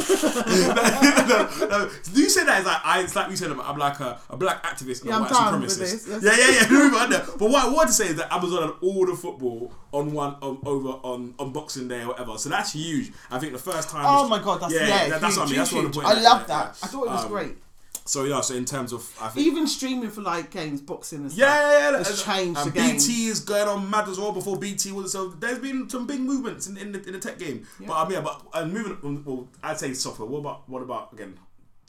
no, 1.61 1.66
no. 1.68 1.90
Do 2.12 2.21
you 2.21 2.29
say 2.29 2.44
that? 2.44 2.59
It's 2.59 2.66
like 2.66 2.81
I. 2.85 3.01
It's 3.03 3.14
like 3.16 3.31
you 3.31 3.37
said. 3.37 3.51
I'm, 3.51 3.61
I'm 3.61 3.79
like 3.79 4.01
a, 4.01 4.18
a 4.31 4.37
black 4.37 4.62
activist 4.64 5.01
and 5.03 5.11
Yeah, 5.11 5.14
a 5.14 5.16
I'm 5.16 5.23
white 5.23 5.31
done 5.31 5.61
with 5.61 5.71
supremacist. 5.71 6.07
this. 6.07 6.23
Yeah, 6.25 6.37
yeah, 6.37 6.62
yeah. 6.62 6.68
Move 6.71 6.94
on 6.94 7.11
there. 7.11 7.25
But 7.38 7.51
what 7.51 7.64
I 7.64 7.68
want 7.73 7.88
to 7.88 7.92
say 7.94 8.09
is 8.09 8.16
that 8.16 8.33
Amazon 8.33 8.62
had 8.62 8.73
all 8.83 9.07
the 9.07 9.14
football 9.14 9.73
on 9.92 10.12
one 10.12 10.37
on, 10.42 10.59
over 10.64 10.88
on, 10.88 11.35
on 11.38 11.53
Boxing 11.53 11.88
Day 11.88 12.03
or 12.03 12.09
whatever. 12.09 12.38
So 12.38 12.49
that's 12.49 12.73
huge. 12.73 13.12
I 13.31 13.38
think 13.38 13.53
the 13.53 13.59
first 13.59 13.88
time. 13.90 14.05
oh 14.07 14.27
my 14.29 14.42
god, 14.42 14.61
that's 14.62 14.73
Yeah, 14.75 14.87
yeah, 14.87 15.09
that- 15.11 15.21
that's 15.21 15.37
what 15.37 15.44
I 15.44 15.47
huge, 15.47 15.51
mean. 15.51 15.59
That's 15.59 15.73
what 15.73 15.85
I'm 15.85 15.92
huge. 15.92 16.05
I 16.05 16.21
love 16.23 16.47
that. 16.49 16.64
yeah. 16.64 16.71
I 16.83 16.87
thought 16.87 17.07
it 17.07 17.11
was 17.11 17.25
Um, 17.25 17.31
great. 17.31 17.57
So 18.09 18.25
yeah. 18.25 18.40
So 18.40 18.55
in 18.55 18.64
terms 18.64 18.92
of, 18.92 19.09
I 19.21 19.29
think. 19.29 19.47
Even 19.47 19.66
streaming 19.66 20.11
for 20.11 20.23
like 20.23 20.51
games, 20.51 20.81
boxing 20.81 21.21
and 21.21 21.31
stuff. 21.31 21.40
yeah, 21.40 21.73
yeah, 21.73 21.90
yeah. 21.90 22.01
It's 22.01 22.25
changed 22.25 22.59
and. 22.59 22.73
BT 22.73 23.27
is 23.27 23.40
going 23.40 23.68
on 23.68 23.88
mad 23.90 24.09
as 24.09 24.18
well. 24.18 24.33
Before 24.33 24.57
BT 24.57 24.92
was 24.92 25.12
so, 25.12 25.29
there's 25.29 25.59
been 25.59 25.88
some 25.88 26.07
big 26.07 26.21
movements 26.21 26.66
in, 26.66 26.77
in, 26.79 26.92
the, 26.92 27.07
in 27.07 27.12
the 27.12 27.18
tech 27.18 27.38
game. 27.38 27.66
But 27.81 27.94
um, 27.94 28.11
yeah, 28.11 28.21
but 28.21 28.42
and 28.55 28.73
moving. 28.73 29.23
Well, 29.25 29.49
I'd 29.62 29.79
say 29.79 29.92
software. 29.92 30.29
What 30.29 30.38
about 30.38 30.68
what 30.68 30.83
about 30.83 31.12
again? 31.12 31.38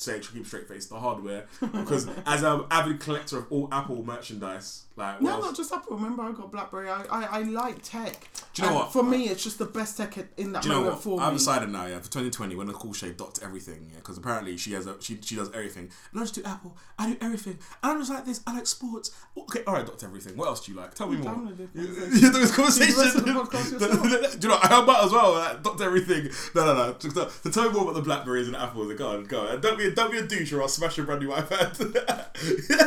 Say 0.01 0.21
keep 0.21 0.47
straight 0.47 0.65
face 0.65 0.85
the 0.85 0.97
hardware 0.97 1.45
because 1.59 2.07
as 2.25 2.41
an 2.41 2.63
avid 2.71 3.01
collector 3.01 3.39
of 3.39 3.47
all 3.51 3.67
Apple 3.69 4.01
merchandise, 4.05 4.83
like 4.95 5.21
No, 5.21 5.41
not 5.41 5.57
just 5.57 5.73
Apple. 5.73 5.97
Remember, 5.97 6.23
I 6.23 6.31
got 6.31 6.49
BlackBerry. 6.53 6.89
I, 6.89 7.03
I, 7.11 7.23
I 7.39 7.41
like 7.41 7.81
tech. 7.83 8.29
Do 8.53 8.61
you 8.61 8.69
know 8.69 8.75
And 8.75 8.79
what? 8.83 8.93
For 8.93 9.03
me, 9.03 9.25
it's 9.27 9.43
just 9.43 9.59
the 9.59 9.65
best 9.65 9.97
tech 9.97 10.17
in 10.37 10.53
that 10.53 10.63
Do 10.63 10.69
you 10.69 10.73
know 10.73 10.79
moment 10.79 10.95
what? 10.95 11.03
for 11.03 11.21
I've 11.21 11.33
me. 11.33 11.37
decided 11.37 11.69
now, 11.69 11.85
yeah, 11.85 11.97
for 11.99 12.05
2020, 12.05 12.55
when 12.55 12.67
the 12.67 12.73
cool 12.73 12.93
shade 12.93 13.17
dots 13.17 13.41
everything, 13.43 13.89
yeah, 13.91 13.97
because 13.97 14.17
apparently 14.17 14.55
she 14.55 14.71
has 14.71 14.87
a 14.87 14.95
she, 15.01 15.17
she 15.21 15.35
does 15.35 15.49
everything. 15.51 15.89
And 16.13 16.21
I 16.21 16.23
just 16.23 16.35
do 16.35 16.43
Apple, 16.45 16.77
I 16.97 17.09
do 17.11 17.17
everything. 17.19 17.57
And 17.83 17.91
I'm 17.91 17.99
just 17.99 18.09
like 18.09 18.23
this. 18.25 18.39
I 18.47 18.55
like 18.55 18.67
sports. 18.67 19.11
Okay, 19.37 19.63
all 19.67 19.73
right, 19.73 19.85
doctor 19.85 20.05
everything. 20.05 20.37
What 20.37 20.47
else 20.47 20.65
do 20.65 20.71
you 20.71 20.77
like? 20.77 20.93
Tell 20.95 21.09
me 21.09 21.17
more. 21.17 21.35
You 21.73 21.87
do 21.87 22.29
this 22.31 22.55
conversation. 22.55 22.93
Do 22.95 22.95
the 22.95 23.03
rest 23.03 23.15
of 23.17 23.25
the 23.25 23.31
podcast 23.33 24.39
do 24.39 24.47
you 24.47 24.53
know? 24.53 24.59
I 24.61 24.81
might 24.85 25.03
as 25.03 25.11
well. 25.11 25.33
Like, 25.33 25.61
doctor 25.61 25.83
everything. 25.83 26.29
No, 26.55 26.65
no, 26.65 26.73
no. 26.87 26.93
To 26.93 27.51
tell 27.51 27.65
me 27.65 27.73
more 27.73 27.83
about 27.83 27.95
the 27.95 28.01
Blackberries 28.01 28.47
and 28.47 28.55
Apples. 28.55 28.93
Go 28.93 29.09
on, 29.09 29.25
go. 29.25 29.41
on. 29.47 29.59
Don't 29.61 29.77
be, 29.77 29.88
don't 29.95 30.11
be 30.11 30.17
a 30.17 30.23
douche, 30.23 30.51
or 30.53 30.61
I'll 30.61 30.67
smash 30.67 30.97
your 30.97 31.05
brand 31.05 31.21
new 31.21 31.29
iPad. 31.29 31.77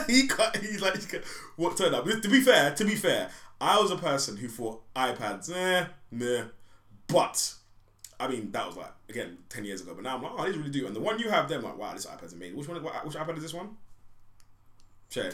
he 0.09 0.79
like, 0.79 0.97
he 1.01 1.07
can't, 1.07 1.25
what 1.57 1.77
turn 1.77 1.95
up? 1.95 2.05
To 2.05 2.29
be 2.29 2.41
fair, 2.41 2.75
to 2.75 2.85
be 2.85 2.95
fair, 2.95 3.31
I 3.61 3.81
was 3.81 3.91
a 3.91 3.97
person 3.97 4.37
who 4.37 4.49
thought 4.49 4.83
iPads, 4.95 5.55
eh, 5.55 5.87
meh. 6.11 6.45
But 7.07 7.55
I 8.19 8.29
mean, 8.29 8.53
that 8.53 8.67
was 8.67 8.77
like 8.77 8.93
again 9.09 9.39
ten 9.49 9.65
years 9.65 9.81
ago. 9.81 9.95
But 9.95 10.05
now 10.05 10.17
I'm 10.17 10.23
like, 10.23 10.33
oh, 10.37 10.47
these 10.47 10.57
really 10.57 10.71
do. 10.71 10.87
And 10.87 10.97
the 10.97 11.01
one 11.01 11.19
you 11.19 11.31
have, 11.31 11.49
them 11.49 11.63
like, 11.63 11.77
wow, 11.77 11.93
this 11.93 12.07
iPad's 12.07 12.33
amazing. 12.33 12.57
Which 12.57 12.69
one? 12.69 12.83
Which 12.83 13.17
iPad 13.17 13.37
is 13.37 13.43
this 13.43 13.55
one? 13.55 13.77
Shay. 15.11 15.31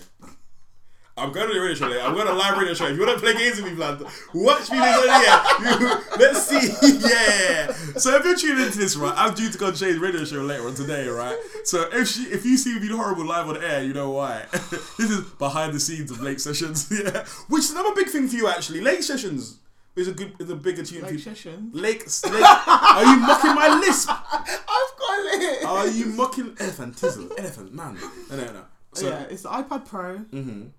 I'm 1.18 1.32
going 1.32 1.48
to 1.48 1.54
the 1.54 1.60
radio 1.60 1.74
show 1.74 1.86
later. 1.88 2.00
I'm 2.02 2.14
going 2.14 2.26
to 2.26 2.32
live 2.34 2.56
radio 2.56 2.74
show. 2.74 2.86
If 2.86 2.96
you 2.98 3.04
want 3.06 3.18
to 3.18 3.24
play 3.24 3.34
games 3.34 3.56
with 3.56 3.66
me, 3.66 3.74
blood, 3.74 4.02
watch 4.34 4.70
me 4.70 4.80
later. 4.80 5.06
Yeah, 5.06 6.00
let's 6.18 6.46
see. 6.46 6.98
Yeah. 7.08 7.72
So 7.98 8.14
if 8.16 8.24
you're 8.24 8.36
tuning 8.36 8.64
into 8.66 8.78
this, 8.78 8.96
right, 8.96 9.14
I'm 9.16 9.34
due 9.34 9.48
to 9.50 9.58
go 9.58 9.70
to 9.70 9.76
Shay's 9.76 9.98
radio 9.98 10.24
show 10.24 10.42
later 10.42 10.66
on 10.66 10.74
today, 10.74 11.08
right? 11.08 11.36
So 11.64 11.88
if 11.92 12.08
she, 12.08 12.22
if 12.24 12.44
you 12.44 12.56
see 12.56 12.74
me 12.74 12.80
being 12.80 12.96
horrible 12.96 13.24
live 13.26 13.48
on 13.48 13.62
air, 13.62 13.82
you 13.82 13.92
know 13.92 14.10
why. 14.10 14.44
this 14.52 15.10
is 15.10 15.20
behind 15.38 15.72
the 15.74 15.80
scenes 15.80 16.10
of 16.10 16.20
late 16.22 16.40
sessions. 16.40 16.88
Yeah, 16.98 17.24
which 17.48 17.64
is 17.64 17.70
another 17.72 17.94
big 17.94 18.08
thing 18.08 18.28
for 18.28 18.36
you 18.36 18.48
actually. 18.48 18.80
Late 18.80 19.02
sessions 19.04 19.58
is 19.96 20.08
a 20.08 20.12
good, 20.12 20.34
is 20.38 20.50
a 20.50 20.56
big 20.56 20.78
achievement. 20.78 21.12
Like 21.12 21.20
for 21.22 21.28
you. 21.30 21.34
session. 21.34 21.70
Lake, 21.72 22.04
Lake, 22.30 22.44
are 22.68 23.04
you 23.04 23.20
mocking 23.20 23.54
my 23.54 23.68
lisp? 23.80 24.10
I've 24.10 24.98
got 24.98 25.18
it. 25.42 25.64
Are 25.64 25.86
you 25.88 26.06
mocking 26.06 26.50
elephantism? 26.56 27.30
Elephant 27.38 27.72
man. 27.74 27.98
No, 28.30 28.36
no, 28.36 28.52
no. 28.52 28.64
So, 28.94 29.08
yeah, 29.08 29.22
it's 29.30 29.42
the 29.42 29.48
iPad 29.50 29.86
Pro. 29.86 30.18
mhm. 30.18 30.70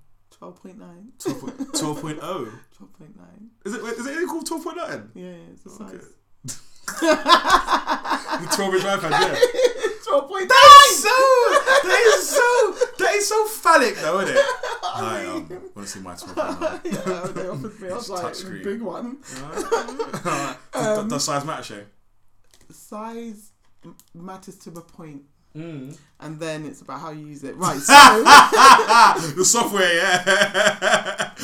12.9. 0.41 0.77
12.0. 1.19 1.71
12.0. 1.71 2.19
12.9. 2.19 2.51
Is 3.65 3.73
it, 3.73 3.81
is 3.83 4.05
it 4.07 4.27
called 4.27 4.47
12.9? 4.49 5.09
Yeah, 5.15 5.23
yeah, 5.23 5.31
it's 5.51 5.63
the 5.63 5.83
Okay. 5.83 5.97
size. 5.97 6.13
The 8.29 8.45
12 8.55 8.75
inch 8.75 8.83
iPad, 8.83 9.11
yeah. 9.11 9.35
12.9! 10.07 10.47
That 10.47 10.87
is 10.89 11.03
so, 11.03 11.17
that 11.87 12.03
is 12.07 12.29
so, 12.29 12.75
that 12.99 13.13
is 13.15 13.27
so 13.27 13.45
phallic 13.47 13.95
though, 13.95 14.19
isn't 14.21 14.35
it? 14.35 14.41
I 14.83 15.25
um, 15.27 15.49
want 15.75 15.75
to 15.75 15.87
see 15.87 15.99
my 15.99 16.13
12.9? 16.13 16.85
yeah, 16.85 17.31
they 17.31 17.47
offered 17.47 17.81
me. 17.81 17.89
I 17.89 17.93
was 17.93 18.09
like, 18.09 18.25
touchscreen. 18.25 18.63
big 18.63 18.81
one. 18.81 19.17
Alright. 19.41 20.57
Does- 20.73 21.07
Does 21.07 21.23
size 21.23 21.45
matter, 21.45 21.63
Shay? 21.63 21.83
Size 22.71 23.51
matters 24.13 24.57
to 24.59 24.69
a 24.71 24.81
point, 24.81 25.23
Mm. 25.55 25.97
and 26.19 26.39
then 26.39 26.63
it's 26.65 26.81
about 26.81 26.99
how 27.01 27.09
you 27.09 27.25
use 27.25 27.43
it. 27.43 27.55
Right, 27.55 27.79
so. 27.79 27.93
the 29.35 29.43
software, 29.45 29.93
yeah. 29.95 31.31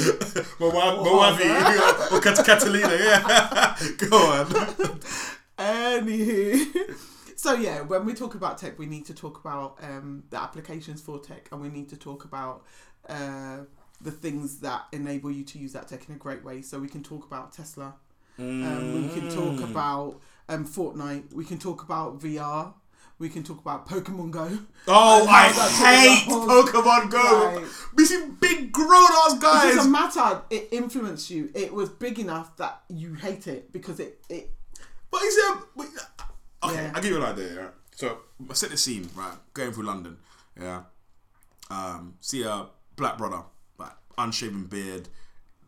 Movavi 0.60 1.80
What? 1.80 2.12
or 2.12 2.22
Cat- 2.22 2.46
Catalina, 2.46 2.96
yeah. 2.96 3.76
Go 3.98 4.18
on. 4.18 4.46
Anywho, 5.58 6.96
so 7.36 7.54
yeah, 7.54 7.82
when 7.82 8.06
we 8.06 8.14
talk 8.14 8.36
about 8.36 8.58
tech, 8.58 8.78
we 8.78 8.86
need 8.86 9.06
to 9.06 9.14
talk 9.14 9.40
about 9.40 9.78
um, 9.82 10.24
the 10.30 10.38
applications 10.38 11.02
for 11.02 11.20
tech, 11.20 11.48
and 11.52 11.62
we 11.62 11.70
need 11.70 11.90
to 11.90 11.98
talk 11.98 12.26
about 12.26 12.64
uh, 13.08 13.60
the 14.02 14.12
things 14.12 14.60
that 14.60 14.84
enable 14.92 15.32
you 15.32 15.44
to 15.46 15.58
use 15.58 15.74
that 15.74 15.88
tech 15.88 16.08
in 16.10 16.16
a 16.16 16.18
great 16.18 16.44
way. 16.44 16.62
So 16.62 16.80
we 16.80 16.88
can 16.90 17.02
talk 17.04 17.26
about 17.26 17.54
Tesla. 17.54 17.96
Um, 18.38 19.02
we 19.04 19.08
can 19.20 19.30
talk 19.34 19.56
Mm. 19.60 19.72
about 19.72 20.20
um, 20.50 20.66
Fortnite. 20.66 21.34
We 21.34 21.46
can 21.46 21.58
talk 21.58 21.82
about 21.84 22.20
VR. 22.20 22.74
We 23.18 23.30
can 23.30 23.44
talk 23.44 23.60
about 23.60 23.88
Pokemon 23.88 24.32
Go. 24.32 24.58
Oh, 24.88 25.26
I 25.30 25.48
hate 25.50 26.30
Pokemon 26.30 27.10
Go. 27.12 27.56
Right. 27.56 27.66
We 27.96 28.04
see 28.06 28.26
big 28.42 28.72
grown 28.74 28.92
ass 29.26 29.38
guys. 29.40 29.72
It 29.72 29.76
doesn't 29.78 29.92
matter. 29.92 30.42
It 30.50 30.68
influenced 30.72 31.30
you. 31.30 31.50
It 31.56 31.74
was 31.74 31.90
big 31.90 32.20
enough 32.20 32.56
that 32.58 32.82
you 32.90 33.14
hate 33.14 33.48
it 33.48 33.72
because 33.72 34.00
it. 34.02 34.20
it 34.30 34.52
But 35.12 35.22
is 35.24 35.36
it? 35.38 35.58
but- 35.76 35.88
Okay, 36.64 36.76
Yeah. 36.76 36.92
I'll 36.96 37.02
give 37.02 37.12
you 37.12 37.18
an 37.18 37.24
idea. 37.24 37.62
Right? 37.62 37.72
So 37.96 38.18
I 38.50 38.54
set 38.54 38.72
the 38.72 38.78
scene. 38.78 39.08
Right, 39.16 39.34
going 39.54 39.72
through 39.72 39.86
London. 39.86 40.18
Yeah. 40.60 40.84
Um, 41.70 42.16
see 42.22 42.44
a 42.44 42.68
black 42.96 43.18
brother, 43.18 43.44
like 43.78 43.92
unshaven 44.18 44.66
beard, 44.66 45.08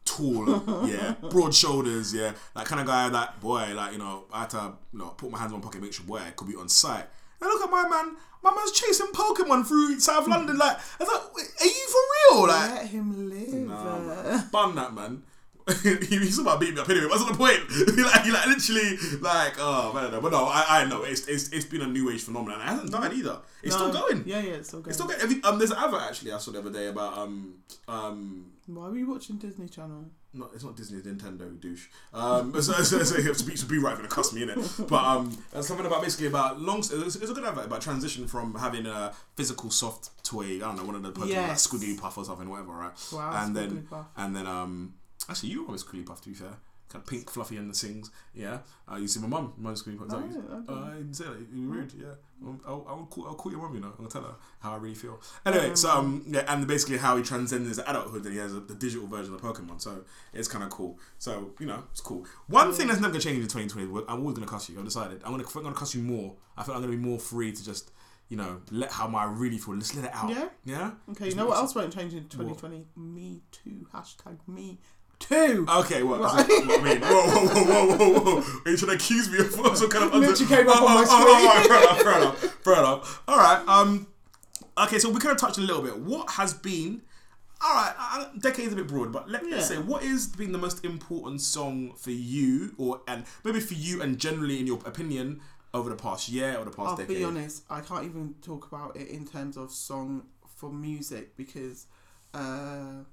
tall, 0.06 0.64
yeah, 0.88 1.16
broad 1.30 1.54
shoulders, 1.56 2.14
yeah, 2.14 2.34
that 2.56 2.66
kind 2.66 2.82
of 2.82 2.88
guy. 2.88 3.10
That 3.10 3.40
boy, 3.40 3.74
like 3.76 3.94
you 3.94 4.00
know, 4.00 4.26
I 4.34 4.42
had 4.42 4.50
to 4.52 4.74
you 4.94 5.00
know 5.00 5.08
put 5.10 5.30
my 5.32 5.38
hands 5.40 5.52
in 5.52 5.60
my 5.60 5.64
pocket, 5.64 5.82
make 5.82 5.94
sure 5.94 6.06
boy 6.06 6.18
I 6.20 6.32
could 6.32 6.48
be 6.48 6.56
on 6.56 6.68
site. 6.70 7.06
And 7.42 7.50
look 7.50 7.64
at 7.64 7.70
my 7.70 7.88
man. 7.88 8.16
My 8.44 8.52
man's 8.54 8.72
chasing 8.72 9.08
Pokemon 9.08 9.66
through 9.68 10.00
South 10.00 10.28
London. 10.28 10.58
Like, 10.58 10.78
I 11.00 11.04
was 11.04 11.10
like, 11.10 11.62
are 11.62 11.66
you 11.66 11.88
for 11.90 12.02
real? 12.36 12.48
Like, 12.48 12.72
let 12.72 12.88
him 12.88 13.30
live. 13.30 13.68
Nah, 13.68 14.00
man. 14.00 14.50
Bun 14.52 14.76
that 14.76 14.94
man. 14.94 15.24
he, 15.84 16.18
he's 16.18 16.40
about 16.40 16.60
beat 16.60 16.74
me 16.74 16.80
up 16.80 16.90
anyway. 16.90 17.08
What's 17.08 17.26
the 17.26 17.34
point? 17.34 17.60
he 17.96 18.04
like, 18.04 18.26
like 18.26 18.48
literally 18.48 18.98
like 19.20 19.56
oh 19.60 19.92
man, 19.94 20.12
no. 20.12 20.22
but 20.22 20.32
no, 20.32 20.46
I, 20.46 20.66
I 20.70 20.86
know 20.86 21.04
it's, 21.04 21.28
it's 21.28 21.50
it's 21.50 21.66
been 21.66 21.82
a 21.82 21.88
new 21.88 22.10
age 22.10 22.24
phenomenon. 22.24 22.62
It 22.62 22.66
hasn't 22.66 22.92
died 22.92 23.14
either. 23.14 23.40
It's 23.64 23.76
no. 23.78 23.90
still 23.90 24.02
going. 24.02 24.24
Yeah, 24.26 24.40
yeah, 24.40 24.54
it's 24.54 24.70
still 24.70 24.80
going. 24.80 24.92
It's 24.92 24.98
still 24.98 25.08
going. 25.08 25.22
Every, 25.22 25.44
um, 25.44 25.58
there's 25.58 25.72
an 25.72 25.78
advert 25.78 26.02
actually 26.02 26.32
I 26.32 26.38
saw 26.38 26.52
the 26.52 26.60
other 26.60 26.72
day 26.72 26.88
about 26.88 27.18
um 27.18 27.56
um. 27.88 28.52
Why 28.68 28.88
were 28.90 28.98
you 28.98 29.10
watching 29.10 29.38
Disney 29.38 29.68
Channel? 29.68 30.06
Not, 30.34 30.52
it's 30.54 30.64
not 30.64 30.76
Disney, 30.76 31.00
it's 31.00 31.08
Nintendo 31.08 31.60
douche. 31.60 31.88
Um, 32.14 32.54
so, 32.62 32.74
so, 32.74 32.84
so, 32.84 33.04
so, 33.04 33.34
to 33.34 33.44
be, 33.46 33.56
to 33.56 33.66
be 33.66 33.78
right, 33.78 33.96
gonna 33.96 34.10
cuss 34.10 34.34
me 34.34 34.44
in 34.44 34.50
it. 34.50 34.60
But 34.88 35.04
um, 35.04 35.38
something 35.62 35.86
about 35.86 36.02
basically 36.02 36.28
about 36.28 36.62
long. 36.62 36.80
It's, 36.80 36.92
it's 36.92 37.30
a 37.30 37.34
good 37.34 37.46
advert 37.46 37.66
about 37.66 37.82
transition 37.82 38.28
from 38.28 38.56
having 38.56 38.86
a 38.86 39.14
physical 39.36 39.70
soft 39.70 40.24
toy. 40.24 40.58
I 40.58 40.60
don't 40.60 40.78
know, 40.78 40.84
one 40.84 40.96
of 40.96 41.04
the 41.04 41.12
Pokemon 41.12 41.30
Yes. 41.30 41.72
like 41.74 41.82
Squiggly 41.82 42.00
Puff 42.00 42.18
or 42.18 42.26
something, 42.26 42.50
whatever, 42.50 42.74
right? 42.74 42.92
Wow, 43.12 43.44
and 43.44 43.56
then 43.56 43.88
Squigglypuff. 43.90 44.06
and 44.18 44.36
then 44.36 44.48
um 44.48 44.94
actually 45.30 45.50
you 45.50 45.66
always 45.66 45.84
Squiggly 45.84 46.06
Puff 46.06 46.22
to 46.22 46.30
be 46.30 46.36
fair. 46.36 46.58
Kind 46.90 47.04
of 47.04 47.10
pink, 47.10 47.30
fluffy, 47.30 47.58
and 47.58 47.70
the 47.70 47.76
sings. 47.76 48.12
Yeah, 48.34 48.60
uh, 48.90 48.96
you 48.96 49.10
see 49.10 49.20
my 49.20 49.28
mum, 49.28 49.52
my 49.58 49.64
mum's 49.66 49.84
Squiggly 49.84 49.98
Puff. 49.98 50.08
Is 50.08 50.14
that 50.14 50.20
Oh, 50.20 50.26
yeah, 50.32 50.38
I 50.40 50.62
don't 50.62 50.70
uh. 50.70 51.10
I 51.10 51.12
say 51.12 51.24
that. 51.26 51.48
You're 51.54 51.70
rude. 51.70 51.94
Yeah, 52.00 52.06
Um, 52.48 52.62
I'll, 52.66 52.86
I'll, 52.88 53.06
call, 53.10 53.28
I'll 53.28 53.36
call 53.36 53.52
your 53.52 53.62
mum. 53.62 53.74
You 53.76 53.82
know, 53.82 53.92
I'll 54.00 54.08
tell 54.08 54.22
her 54.22 54.36
how 54.62 54.72
I 54.72 54.78
really 54.78 54.96
feel. 54.96 55.20
Anyway, 55.46 55.76
so 55.76 55.90
um 55.92 56.24
yeah, 56.28 56.46
and 56.48 56.66
basically 56.66 56.98
how 56.98 57.18
he 57.18 57.24
transcends 57.24 57.68
his 57.68 57.80
adulthood 57.80 58.24
and 58.24 58.34
he 58.34 58.40
has 58.40 58.54
a, 58.54 58.62
the 58.62 58.74
digital 58.74 59.06
version 59.06 59.34
of 59.34 59.42
Pokemon. 59.42 59.82
So 59.82 60.06
it's 60.34 60.48
kind 60.48 60.64
of 60.64 60.70
cool. 60.70 60.98
So 61.18 61.52
you 61.60 61.66
know, 61.66 61.84
it's 61.92 62.00
cool. 62.00 62.26
One 62.48 62.72
thing 62.72 62.88
that's 62.88 63.02
never 63.02 63.12
gonna 63.12 63.22
change 63.22 63.40
in 63.40 63.50
2020. 63.50 64.06
I'm 64.08 64.22
always 64.22 64.36
gonna 64.38 64.48
cuss 64.50 64.70
you. 64.70 64.80
I've 64.80 64.86
decided. 64.86 65.22
I'm 65.26 65.32
gonna 65.32 65.44
I'm 65.44 65.64
gonna 65.64 65.76
cuss 65.76 65.94
you 65.94 66.02
more. 66.04 66.36
I 66.56 66.64
feel 66.64 66.74
I'm 66.74 66.80
gonna 66.82 66.96
be 66.96 66.98
more 67.04 67.20
free 67.20 67.52
to 67.52 67.66
just. 67.66 67.92
You 68.30 68.36
know, 68.36 68.60
let 68.72 68.92
how 68.92 69.08
I 69.16 69.24
really 69.24 69.58
feel. 69.58 69.76
Let's 69.76 69.96
let 69.96 70.04
it 70.04 70.12
out. 70.14 70.30
Yeah? 70.30 70.50
Yeah. 70.66 70.92
Okay, 71.12 71.30
you 71.30 71.36
know 71.36 71.46
what 71.46 71.56
else 71.60 71.74
won't 71.74 71.94
change 71.94 72.14
in 72.14 72.28
2020? 72.28 72.86
Me 72.98 73.40
too. 73.52 73.88
Hashtag 73.94 74.38
me 74.50 74.80
too. 75.20 75.66
Okay, 75.70 76.04
what? 76.04 76.20
Right. 76.22 76.48
what 76.48 76.80
I 76.80 76.84
mean, 76.84 77.02
whoa, 77.02 77.28
whoa, 77.28 77.64
whoa, 77.64 77.96
whoa, 77.96 78.20
whoa, 78.20 78.20
whoa! 78.42 78.62
Are 78.66 78.72
you 78.72 78.78
trying 78.78 78.98
to 78.98 79.04
accuse 79.04 79.30
me 79.30 79.40
of 79.40 79.52
some 79.78 79.90
kind 79.90 80.06
of 80.06 80.14
under? 80.14 80.28
Literally 80.28 80.56
came 80.56 80.68
up 80.70 80.82
oh, 80.82 80.88
on 80.88 80.96
my 80.96 81.06
oh, 81.08 81.10
oh, 81.10 81.22
screen. 81.22 81.50
oh, 81.50 81.68
fair 81.68 81.82
enough, 81.82 82.02
fair 82.02 82.18
enough, 82.22 82.64
fair 82.64 82.74
enough. 82.80 83.24
All 83.28 83.38
right. 83.38 83.64
Um. 83.68 84.08
Okay, 84.78 85.00
so 85.00 85.10
we 85.10 85.20
kind 85.20 85.34
of 85.34 85.40
touched 85.42 85.58
a 85.58 85.62
little 85.62 85.82
bit. 85.82 85.98
What 85.98 86.30
has 86.32 86.54
been? 86.54 87.02
All 87.60 87.74
right, 87.74 87.94
uh, 87.98 88.26
decade's 88.40 88.74
a 88.74 88.76
bit 88.76 88.88
broad, 88.88 89.12
but 89.12 89.28
let, 89.28 89.44
let's 89.44 89.72
Yeah. 89.72 89.78
say 89.78 89.82
what 89.82 90.04
has 90.04 90.28
been 90.28 90.52
the 90.52 90.60
most 90.60 90.86
important 90.86 91.42
song 91.42 91.94
for 91.96 92.12
you, 92.12 92.76
or 92.78 93.02
and 93.08 93.26
maybe 93.44 93.60
for 93.60 93.74
you 93.74 94.00
and 94.04 94.20
generally 94.20 94.60
in 94.60 94.68
your 94.68 94.78
opinion 94.86 95.42
over 95.74 95.90
the 95.90 95.96
past 95.96 96.30
year 96.30 96.56
or 96.58 96.66
the 96.66 96.70
past 96.72 96.90
I'll 96.90 96.96
decade. 96.98 97.18
be 97.18 97.24
honest, 97.24 97.64
I 97.70 97.82
can't 97.82 98.06
even 98.06 98.36
talk 98.44 98.68
about 98.72 98.96
it 98.96 99.08
in 99.08 99.26
terms 99.26 99.58
of 99.58 99.72
song 99.72 100.28
for 100.56 100.72
music 100.72 101.36
because 101.36 101.88
uh, 102.36 103.04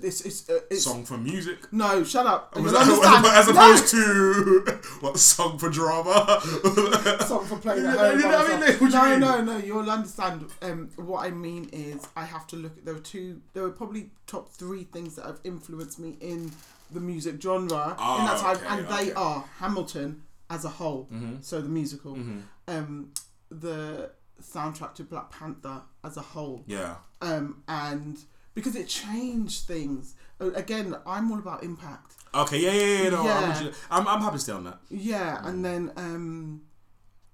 this 0.00 0.20
is 0.22 0.48
uh, 0.48 0.60
it's 0.70 0.84
Song 0.84 1.04
for 1.04 1.18
music. 1.18 1.58
no. 1.72 2.04
Shut 2.04 2.26
up. 2.26 2.52
You'll 2.56 2.64
that- 2.66 3.24
as 3.34 3.48
No! 3.48 3.52
opposed 3.52 3.88
to 3.90 4.80
what 5.00 5.18
song 5.18 5.58
for 5.58 5.68
drama? 5.68 6.40
song 7.26 7.44
for 7.46 7.58
playing 7.58 7.84
at 7.86 7.98
home. 7.98 8.18
you 8.20 8.24
know 8.28 8.38
I 8.38 8.48
mean? 8.48 8.60
myself. 8.60 8.80
What 8.80 8.90
do 8.92 8.96
you 8.98 9.18
no, 9.18 9.40
no, 9.40 9.42
no. 9.42 9.56
You'll 9.58 9.90
understand. 9.90 10.46
Um, 10.62 10.90
what 10.96 11.24
I 11.26 11.30
mean 11.30 11.68
is, 11.72 12.06
I 12.16 12.24
have 12.24 12.46
to 12.48 12.56
look. 12.56 12.76
At, 12.78 12.84
there 12.84 12.94
were 12.94 13.00
two. 13.00 13.40
There 13.52 13.62
were 13.64 13.70
probably 13.70 14.10
top 14.26 14.48
three 14.50 14.84
things 14.84 15.16
that 15.16 15.26
have 15.26 15.40
influenced 15.44 15.98
me 15.98 16.16
in 16.20 16.52
the 16.92 17.00
music 17.00 17.40
genre 17.42 17.88
in 17.88 17.94
Ah, 17.98 18.26
that 18.26 18.40
time, 18.40 18.56
okay, 18.56 18.66
and 18.98 19.08
they 19.08 19.12
are 19.14 19.44
Hamilton 19.58 20.22
as 20.50 20.64
a 20.64 20.68
whole. 20.68 21.08
Mhm. 21.12 21.42
So 21.44 21.60
the 21.60 21.68
musical, 21.68 22.14
Mhm. 22.14 22.42
um, 22.68 23.10
the 23.50 24.10
soundtrack 24.40 24.94
to 24.94 25.02
Black 25.04 25.30
Panther 25.30 25.82
as 26.04 26.16
a 26.16 26.20
whole, 26.20 26.62
Yeah. 26.66 26.96
um, 27.22 27.62
and 27.66 28.18
because 28.54 28.76
it 28.76 28.88
changed 28.88 29.66
things. 29.66 30.14
Again, 30.40 30.94
I'm 31.06 31.30
all 31.30 31.38
about 31.38 31.62
impact. 31.62 32.14
Okay, 32.34 32.58
yeah, 32.58 32.72
yeah, 32.72 33.02
yeah. 33.04 33.08
No, 33.10 33.20
I'm, 33.20 33.26
Yeah. 33.26 33.62
you. 33.62 33.72
I'm, 33.90 34.08
I'm 34.08 34.20
happy 34.20 34.36
to 34.36 34.40
stay 34.42 34.52
on 34.52 34.64
that. 34.64 34.78
Yeah, 34.90 35.40
and 35.46 35.64
then 35.64 35.92
um, 35.96 36.62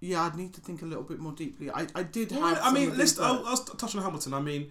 yeah, 0.01 0.23
I'd 0.23 0.37
need 0.37 0.53
to 0.55 0.61
think 0.61 0.83
a 0.83 0.87
little 0.87 1.05
bit 1.05 1.19
more 1.19 1.33
deeply. 1.33 1.71
I, 1.71 1.87
I 1.95 2.03
did 2.03 2.33
have. 2.33 2.59
I 2.63 2.73
mean, 2.73 2.97
let's. 2.97 3.19
I'll, 3.19 3.45
I'll 3.47 3.57
touch 3.57 3.95
on 3.95 4.03
Hamilton. 4.03 4.35
I 4.35 4.41
mean, 4.41 4.71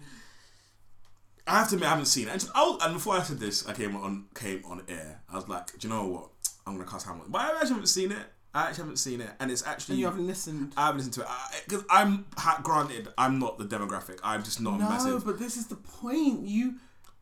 I 1.46 1.58
have 1.58 1.68
to 1.70 1.74
admit, 1.74 1.88
I 1.88 1.90
haven't 1.90 2.06
seen 2.06 2.28
it. 2.28 2.32
And, 2.32 2.40
just, 2.40 2.52
and 2.54 2.94
before 2.94 3.14
I 3.16 3.22
said 3.22 3.40
this, 3.40 3.66
I 3.66 3.72
came 3.72 3.96
on 3.96 4.26
came 4.34 4.62
on 4.64 4.82
air. 4.88 5.22
I 5.28 5.36
was 5.36 5.48
like, 5.48 5.66
do 5.78 5.88
you 5.88 5.92
know 5.92 6.06
what? 6.06 6.28
I'm 6.66 6.76
gonna 6.76 6.88
cast 6.88 7.06
Hamilton, 7.06 7.32
but 7.32 7.40
I 7.40 7.52
actually 7.52 7.68
haven't 7.70 7.86
seen 7.88 8.12
it. 8.12 8.26
I 8.52 8.62
actually 8.66 8.82
haven't 8.82 8.96
seen 8.96 9.20
it, 9.20 9.30
and 9.38 9.50
it's 9.50 9.64
actually. 9.66 9.94
and 9.94 10.00
you 10.00 10.06
haven't 10.06 10.26
listened. 10.26 10.72
I 10.76 10.86
haven't 10.86 10.98
listened 10.98 11.14
to 11.14 11.20
it 11.22 11.64
because 11.68 11.84
I'm 11.88 12.26
ha- 12.36 12.60
granted 12.62 13.08
I'm 13.16 13.38
not 13.38 13.58
the 13.58 13.64
demographic. 13.64 14.18
I'm 14.24 14.42
just 14.42 14.60
not 14.60 14.78
no, 14.80 14.88
massive. 14.88 15.24
but 15.24 15.38
this 15.38 15.56
is 15.56 15.66
the 15.68 15.76
point. 15.76 16.46
You 16.46 16.74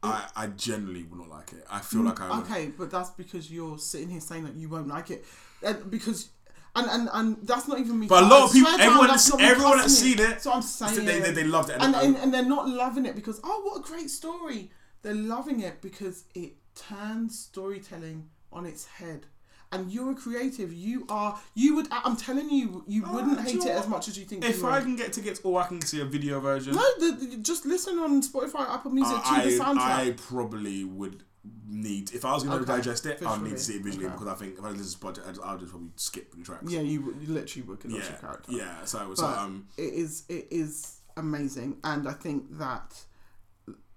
I, 0.03 0.27
I 0.37 0.47
generally 0.47 1.03
will 1.05 1.19
not 1.19 1.29
like 1.29 1.53
it. 1.53 1.67
I 1.71 1.81
feel 1.81 2.03
like 2.03 2.21
I 2.21 2.29
would. 2.31 2.47
okay? 2.47 2.67
But 2.69 2.91
that's 2.91 3.11
because 3.11 3.51
you're 3.51 3.79
sitting 3.79 4.09
here 4.09 4.21
saying 4.21 4.45
that 4.45 4.55
you 4.55 4.69
won't 4.69 4.89
like 4.89 5.11
it, 5.11 5.25
and 5.63 5.91
because. 5.91 6.31
And, 6.77 6.87
and, 6.91 7.09
and 7.13 7.37
that's 7.43 7.67
not 7.67 7.81
even 7.81 7.99
me. 7.99 8.07
But 8.07 8.23
a 8.23 8.27
lot 8.27 8.45
of 8.45 8.53
people- 8.53 8.71
everyone 8.79 9.09
that's 9.09 9.35
everyone 9.41 9.79
that's 9.79 9.99
seen 9.99 10.21
it, 10.21 10.41
So 10.43 10.53
I'm 10.53 10.63
saying 10.63 11.07
they, 11.07 11.19
they, 11.19 11.33
they 11.33 11.45
loved 11.45 11.71
it, 11.71 11.79
and, 11.81 11.97
I- 11.97 12.03
and, 12.05 12.17
and 12.17 12.33
they're 12.33 12.45
not 12.45 12.69
loving 12.69 13.05
it 13.05 13.17
because 13.17 13.41
oh 13.43 13.63
what 13.65 13.81
a 13.81 13.83
great 13.83 14.11
story 14.11 14.71
they're 15.03 15.15
loving 15.15 15.61
it 15.61 15.81
because 15.81 16.25
it 16.35 16.53
turns 16.77 17.37
storytelling 17.39 18.29
on 18.53 18.65
its 18.65 18.85
head 18.87 19.27
and 19.73 19.91
you're 19.93 20.13
a 20.13 20.15
creative 20.15 20.73
you 20.73 21.05
are 21.11 21.39
you 21.55 21.75
would 21.77 21.87
i'm 21.91 22.17
telling 22.17 22.49
you 22.51 22.83
you 22.87 23.03
Oh, 23.07 23.15
wouldn't 23.15 23.41
hate 23.41 23.57
it 23.57 23.67
as 23.69 23.87
much 23.87 24.09
as 24.09 24.19
you 24.19 24.25
think 24.25 24.45
if 24.45 24.59
you 24.59 24.67
I 24.67 24.81
can 24.81 24.97
get 24.97 25.13
tickets, 25.13 25.41
or 25.45 25.61
I 25.61 25.67
can 25.67 25.81
see 25.83 26.01
a 26.01 26.05
video 26.07 26.41
version. 26.41 26.75
no 26.75 26.83
the, 26.99 27.39
just 27.43 27.67
listen 27.67 27.99
on 27.99 28.23
spotify 28.23 28.69
apple 28.69 28.91
music 28.93 29.17
to 29.17 29.29
I, 29.29 29.45
the 29.45 29.59
soundtrack 29.59 29.77
I 29.79 30.11
probably 30.17 30.85
would 30.85 31.23
need 31.67 32.13
if 32.15 32.25
I 32.25 32.33
was 32.35 32.45
going 32.45 32.59
to 32.59 32.65
Okay, 32.65 32.77
digest 32.79 33.07
it, 33.07 33.23
I'd 33.25 33.43
need 33.43 33.51
to 33.53 33.59
see 33.59 33.75
it 33.75 33.83
visually 33.83 34.07
okay. 34.07 34.15
because 34.15 34.29
I 34.29 34.35
think 34.35 34.59
if 34.59 34.65
I 34.65 34.71
listen 34.71 34.99
to 35.01 35.07
Spotify, 35.07 35.29
I'd- 35.29 35.39
I'll 35.45 35.57
just 35.59 35.71
probably 35.71 35.91
skip 35.97 36.35
the 36.35 36.43
tracks. 36.43 36.71
yeah 36.71 36.81
you, 36.81 37.15
you 37.21 37.29
literally 37.33 37.67
would 37.69 37.79
yeah, 37.87 37.97
your 37.97 38.19
character 38.19 38.53
yeah. 38.53 38.85
So, 38.85 39.15
so 39.15 39.23
But 39.23 39.39
um, 39.39 39.67
it 39.77 39.93
is 39.95 40.25
it 40.29 40.49
is 40.51 41.01
amazing 41.17 41.77
and 41.85 42.07
i 42.09 42.13
think 42.13 42.45
that 42.59 42.95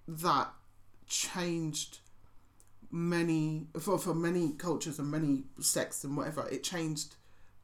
that 0.08 0.50
changed 1.06 1.98
many 2.92 3.66
for, 3.80 3.98
for 3.98 4.14
many 4.14 4.50
cultures 4.52 4.98
and 4.98 5.10
many 5.10 5.44
sects 5.58 6.04
and 6.04 6.16
whatever 6.16 6.46
it 6.50 6.62
changed 6.62 7.16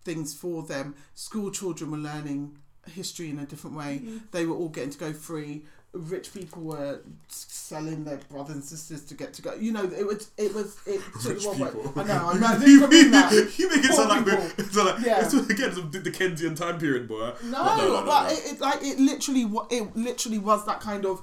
things 0.03 0.33
for 0.35 0.63
them 0.63 0.95
school 1.15 1.51
children 1.51 1.91
were 1.91 1.99
learning 1.99 2.57
history 2.87 3.29
in 3.29 3.39
a 3.39 3.45
different 3.45 3.77
way 3.77 4.01
mm-hmm. 4.03 4.17
they 4.33 4.47
were 4.47 4.57
all 4.57 4.71
getting 4.71 4.89
to 4.91 4.99
go 4.99 5.13
free 5.13 5.65
rich 5.93 6.33
people 6.35 6.63
were 6.63 7.01
selling 7.29 8.05
their 8.05 8.19
brothers 8.31 8.55
and 8.57 8.65
sisters 8.65 9.05
to 9.05 9.15
get 9.15 9.33
to 9.35 9.43
go. 9.43 9.55
You 9.55 9.73
know, 9.73 9.85
it 9.85 10.07
was 10.07 10.31
it 10.37 10.55
was 10.55 10.77
it 10.87 11.01
took 11.23 11.33
Rich 11.33 11.43
the 11.43 11.49
wrong 11.49 11.59
way. 11.61 11.69
people. 11.69 11.93
I 11.97 12.05
know. 12.05 12.29
I 12.29 12.39
know. 12.59 12.61
didn't 12.61 12.91
mean 12.91 13.11
that. 13.13 13.33
you 13.59 13.69
make 13.69 13.85
it 13.85 13.93
sound 13.93 14.09
like, 14.11 14.25
people. 14.25 14.51
it's 14.59 14.77
like 14.77 15.05
Yeah. 15.05 15.25
it's, 15.25 15.33
again 15.35 15.71
it's 15.71 15.81
the 15.91 16.01
Dickensian 16.01 16.55
time 16.55 16.79
period, 16.79 17.09
boy. 17.09 17.33
No, 17.45 17.65
But 17.65 17.77
no, 17.77 17.77
no, 17.77 18.01
no, 18.01 18.05
but 18.07 18.23
no. 18.25 18.29
It, 18.31 18.53
it 18.53 18.61
like 18.61 18.83
it 18.83 18.99
literally 18.99 19.45
wa- 19.45 19.67
it 19.71 19.97
literally 19.97 20.39
was 20.39 20.65
that 20.67 20.81
kind 20.81 21.07
of 21.07 21.23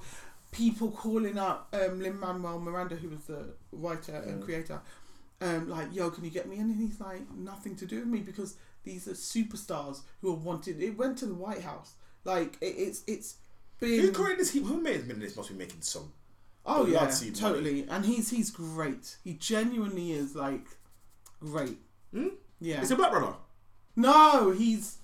people 0.56 0.90
calling 0.92 1.38
up 1.38 1.68
um, 1.74 2.02
Lin 2.02 2.20
Manuel 2.20 2.60
Miranda, 2.60 2.96
who 2.96 3.10
was 3.10 3.26
the 3.26 3.54
writer 3.72 4.16
and 4.16 4.42
creator, 4.42 4.80
um, 5.42 5.70
like, 5.70 5.94
"Yo, 5.94 6.10
can 6.10 6.24
you 6.24 6.32
get 6.32 6.48
me 6.48 6.56
in?" 6.56 6.70
And 6.72 6.80
he's 6.80 7.00
like, 7.00 7.30
"Nothing 7.36 7.76
to 7.76 7.86
do 7.86 8.00
with 8.00 8.08
me 8.08 8.20
because 8.20 8.56
these 8.84 9.08
are 9.08 9.12
superstars 9.12 10.02
who 10.22 10.32
are 10.32 10.38
wanted." 10.38 10.82
It 10.82 10.98
went 10.98 11.18
to 11.20 11.26
the 11.26 11.34
White 11.36 11.62
House. 11.62 11.94
Like 12.24 12.58
it, 12.62 12.76
it's 12.78 13.04
it's 13.06 13.36
been 13.80 14.00
Who 14.00 14.12
created 14.12 14.40
this? 14.40 14.54
Who 14.54 14.82
made 14.82 15.08
this? 15.08 15.36
Must 15.36 15.50
be 15.50 15.56
making 15.56 15.82
some. 15.82 16.14
oh 16.66 16.88
yeah, 16.88 17.12
totally. 17.34 17.86
And 17.90 18.06
he's 18.06 18.30
he's 18.30 18.50
great. 18.50 19.18
He 19.24 19.34
genuinely 19.34 20.14
is 20.14 20.36
like 20.36 20.66
great. 21.40 21.78
Hmm? 22.14 22.30
Yeah. 22.62 22.82
It's 22.82 22.92
a 22.92 22.96
black 22.96 23.12
brother. 23.12 23.36
no, 23.96 24.52
he's 24.52 24.98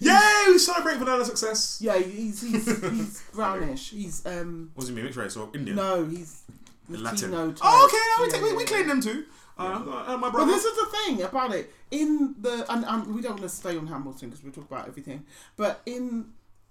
Yay! 0.00 0.44
We 0.48 0.58
celebrate 0.58 0.98
banana 0.98 1.24
success. 1.24 1.78
yeah 1.80 1.98
he's 1.98 2.40
he's 2.42 2.66
he's 2.90 3.22
brownish. 3.34 3.90
He's 3.90 4.24
um 4.26 4.70
What 4.74 4.82
does 4.82 4.88
he 4.90 4.94
mean? 4.94 5.04
Mixed 5.04 5.18
race 5.18 5.36
or 5.36 5.48
Indian? 5.54 5.76
No, 5.76 6.04
he's 6.04 6.42
Latin. 6.88 7.30
Latino. 7.32 7.50
type. 7.52 7.60
Oh, 7.62 7.84
okay. 7.86 7.96
No, 7.96 8.22
we, 8.24 8.28
Yeah, 8.28 8.32
take, 8.32 8.42
we, 8.42 8.48
yeah, 8.50 8.56
we 8.56 8.62
yeah. 8.62 8.68
claim 8.68 8.88
them 8.88 9.00
too. 9.00 9.24
Uh, 9.58 9.62
uh, 10.06 10.16
my 10.16 10.28
But 10.28 10.32
brother. 10.32 10.52
this 10.52 10.64
is 10.64 10.76
the 10.78 10.86
thing 10.98 11.22
about 11.22 11.52
it. 11.52 11.72
In 11.90 12.36
the 12.40 12.64
and, 12.72 12.84
and 12.84 13.12
we 13.14 13.20
don't 13.22 13.32
want 13.32 13.42
to 13.42 13.48
stay 13.48 13.76
on 13.76 13.88
Hamilton 13.88 14.28
because 14.30 14.44
we 14.44 14.50
talk 14.52 14.70
about 14.70 14.86
everything. 14.86 15.24
But 15.56 15.80
in 15.84 16.26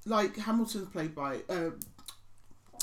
like 0.06 0.38
Hamilton's 0.38 0.88
played 0.88 1.14
by 1.14 1.40
uh, 1.50 1.72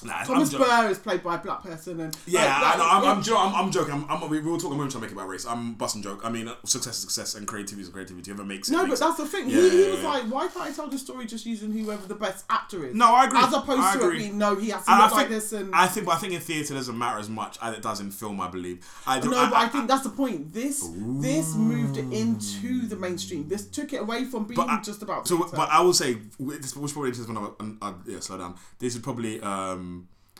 Nah, 0.02 0.22
Thomas. 0.24 0.52
Burr 0.52 0.88
is 0.90 0.98
played 0.98 1.22
by 1.22 1.36
a 1.36 1.38
black 1.38 1.62
person 1.62 2.00
and 2.00 2.16
Yeah, 2.26 2.40
like, 2.40 2.50
I 2.50 2.68
like, 2.68 2.78
know, 2.78 2.84
I'm, 2.88 3.16
I'm, 3.18 3.22
jo- 3.22 3.38
I'm, 3.38 3.54
I'm 3.54 3.70
joking. 3.70 3.94
I'm, 3.94 4.10
I'm, 4.22 4.28
we 4.28 4.40
will 4.40 4.58
talk 4.58 4.70
a 4.70 4.74
moment 4.74 4.92
to 4.92 4.98
make 4.98 5.12
about 5.12 5.28
race. 5.28 5.46
I'm 5.46 5.74
busting 5.74 6.02
joke. 6.02 6.20
I 6.24 6.30
mean, 6.30 6.50
success 6.64 6.96
is 6.96 7.00
success 7.02 7.34
and 7.34 7.46
creativity 7.46 7.82
is 7.82 7.88
creativity. 7.88 8.30
Whoever 8.30 8.44
makes 8.44 8.68
it. 8.68 8.72
no, 8.72 8.80
but 8.80 8.88
makes 8.88 9.00
that's 9.00 9.16
the 9.16 9.26
thing. 9.26 9.48
Yeah, 9.48 9.56
he, 9.56 9.70
he 9.70 9.84
yeah, 9.84 9.90
was 9.92 10.02
yeah. 10.02 10.08
like, 10.08 10.22
why 10.24 10.48
can't 10.48 10.66
I 10.66 10.72
tell 10.72 10.88
the 10.88 10.98
story 10.98 11.26
just 11.26 11.46
using 11.46 11.72
whoever 11.72 12.06
the 12.06 12.14
best 12.14 12.44
actor 12.50 12.84
is? 12.84 12.94
No, 12.94 13.14
I 13.14 13.26
agree. 13.26 13.38
As 13.38 13.54
opposed 13.54 13.80
I 13.80 13.92
to 13.94 13.98
it 14.00 14.04
agree. 14.04 14.18
being 14.18 14.38
no, 14.38 14.56
he 14.56 14.70
has 14.70 14.84
to 14.84 14.92
And 14.92 15.00
I 15.02 15.06
look 15.06 15.14
like 15.14 15.28
this 15.28 15.52
and 15.52 15.74
I 15.74 15.86
think, 15.86 16.06
but 16.06 16.16
I 16.16 16.18
think 16.18 16.34
in 16.34 16.40
theater 16.40 16.74
doesn't 16.74 16.98
matter 16.98 17.18
as 17.18 17.28
much 17.30 17.58
as 17.62 17.74
it 17.76 17.82
does 17.82 18.00
in 18.00 18.10
film. 18.10 18.40
I 18.40 18.48
believe. 18.48 18.84
I 19.06 19.20
do, 19.20 19.30
No, 19.30 19.48
but 19.48 19.54
I 19.56 19.68
think 19.68 19.88
that's 19.88 20.02
the 20.02 20.10
point. 20.10 20.52
This 20.52 20.86
this 21.20 21.54
moved 21.54 21.96
it 21.96 22.12
into 22.12 22.86
the 22.88 22.96
mainstream. 22.96 23.48
This 23.48 23.66
took 23.66 23.92
it 23.92 24.02
away 24.02 24.24
from 24.24 24.44
being 24.44 24.56
But 24.56 24.82
just 24.82 25.02
about. 25.02 25.26
So, 25.28 25.38
theatre. 25.38 25.56
but 25.56 25.70
I 25.70 25.80
will 25.80 25.94
say, 25.94 26.18
this 26.38 26.76
was 26.76 26.92
probably. 26.92 27.12
When 27.12 27.78
I, 27.80 27.88
uh, 27.88 27.92
yeah, 28.06 28.20
slow 28.20 28.38
down. 28.38 28.56
This 28.78 28.94
is 28.94 29.00
probably 29.00 29.40
um, 29.40 29.93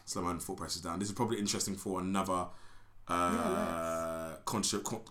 slow. 0.05 0.39
Foot 0.39 0.57
presses 0.57 0.83
down. 0.83 0.99
This 0.99 1.09
is 1.09 1.15
probably 1.15 1.39
interesting 1.39 1.75
for 1.75 2.01
another 2.01 2.47
uh, 3.09 4.37
con- 4.45 4.63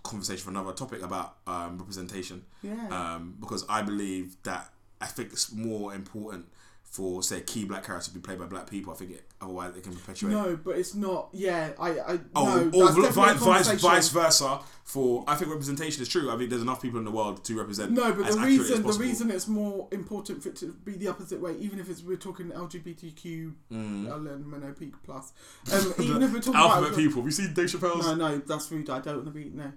conversation 0.03 0.43
for 0.43 0.49
another 0.49 0.73
topic 0.73 1.01
about 1.03 1.37
um, 1.47 1.77
representation. 1.77 2.43
yeah, 2.61 2.87
um, 2.89 3.35
because 3.39 3.65
I 3.69 3.81
believe 3.81 4.37
that 4.43 4.71
I 4.99 5.05
think 5.07 5.31
it's 5.31 5.51
more 5.51 5.93
important 5.93 6.45
for 6.93 7.23
say 7.23 7.39
a 7.39 7.41
key 7.41 7.65
black 7.65 7.83
character 7.83 8.09
to 8.09 8.13
be 8.13 8.19
played 8.19 8.37
by 8.37 8.45
black 8.45 8.69
people. 8.69 8.93
I 8.93 8.95
think 8.95 9.11
it, 9.13 9.23
otherwise 9.41 9.75
it 9.75 9.81
can 9.81 9.95
perpetuate. 9.95 10.29
no, 10.29 10.55
but 10.55 10.77
it's 10.77 10.93
not. 10.93 11.29
Yeah, 11.33 11.71
I, 11.79 11.89
I 11.89 12.19
Oh, 12.35 12.69
no, 12.71 12.85
or 12.85 12.91
vice, 13.11 13.37
vice, 13.39 13.81
vice 13.81 14.09
versa. 14.09 14.59
For 14.83 15.23
I 15.27 15.33
think 15.33 15.49
representation 15.49 16.03
is 16.03 16.07
true. 16.07 16.29
I 16.29 16.37
think 16.37 16.51
there's 16.51 16.61
enough 16.61 16.83
people 16.83 16.99
in 16.99 17.05
the 17.05 17.11
world 17.11 17.43
to 17.45 17.57
represent. 17.57 17.93
No, 17.93 18.13
but 18.13 18.27
as 18.27 18.35
the 18.35 18.41
reason 18.41 18.83
the 18.83 18.93
reason 18.93 19.31
it's 19.31 19.47
more 19.47 19.87
important 19.91 20.43
for 20.43 20.49
it 20.49 20.55
to 20.57 20.67
be 20.85 20.91
the 20.91 21.07
opposite 21.07 21.41
way, 21.41 21.55
even 21.57 21.79
if 21.79 21.89
it's 21.89 22.03
we're 22.03 22.15
talking 22.15 22.49
LGBTQ, 22.51 23.53
Mm. 23.71 24.05
LMNOP 24.07 24.93
plus, 25.03 25.33
um, 25.73 25.93
even 25.99 26.21
if 26.21 26.31
we're 26.31 26.41
talking 26.41 26.59
alphabet 26.59 26.89
about 26.89 26.99
people. 26.99 27.23
We 27.23 27.31
see 27.31 27.47
Dave 27.47 27.69
Chappelle's. 27.69 28.05
No, 28.05 28.13
no, 28.13 28.37
that's 28.37 28.71
rude. 28.71 28.91
I 28.91 28.99
don't 28.99 29.15
want 29.15 29.27
to 29.27 29.31
be 29.31 29.49
no. 29.49 29.63
um, 29.63 29.71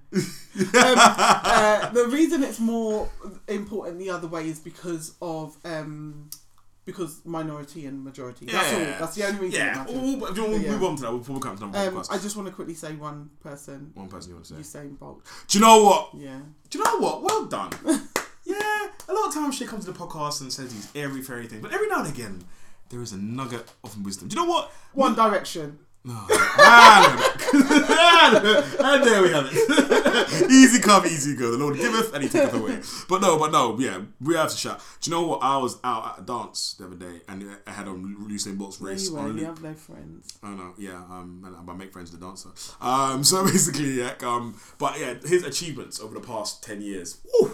uh, 0.74 1.90
the 1.92 2.08
reason 2.08 2.42
it's 2.42 2.60
more 2.60 3.08
important 3.48 3.98
the 3.98 4.10
other 4.10 4.28
way 4.28 4.48
is 4.48 4.58
because 4.58 5.14
of 5.22 5.56
um, 5.64 6.28
because 6.86 7.20
minority 7.26 7.84
and 7.84 8.02
majority. 8.02 8.46
That's 8.46 8.72
all. 8.72 8.80
Yeah. 8.80 8.98
That's 8.98 9.14
the 9.16 9.26
only 9.26 9.40
reason. 9.40 9.60
Yeah, 9.60 9.84
we'll, 9.86 10.18
we'll 10.18 10.32
But 10.32 10.36
yeah. 10.36 10.70
move 10.70 10.84
on 10.84 10.96
to 10.96 11.02
that. 11.02 11.10
We'll 11.10 11.20
probably 11.20 11.42
come 11.42 11.58
to 11.58 11.64
another 11.64 11.98
Um. 11.98 12.04
I 12.10 12.18
just 12.18 12.36
want 12.36 12.48
to 12.48 12.54
quickly 12.54 12.74
say 12.74 12.94
one 12.94 13.28
person. 13.40 13.90
One 13.94 14.08
person 14.08 14.30
you 14.30 14.36
want 14.36 14.46
to 14.46 14.64
say? 14.64 14.78
Usain 14.78 14.98
Bolt. 14.98 15.22
Do 15.48 15.58
you 15.58 15.64
know 15.64 15.82
what? 15.82 16.10
Yeah. 16.14 16.38
Do 16.70 16.78
you 16.78 16.84
know 16.84 16.98
what? 16.98 17.22
Well 17.22 17.44
done. 17.46 17.70
yeah, 18.44 18.86
a 19.08 19.12
lot 19.12 19.28
of 19.28 19.34
times 19.34 19.56
she 19.56 19.66
comes 19.66 19.84
to 19.84 19.92
the 19.92 19.98
podcast 19.98 20.40
and 20.40 20.52
says 20.52 20.72
these 20.72 20.90
airy 20.94 21.22
fairy 21.22 21.48
things, 21.48 21.60
but 21.60 21.72
every 21.72 21.88
now 21.88 22.04
and 22.04 22.08
again 22.08 22.44
there 22.88 23.02
is 23.02 23.12
a 23.12 23.18
nugget 23.18 23.68
of 23.82 24.04
wisdom. 24.04 24.28
Do 24.28 24.36
you 24.36 24.46
know 24.46 24.48
what? 24.50 24.70
One 24.92 25.16
Direction. 25.16 25.80
Oh, 26.08 26.26
ah, 26.60 27.34
and 28.94 29.04
there 29.04 29.22
we 29.22 29.30
have 29.32 29.48
it. 29.50 29.85
easy 30.50 30.80
come, 30.80 31.06
easy 31.06 31.36
go. 31.36 31.50
The 31.52 31.58
Lord 31.58 31.76
giveth 31.76 32.12
and 32.14 32.22
He 32.22 32.28
taketh 32.28 32.54
away. 32.54 32.80
But 33.08 33.20
no, 33.20 33.38
but 33.38 33.52
no, 33.52 33.78
yeah, 33.78 34.00
we 34.20 34.34
have 34.34 34.50
to 34.50 34.56
shout. 34.56 34.80
Do 35.00 35.10
you 35.10 35.16
know 35.16 35.26
what? 35.26 35.42
I 35.42 35.56
was 35.58 35.78
out 35.84 36.12
at 36.14 36.22
a 36.22 36.26
dance 36.26 36.74
the 36.78 36.86
other 36.86 36.96
day 36.96 37.20
and 37.28 37.56
I 37.66 37.70
had 37.70 37.88
on 37.88 38.28
Usain 38.30 38.58
Bolt's 38.58 38.80
race 38.80 39.10
you 39.10 39.18
on. 39.18 39.38
You 39.38 39.44
have 39.44 39.62
no 39.62 39.74
friends. 39.74 40.38
I 40.42 40.54
know, 40.54 40.74
yeah. 40.78 40.96
Um, 40.96 41.42
and 41.44 41.70
I 41.70 41.74
make 41.74 41.92
friends 41.92 42.10
with 42.10 42.20
the 42.20 42.26
dancer. 42.26 42.50
Um, 42.80 43.24
so 43.24 43.44
basically, 43.46 43.98
yeah. 43.98 44.14
Um, 44.22 44.58
but 44.78 44.98
yeah, 44.98 45.14
his 45.24 45.44
achievements 45.44 46.00
over 46.00 46.14
the 46.14 46.26
past 46.26 46.62
ten 46.62 46.80
years. 46.80 47.18
Woo! 47.40 47.52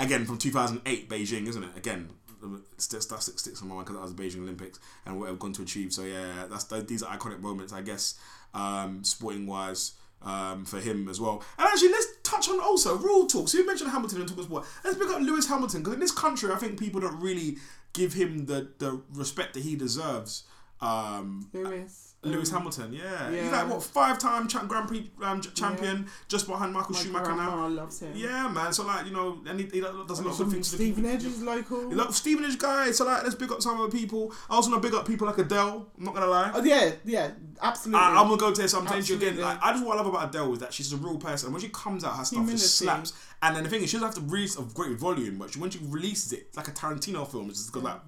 Again, 0.00 0.24
from 0.24 0.36
2008 0.38 1.08
Beijing, 1.08 1.46
isn't 1.46 1.62
it? 1.62 1.76
Again, 1.76 2.08
that 2.42 2.62
sticks 2.78 3.06
sticks 3.36 3.62
on 3.62 3.68
my 3.68 3.76
mind 3.76 3.86
because 3.86 3.96
that 3.96 4.02
was 4.02 4.14
the 4.14 4.22
Beijing 4.22 4.42
Olympics 4.42 4.80
and 5.06 5.18
what 5.18 5.28
I've 5.28 5.38
gone 5.38 5.52
to 5.54 5.62
achieve. 5.62 5.92
So 5.92 6.02
yeah, 6.02 6.46
that's 6.50 6.64
these 6.64 7.02
are 7.02 7.16
iconic 7.16 7.40
moments, 7.40 7.72
I 7.72 7.82
guess, 7.82 8.18
um, 8.54 9.04
sporting 9.04 9.46
wise. 9.46 9.92
Um, 10.24 10.64
for 10.64 10.78
him 10.78 11.08
as 11.08 11.20
well, 11.20 11.42
and 11.58 11.66
actually, 11.66 11.90
let's 11.90 12.06
touch 12.22 12.48
on 12.48 12.60
also 12.60 12.96
real 12.96 13.26
talk. 13.26 13.48
So 13.48 13.58
you 13.58 13.66
mentioned 13.66 13.90
Hamilton 13.90 14.20
and 14.20 14.28
talk 14.28 14.46
about. 14.46 14.64
Let's 14.84 14.96
pick 14.96 15.08
up 15.08 15.20
Lewis 15.20 15.48
Hamilton 15.48 15.80
because 15.80 15.94
in 15.94 16.00
this 16.00 16.12
country, 16.12 16.52
I 16.52 16.56
think 16.58 16.78
people 16.78 17.00
don't 17.00 17.20
really 17.20 17.58
give 17.92 18.12
him 18.12 18.46
the 18.46 18.68
the 18.78 19.02
respect 19.14 19.54
that 19.54 19.64
he 19.64 19.74
deserves. 19.74 20.44
Um, 20.80 21.48
Lewis. 21.52 22.11
Lewis 22.24 22.52
um, 22.52 22.58
Hamilton, 22.58 22.92
yeah. 22.92 23.30
He's 23.30 23.50
like 23.50 23.68
what 23.68 23.82
five 23.82 24.16
time 24.18 24.46
cha- 24.46 24.64
Grand 24.64 24.86
Prix 24.86 25.10
um, 25.22 25.40
ch- 25.40 25.52
champion, 25.54 26.06
just 26.28 26.46
behind 26.46 26.72
Michael 26.72 26.94
My 26.94 27.00
Schumacher 27.00 27.34
now. 27.34 27.66
loves 27.66 27.98
him. 28.00 28.12
Yeah, 28.14 28.48
man. 28.48 28.72
So 28.72 28.86
like 28.86 29.06
you 29.06 29.12
know, 29.12 29.40
and 29.44 29.58
he, 29.58 29.66
he 29.66 29.80
does 29.80 30.20
a 30.20 30.22
lot 30.22 30.38
of 30.40 30.50
things. 30.52 30.68
Stephen. 30.68 31.04
Edge 31.04 31.24
is 31.24 31.42
local. 31.42 31.88
He 31.88 31.96
love 31.96 32.14
Stevenage 32.14 32.58
guy. 32.58 32.92
So 32.92 33.04
like, 33.04 33.24
let's 33.24 33.34
big 33.34 33.50
up 33.50 33.60
some 33.60 33.80
of 33.80 33.90
the 33.90 33.98
people. 33.98 34.32
I 34.48 34.54
also 34.54 34.70
want 34.70 34.82
to 34.82 34.88
big 34.88 34.96
up 34.96 35.04
people 35.06 35.26
like 35.26 35.38
Adele. 35.38 35.88
I'm 35.98 36.04
not 36.04 36.14
gonna 36.14 36.26
lie. 36.26 36.52
Oh 36.54 36.62
yeah, 36.62 36.92
yeah, 37.04 37.32
absolutely. 37.60 38.00
I, 38.04 38.10
I'm 38.20 38.28
gonna 38.28 38.36
go 38.36 38.52
to 38.52 38.62
this. 38.62 38.72
I'm 38.72 38.86
telling 38.86 39.04
you 39.04 39.16
again. 39.16 39.38
Like, 39.38 39.58
I 39.60 39.72
just 39.72 39.84
what 39.84 39.94
I 39.94 40.02
love 40.02 40.06
about 40.06 40.28
Adele 40.28 40.52
is 40.52 40.58
that 40.60 40.72
she's 40.72 40.92
a 40.92 40.96
real 40.96 41.18
person. 41.18 41.52
When 41.52 41.60
she 41.60 41.70
comes 41.70 42.04
out, 42.04 42.16
her 42.16 42.24
stuff 42.24 42.36
Humility. 42.38 42.58
just 42.62 42.76
slaps. 42.78 43.14
And 43.42 43.56
then 43.56 43.64
the 43.64 43.68
thing 43.70 43.82
is, 43.82 43.90
she 43.90 43.96
doesn't 43.98 44.14
have 44.14 44.24
to 44.24 44.32
release 44.32 44.56
of 44.56 44.72
great 44.74 44.96
volume, 44.96 45.38
but 45.38 45.52
she, 45.52 45.58
when 45.58 45.70
she 45.70 45.80
releases 45.82 46.32
it, 46.32 46.46
it's 46.48 46.56
like 46.56 46.68
a 46.68 46.70
Tarantino 46.70 47.28
film. 47.28 47.50
It's 47.50 47.58
just 47.58 47.72
got 47.72 47.82
like. 47.82 48.00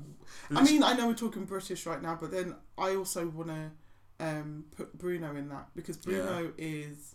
I 0.55 0.63
mean, 0.63 0.83
I 0.85 0.93
know 0.93 1.09
we're 1.09 1.15
talking 1.15 1.45
British 1.47 1.85
right 1.87 2.01
now, 2.01 2.17
but 2.21 2.31
then 2.31 2.55
I 2.79 2.95
also 2.95 3.27
want 3.29 3.49
to 3.49 3.71
um, 4.21 4.65
put 4.77 4.97
Bruno 4.97 5.35
in 5.37 5.49
that 5.49 5.69
because 5.75 5.97
Bruno 5.97 6.53
is. 6.59 7.15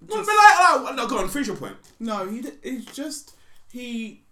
No, 0.00 0.16
Just, 0.16 0.28
but 0.28 0.36
like, 0.36 0.82
like, 0.84 0.96
no, 0.96 1.08
go 1.08 1.18
on. 1.18 1.28
Finish 1.28 1.48
your 1.48 1.56
point. 1.56 1.76
no, 1.98 2.28
he 2.28 2.38
it's 2.62 2.86
just 2.94 3.34
he 3.72 4.24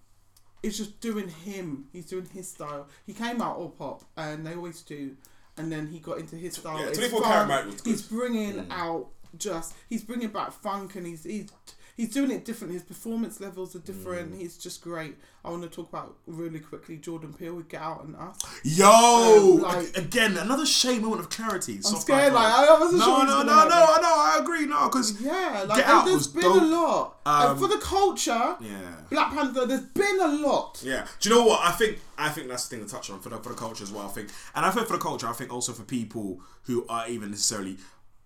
is 0.63 0.77
just 0.77 1.01
doing 1.01 1.29
him. 1.29 1.87
He's 1.93 2.07
doing 2.07 2.29
his 2.33 2.49
style. 2.51 2.89
He 3.05 3.13
came 3.13 3.43
out 3.43 3.57
all 3.57 3.71
pop, 3.71 4.05
and 4.17 4.47
they 4.47 4.55
always 4.55 4.83
do, 4.83 5.17
and 5.57 5.71
then 5.73 5.89
he 5.89 5.99
got 5.99 6.19
into 6.19 6.37
his 6.37 6.55
style. 6.55 6.79
Yeah, 6.79 6.93
24. 6.93 7.23
Karat 7.23 7.49
Mike 7.49 7.67
was 7.67 7.75
good. 7.81 7.91
He's 7.91 8.03
bringing 8.03 8.53
Mm. 8.55 8.71
out 8.71 9.09
just 9.37 9.75
he's 9.89 10.03
bringing 10.05 10.29
back 10.29 10.53
funk, 10.53 10.95
and 10.95 11.07
he's 11.07 11.25
he's. 11.25 11.51
He's 11.97 12.11
doing 12.13 12.31
it 12.31 12.45
different. 12.45 12.75
His 12.75 12.83
performance 12.83 13.41
levels 13.41 13.75
are 13.75 13.79
different. 13.79 14.35
Mm. 14.35 14.39
He's 14.41 14.59
just 14.59 14.83
great. 14.83 15.17
I 15.43 15.49
want 15.51 15.63
to 15.63 15.69
talk 15.69 15.89
about 15.89 16.17
really 16.27 16.59
quickly 16.61 16.99
Jordan 16.99 17.33
Peele 17.33 17.55
with 17.55 17.69
Get 17.69 17.81
Out 17.81 18.05
and 18.05 18.15
Us. 18.17 18.37
Yo, 18.65 19.55
Um, 19.57 19.63
like- 19.63 19.97
again, 19.97 20.37
another 20.37 20.67
shame 20.67 21.03
moment 21.03 21.21
of 21.23 21.31
clarity. 21.31 21.77
I'm 21.77 21.83
Soft 21.83 22.03
scared. 22.03 22.33
Like. 22.35 22.53
I 22.53 22.79
wasn't 22.79 22.99
no, 22.99 23.05
sure. 23.07 23.25
no, 23.27 23.31
gonna 23.33 23.45
no, 23.45 23.69
no. 23.69 23.75
I 23.75 23.99
know, 24.03 24.15
I 24.15 24.39
agree, 24.43 24.67
no, 24.67 24.89
because 24.89 25.21
Yeah, 25.21 25.65
like 25.69 25.79
Get 25.79 25.87
Out 25.87 26.05
there's 26.05 26.27
been 26.27 26.43
dope. 26.43 26.63
a 26.63 26.65
lot 26.67 27.17
Um, 27.25 27.51
and 27.53 27.61
for 27.61 27.69
the 27.69 27.79
culture. 27.79 28.57
yeah, 28.61 28.97
Black 29.11 29.33
Panther, 29.33 29.65
there's 29.67 29.81
been 29.83 30.21
a 30.21 30.29
lot. 30.29 30.81
yeah. 30.85 31.07
Do 31.21 31.29
you 31.29 31.35
know 31.35 31.45
what? 31.47 31.61
I 31.65 31.71
think, 31.73 31.99
I 32.19 32.29
think 32.29 32.49
that's 32.49 32.69
the 32.69 32.77
thing 32.77 32.85
to 32.87 32.91
touch 32.93 33.09
on 33.09 33.21
for 33.21 33.31
the 33.31 33.39
for 33.39 33.51
the 33.51 33.55
culture 33.55 33.85
as 33.85 33.91
well. 33.93 34.07
I 34.07 34.11
think, 34.11 34.29
and 34.55 34.67
I 34.67 34.71
think 34.71 34.87
for 34.87 34.95
the 34.95 35.03
culture, 35.03 35.29
I 35.29 35.33
think 35.33 35.53
also 35.53 35.73
for 35.73 35.83
people 35.85 36.41
who 36.65 36.85
are 36.89 37.09
even 37.09 37.31
necessarily 37.31 37.79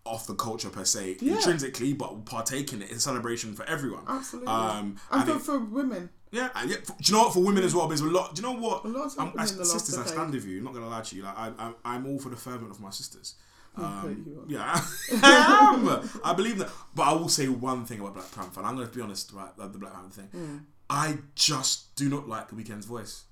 off 0.05 0.27
the 0.27 0.35
culture 0.35 0.71
per 0.71 0.85
se, 0.85 1.17
Yeah. 1.21 1.35
intrinsically, 1.37 1.93
but 1.93 2.25
partake 2.25 2.73
in 2.73 2.83
it. 2.83 2.91
A 2.91 2.99
celebration 3.01 3.55
for 3.55 3.65
everyone. 3.67 4.03
Absolutely. 4.09 4.49
Um, 4.49 4.97
and 5.11 5.23
and 5.23 5.25
for, 5.31 5.37
it- 5.37 5.43
for 5.43 5.59
women, 5.59 6.11
Yeah, 6.33 6.49
and 6.55 6.71
yeah. 6.71 6.77
For, 6.83 6.93
do 6.93 6.97
you 7.05 7.13
know 7.15 7.25
what? 7.25 7.35
For 7.35 7.41
women 7.43 7.65
as 7.65 7.75
well, 7.75 7.87
there's 7.89 8.01
a 8.01 8.07
lot. 8.07 8.35
Do 8.35 8.43
you 8.43 8.49
know 8.49 8.59
what? 8.61 8.85
A 8.85 8.89
I'm, 8.89 8.95
happened 8.95 9.41
I, 9.41 9.45
the 9.47 9.65
sisters, 9.65 9.99
I 9.99 10.07
stand 10.07 10.33
with 10.33 10.47
you. 10.47 10.59
I'm 10.59 10.65
not 10.65 10.75
gonna 10.75 10.89
lie 10.89 11.03
to 11.03 11.17
you. 11.17 11.23
Like 11.23 11.37
I, 11.39 11.53
I, 11.59 11.73
I'm 11.85 12.07
all 12.07 12.19
for 12.19 12.29
the 12.31 12.37
fervent 12.37 12.71
of 12.71 12.81
my 12.81 12.91
sisters. 12.91 13.35
Um, 13.77 14.45
yeah, 14.49 14.63
I 15.23 15.75
am. 16.03 16.11
I 16.25 16.33
believe 16.35 16.59
that. 16.59 16.71
But 16.95 17.03
I 17.05 17.13
will 17.13 17.29
say 17.29 17.49
one 17.49 17.85
thing 17.85 18.01
about 18.01 18.15
Black 18.15 18.33
Panther. 18.35 18.61
And 18.61 18.69
I'm 18.69 18.77
going 18.77 18.89
to 18.89 18.95
be 18.95 19.01
honest 19.03 19.31
about 19.33 19.57
the 19.57 19.79
Black 19.79 19.93
Panther 19.95 20.23
thing. 20.23 20.29
Mm. 20.35 20.61
I 20.89 21.19
just 21.37 21.95
do 21.95 22.09
not 22.09 22.29
like 22.29 22.49
the 22.49 22.57
Weeknd's 22.57 22.87
voice. 22.87 23.25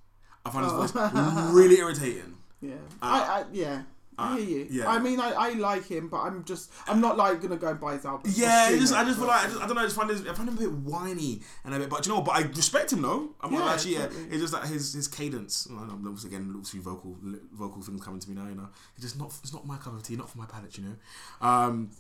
I 0.47 0.51
find 0.51 0.65
his 0.65 0.73
Oh. 0.73 0.87
voice 0.87 1.53
really 1.53 1.79
irritating. 1.79 2.37
yeah, 2.61 2.75
Uh, 3.03 3.07
I, 3.07 3.19
I, 3.41 3.45
yeah, 3.53 3.83
I 4.19 4.41
hear 4.41 4.59
you. 4.59 4.67
yeah. 4.71 4.89
I 4.89 4.99
mean, 4.99 5.21
I, 5.21 5.31
I 5.31 5.51
like 5.53 5.87
him, 5.87 6.09
but 6.09 6.19
I'm 6.19 6.45
just 6.45 6.71
I'm 6.87 7.01
not 7.01 7.17
like 7.17 7.41
gonna 7.41 7.57
go 7.57 7.69
and 7.69 7.81
buy 7.81 7.95
his 7.95 8.05
album. 8.05 8.33
Yeah, 8.35 8.71
just, 8.71 8.93
I 8.93 9.05
just 9.05 9.19
feel 9.19 9.29
like 9.29 9.45
I, 9.45 9.47
just, 9.49 9.61
I 9.63 9.67
don't 9.67 9.77
know. 9.77 9.83
I 9.83 9.85
just 9.85 9.97
find, 9.97 10.11
this, 10.11 10.21
I 10.23 10.35
find 10.35 10.49
him 10.49 10.57
a 10.57 10.61
bit 10.61 10.73
whiny 10.73 11.41
and 11.65 11.75
a 11.75 11.79
bit, 11.79 11.89
but 11.89 12.05
you 12.07 12.13
know, 12.13 12.21
but 12.23 12.33
I 12.33 12.43
respect 12.43 12.93
him 12.93 13.03
though. 13.03 13.31
I'm 13.41 13.53
not 13.53 13.65
Yeah, 13.65 13.73
actually. 13.73 13.93
Yeah, 13.95 14.07
totally. 14.07 14.25
it's 14.25 14.41
just 14.41 14.53
that 14.53 14.65
his 14.65 14.95
his 14.95 15.09
cadence. 15.09 15.69
I 15.71 15.87
don't 15.87 16.03
know, 16.03 16.11
once 16.11 16.25
again, 16.25 16.53
looks 16.53 16.71
few 16.71 16.83
vocal 16.83 17.17
vocal 17.53 17.81
things 17.83 18.03
coming 18.05 18.21
to 18.21 18.29
me 18.29 18.35
now. 18.35 18.49
You 18.49 18.57
know, 18.57 18.69
it's 18.95 19.05
just 19.05 19.19
not 19.19 19.33
it's 19.43 19.53
not 19.53 19.67
my 19.67 19.77
cup 19.77 19.95
of 19.95 20.03
tea, 20.03 20.17
not 20.17 20.29
for 20.31 20.39
my 20.39 20.47
palate. 20.47 20.77
You 20.79 20.85
know, 20.85 21.47
um, 21.47 21.91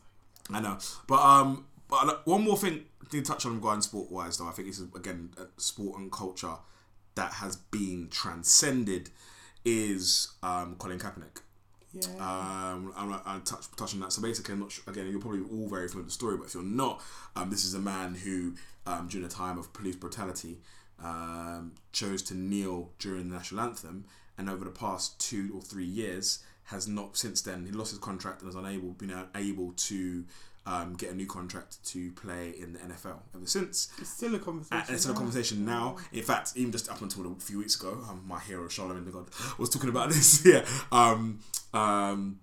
I 0.53 0.61
know, 0.61 0.79
but 1.07 1.21
um, 1.21 1.67
but 1.89 2.27
one 2.27 2.43
more 2.43 2.57
thing 2.57 2.85
to 3.11 3.23
touch 3.23 3.47
on 3.47 3.55
regarding 3.55 3.83
sport 3.83 4.11
wise 4.11 4.39
though. 4.39 4.49
I 4.49 4.53
think 4.53 4.69
this 4.69 4.79
is 4.79 4.89
again 4.95 5.31
sport 5.57 6.01
and 6.01 6.11
culture 6.11 6.57
that 7.15 7.33
has 7.35 7.57
been 7.57 8.09
transcended 8.11 9.11
is 9.65 10.33
um 10.43 10.77
Colin 10.79 10.99
Kaepernick. 10.99 11.43
Yeah. 12.01 12.73
Um, 12.73 12.93
I'm, 12.97 13.21
I'm 13.27 13.43
touch, 13.43 13.71
touching 13.77 14.01
that. 14.01 14.13
So 14.13 14.23
basically, 14.23 14.55
I'm 14.55 14.61
not 14.61 14.73
sure, 14.73 14.85
again, 14.87 15.09
you're 15.11 15.21
probably 15.21 15.41
all 15.41 15.69
very 15.69 15.89
familiar 15.89 16.05
with 16.05 16.07
the 16.07 16.13
story, 16.13 16.37
but 16.37 16.47
if 16.47 16.55
you're 16.55 16.63
not, 16.63 17.03
um, 17.37 17.51
this 17.51 17.65
is 17.65 17.75
a 17.75 17.79
man 17.79 18.15
who, 18.15 18.55
um, 18.87 19.09
during 19.09 19.27
a 19.27 19.31
time 19.31 19.59
of 19.59 19.73
police 19.73 19.97
brutality, 19.97 20.59
um, 21.03 21.73
chose 21.93 22.23
to 22.23 22.35
kneel 22.35 22.91
during 22.99 23.29
the 23.29 23.37
national 23.37 23.61
anthem, 23.61 24.05
and 24.37 24.49
over 24.49 24.65
the 24.65 24.71
past 24.71 25.19
two 25.21 25.51
or 25.55 25.61
three 25.61 25.85
years, 25.85 26.41
has 26.65 26.87
not 26.87 27.17
since 27.17 27.41
then. 27.41 27.65
He 27.65 27.73
lost 27.73 27.91
his 27.91 27.99
contract 27.99 28.43
and 28.43 28.47
was 28.47 28.57
unable, 28.57 28.91
been 28.91 29.15
able 29.35 29.73
to 29.73 30.25
um, 30.69 30.95
get 30.95 31.11
a 31.11 31.15
new 31.15 31.27
contract 31.27 31.83
to 31.87 32.13
play 32.13 32.51
in 32.61 32.75
the 32.75 32.79
NFL 32.81 33.21
ever 33.35 33.47
since. 33.47 33.89
it's 33.99 34.11
still 34.11 34.35
a 34.35 34.39
conversation. 34.39 34.85
And 34.87 34.95
it's 34.95 35.07
a 35.09 35.15
conversation 35.15 35.65
now. 35.65 35.97
In 36.13 36.23
fact, 36.23 36.53
even 36.57 36.73
just 36.73 36.91
up 36.91 37.01
until 37.01 37.33
a 37.33 37.35
few 37.37 37.59
weeks 37.59 37.81
ago, 37.81 37.99
um, 38.09 38.23
my 38.27 38.39
hero 38.39 38.69
Charlemagne 38.69 39.07
the 39.07 39.11
God 39.11 39.29
was 39.59 39.71
talking 39.71 39.89
about 39.89 40.09
this. 40.11 40.45
yeah. 40.47 40.67
Um, 40.93 41.41
um, 41.73 42.41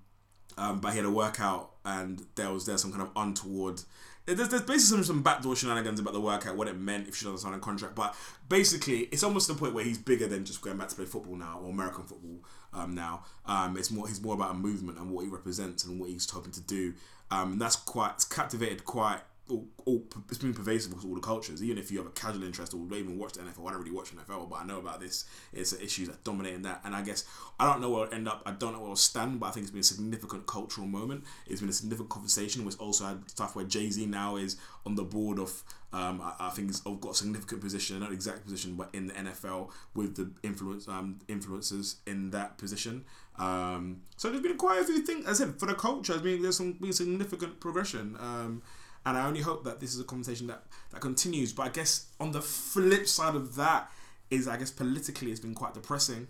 um, 0.58 0.80
but 0.80 0.92
he 0.92 0.98
had 0.98 1.06
a 1.06 1.12
workout, 1.12 1.72
and 1.86 2.26
there 2.36 2.52
was 2.52 2.66
there 2.66 2.78
some 2.80 2.92
kind 2.92 3.04
of 3.04 3.12
untoward. 3.16 3.82
There's, 4.26 4.50
there's 4.50 4.64
basically 4.64 4.80
some, 4.80 5.04
some 5.04 5.22
backdoor 5.22 5.56
shenanigans 5.56 6.00
about 6.00 6.14
the 6.14 6.22
workout, 6.22 6.56
what 6.58 6.68
it 6.68 6.80
meant 6.80 7.08
if 7.08 7.16
she 7.16 7.26
doesn't 7.26 7.38
sign 7.38 7.54
a 7.54 7.60
contract. 7.60 7.94
But 7.94 8.16
basically, 8.50 9.02
it's 9.12 9.24
almost 9.24 9.48
the 9.48 9.54
point 9.54 9.76
where 9.76 9.84
he's 9.84 10.00
bigger 10.00 10.26
than 10.26 10.46
just 10.46 10.62
going 10.62 10.78
back 10.78 10.88
to 10.88 10.96
play 10.96 11.06
football 11.06 11.36
now 11.36 11.60
or 11.62 11.70
American 11.70 12.06
football 12.06 12.40
um, 12.74 12.96
now. 12.96 13.24
Um, 13.46 13.78
it's 13.78 13.92
more 13.92 14.08
he's 14.08 14.22
more 14.22 14.34
about 14.34 14.52
a 14.52 14.56
movement 14.56 14.98
and 14.98 15.12
what 15.12 15.26
he 15.26 15.30
represents 15.30 15.84
and 15.86 16.00
what 16.00 16.10
he's 16.10 16.28
hoping 16.28 16.54
to 16.54 16.62
do. 16.62 16.96
Um, 17.32 17.58
that's 17.58 17.76
quite 17.76 18.12
it's 18.16 18.26
captivated 18.26 18.86
quite. 18.86 19.20
All, 19.48 19.68
all, 19.86 20.04
it's 20.30 20.40
been 20.40 20.56
pervasive 20.56 20.92
across 20.92 21.06
all 21.06 21.14
the 21.14 21.22
cultures. 21.22 21.62
Even 21.62 21.78
if 21.78 21.92
you 21.92 22.00
have 22.00 22.08
a 22.08 22.12
casual 22.12 22.44
interest 22.44 22.74
or 22.74 22.78
don't 22.78 22.98
even 22.98 23.20
watch 23.20 23.34
the 23.34 23.42
NFL, 23.42 23.68
I 23.68 23.72
don't 23.74 23.80
really 23.80 23.92
watch 23.92 24.10
NFL, 24.10 24.50
but 24.50 24.56
I 24.56 24.66
know 24.66 24.80
about 24.80 25.00
this. 25.00 25.26
It's 25.54 25.72
an 25.72 25.82
issue 25.82 26.08
that's 26.08 26.18
dominating 26.20 26.64
that, 26.64 26.82
and 26.84 26.96
I 26.96 27.04
guess 27.04 27.26
I 27.60 27.72
don't 27.72 27.80
know 27.80 27.92
where 27.92 28.06
it'll 28.06 28.16
end 28.16 28.28
up. 28.28 28.42
I 28.48 28.52
don't 28.52 28.74
know 28.74 28.80
where 28.80 28.88
it'll 28.88 28.96
stand, 28.96 29.40
but 29.40 29.48
I 29.48 29.52
think 29.52 29.66
it's 29.66 29.72
been 29.72 29.82
a 29.82 29.84
significant 29.84 30.48
cultural 30.48 30.88
moment. 30.88 31.26
It's 31.46 31.62
been 31.62 31.70
a 31.70 31.74
significant 31.74 32.10
conversation. 32.10 32.66
Which 32.66 32.80
also 32.80 33.06
had 33.06 33.30
stuff 33.30 33.56
where 33.56 33.66
Jay 33.66 33.92
Z 33.92 34.04
now 34.08 34.36
is 34.36 34.58
on 34.86 34.96
the 34.96 35.04
board 35.04 35.38
of. 35.38 35.64
Um, 35.94 36.22
I, 36.22 36.48
I 36.48 36.50
think 36.50 36.70
he's 36.70 36.82
got 36.82 37.12
a 37.12 37.14
significant 37.14 37.62
position, 37.62 38.00
not 38.00 38.12
exact 38.12 38.44
position, 38.44 38.76
but 38.76 38.90
in 38.94 39.08
the 39.08 39.14
NFL 39.14 39.70
with 39.94 40.16
the 40.16 40.30
influence 40.42 40.88
um, 40.88 41.20
influencers 41.30 41.98
in 42.08 42.32
that 42.32 42.58
position. 42.58 43.06
Um, 43.38 44.02
so 44.18 44.30
there's 44.30 44.42
been 44.42 44.58
quite 44.58 44.82
a 44.82 44.86
few 44.86 45.02
things. 45.02 45.26
As 45.26 45.42
I 45.42 45.46
said, 45.46 45.60
for 45.60 45.66
the 45.66 45.74
culture, 45.74 46.14
I 46.14 46.18
mean, 46.18 46.42
there's 46.42 46.58
some 46.58 46.74
been 46.74 46.94
significant 46.94 47.60
progression. 47.60 48.16
Um, 48.20 48.62
and 49.06 49.18
I 49.18 49.28
only 49.28 49.42
hope 49.42 49.64
that 49.66 49.80
this 49.80 49.94
is 49.94 50.00
a 50.00 50.04
conversation 50.04 50.48
that, 50.48 50.64
that 50.92 51.02
continues. 51.02 51.54
But 51.54 51.64
I 51.64 51.70
guess 51.70 52.08
on 52.20 52.32
the 52.32 52.42
flip 52.42 53.08
side 53.08 53.36
of 53.36 53.56
that 53.56 53.92
is, 54.32 54.48
I 54.48 54.58
guess 54.58 54.72
politically, 54.72 55.32
it's 55.32 55.40
been 55.40 55.54
quite 55.54 55.74
depressing, 55.74 56.28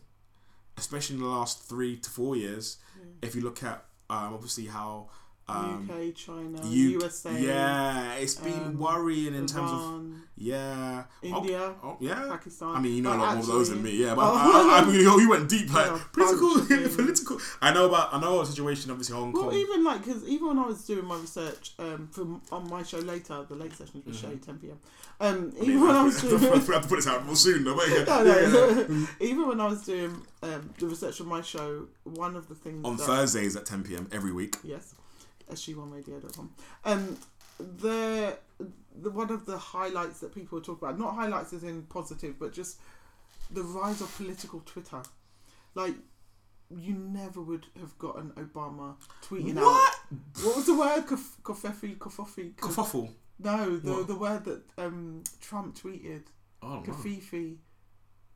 especially 0.77 1.15
in 1.15 1.21
the 1.21 1.27
last 1.27 1.63
three 1.63 1.97
to 1.97 2.09
four 2.09 2.35
years. 2.35 2.77
If 3.21 3.35
you 3.35 3.41
look 3.41 3.63
at 3.63 3.85
um, 4.09 4.33
obviously 4.33 4.65
how 4.65 5.09
um, 5.47 5.87
UK, 5.89 6.15
China, 6.15 6.59
U- 6.65 6.89
USA, 6.99 7.39
yeah, 7.39 8.13
it's 8.15 8.35
been 8.35 8.53
um, 8.53 8.79
worrying 8.79 9.35
in 9.35 9.45
terms 9.45 9.71
of 9.71 10.03
yeah, 10.37 11.03
Oh, 11.23 11.27
India, 11.37 11.73
oh, 11.83 11.97
yeah. 12.01 12.27
Pakistan. 12.29 12.75
I 12.75 12.79
mean, 12.81 12.95
you 12.95 13.01
know 13.03 13.11
a 13.13 13.17
But 13.17 13.21
lot 13.23 13.33
more 13.35 13.41
of 13.41 13.47
those 13.47 13.69
than 13.69 13.81
me, 13.83 13.91
yeah. 13.91 14.15
But 14.15 14.23
Oh. 14.25 14.35
I, 14.35 14.79
I, 14.79 14.81
I 14.81 14.85
mean, 14.85 14.99
you, 14.99 15.29
went 15.29 15.47
deep, 15.47 15.71
like 15.73 15.85
Yeah, 15.85 15.99
political, 16.11 16.57
of 16.57 16.67
political. 16.97 17.37
I 17.61 17.71
know 17.73 17.85
about, 17.87 18.13
I 18.13 18.19
know 18.19 18.41
a 18.41 18.45
situation, 18.45 18.91
obviously 18.91 19.15
Hong 19.15 19.31
Well, 19.31 19.43
Kong. 19.43 19.53
even 19.53 19.83
like 19.83 20.03
because 20.03 20.27
even 20.27 20.47
when 20.47 20.59
I 20.59 20.65
was 20.65 20.83
doing 20.85 21.05
my 21.05 21.17
research 21.17 21.71
um, 21.79 22.09
for 22.11 22.25
on 22.53 22.67
my 22.69 22.83
show 22.83 22.97
later, 22.99 23.45
the 23.47 23.55
late 23.55 23.73
sessions 23.73 24.03
with 24.05 24.15
Mm-hmm. 24.15 24.31
Shay, 24.31 24.37
ten 24.37 24.57
pm. 24.57 24.77
Um, 25.21 25.53
even 25.61 25.79
when 25.81 25.95
I 25.95 26.03
was 26.03 26.19
doing 26.21 26.43
I 26.43 26.47
have 26.55 26.65
to 26.65 26.79
put 26.89 26.95
this 26.97 27.07
out 27.07 27.25
more 27.25 27.35
soon, 27.37 27.63
though. 27.63 27.81
Yeah, 27.85 28.03
No, 28.03 28.23
yeah, 28.23 28.85
yeah. 28.89 29.05
even 29.21 29.47
when 29.47 29.61
I 29.61 29.67
was 29.67 29.85
doing 29.85 30.19
um, 30.43 30.73
the 30.77 30.87
research 30.87 31.21
on 31.21 31.27
my 31.27 31.41
show, 31.41 31.87
one 32.03 32.35
of 32.35 32.49
the 32.49 32.55
things 32.55 32.83
On 32.83 32.97
that, 32.97 33.03
Thursdays 33.05 33.55
at 33.55 33.65
10 33.65 33.83
p.m. 33.83 34.09
every 34.11 34.33
week. 34.33 34.57
yes, 34.63 34.93
sg1radio.com. 35.51 36.51
Um, 36.83 37.17
the 37.59 38.37
the 39.01 39.09
one 39.09 39.29
of 39.31 39.45
the 39.45 39.57
highlights 39.57 40.19
that 40.19 40.33
people 40.33 40.61
talk 40.61 40.81
about, 40.81 40.97
not 40.99 41.15
highlights 41.15 41.53
as 41.53 41.63
in 41.63 41.83
positive, 41.83 42.39
but 42.39 42.53
just 42.53 42.77
the 43.51 43.63
rise 43.63 44.01
of 44.01 44.15
political 44.17 44.61
Twitter. 44.65 45.01
Like 45.73 45.95
you 46.75 46.95
never 46.95 47.41
would 47.41 47.65
have 47.79 47.97
gotten 47.99 48.31
Obama 48.31 48.95
tweeting 49.23 49.57
out. 49.57 49.63
What? 49.63 49.95
What 50.43 50.55
was 50.57 50.65
the 50.65 50.77
word? 50.77 51.05
Kof- 51.05 51.41
Kofefi, 51.43 51.97
kofofi. 51.97 52.55
kof- 52.55 53.09
no, 53.39 53.77
the 53.77 53.91
What? 53.91 54.07
the 54.07 54.15
word 54.15 54.45
that 54.45 54.61
um, 54.77 55.23
Trump 55.41 55.75
tweeted. 55.77 56.23
Oh. 56.63 56.83
Kafifi. 56.85 57.57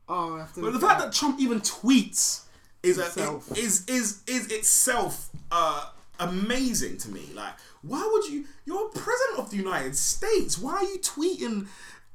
Oh, 0.08 0.36
I 0.36 0.40
have 0.40 0.54
to. 0.54 0.60
But 0.60 0.72
the 0.74 0.78
fact 0.80 1.00
up. 1.00 1.06
that 1.06 1.12
Trump 1.14 1.40
even 1.40 1.60
tweets 1.60 2.44
is 2.82 2.98
a, 2.98 3.06
Itself. 3.06 3.56
is 3.58 3.86
is 3.86 4.22
is 4.26 4.46
itself 4.50 5.30
uh, 5.50 5.86
amazing 6.20 6.98
to 6.98 7.10
me. 7.10 7.30
Like, 7.34 7.54
why 7.82 8.08
would 8.12 8.32
you? 8.32 8.44
You're 8.64 8.88
president 8.90 9.38
of 9.38 9.50
the 9.50 9.56
United 9.56 9.96
States. 9.96 10.58
Why 10.58 10.74
are 10.74 10.84
you 10.84 10.98
tweeting? 10.98 11.66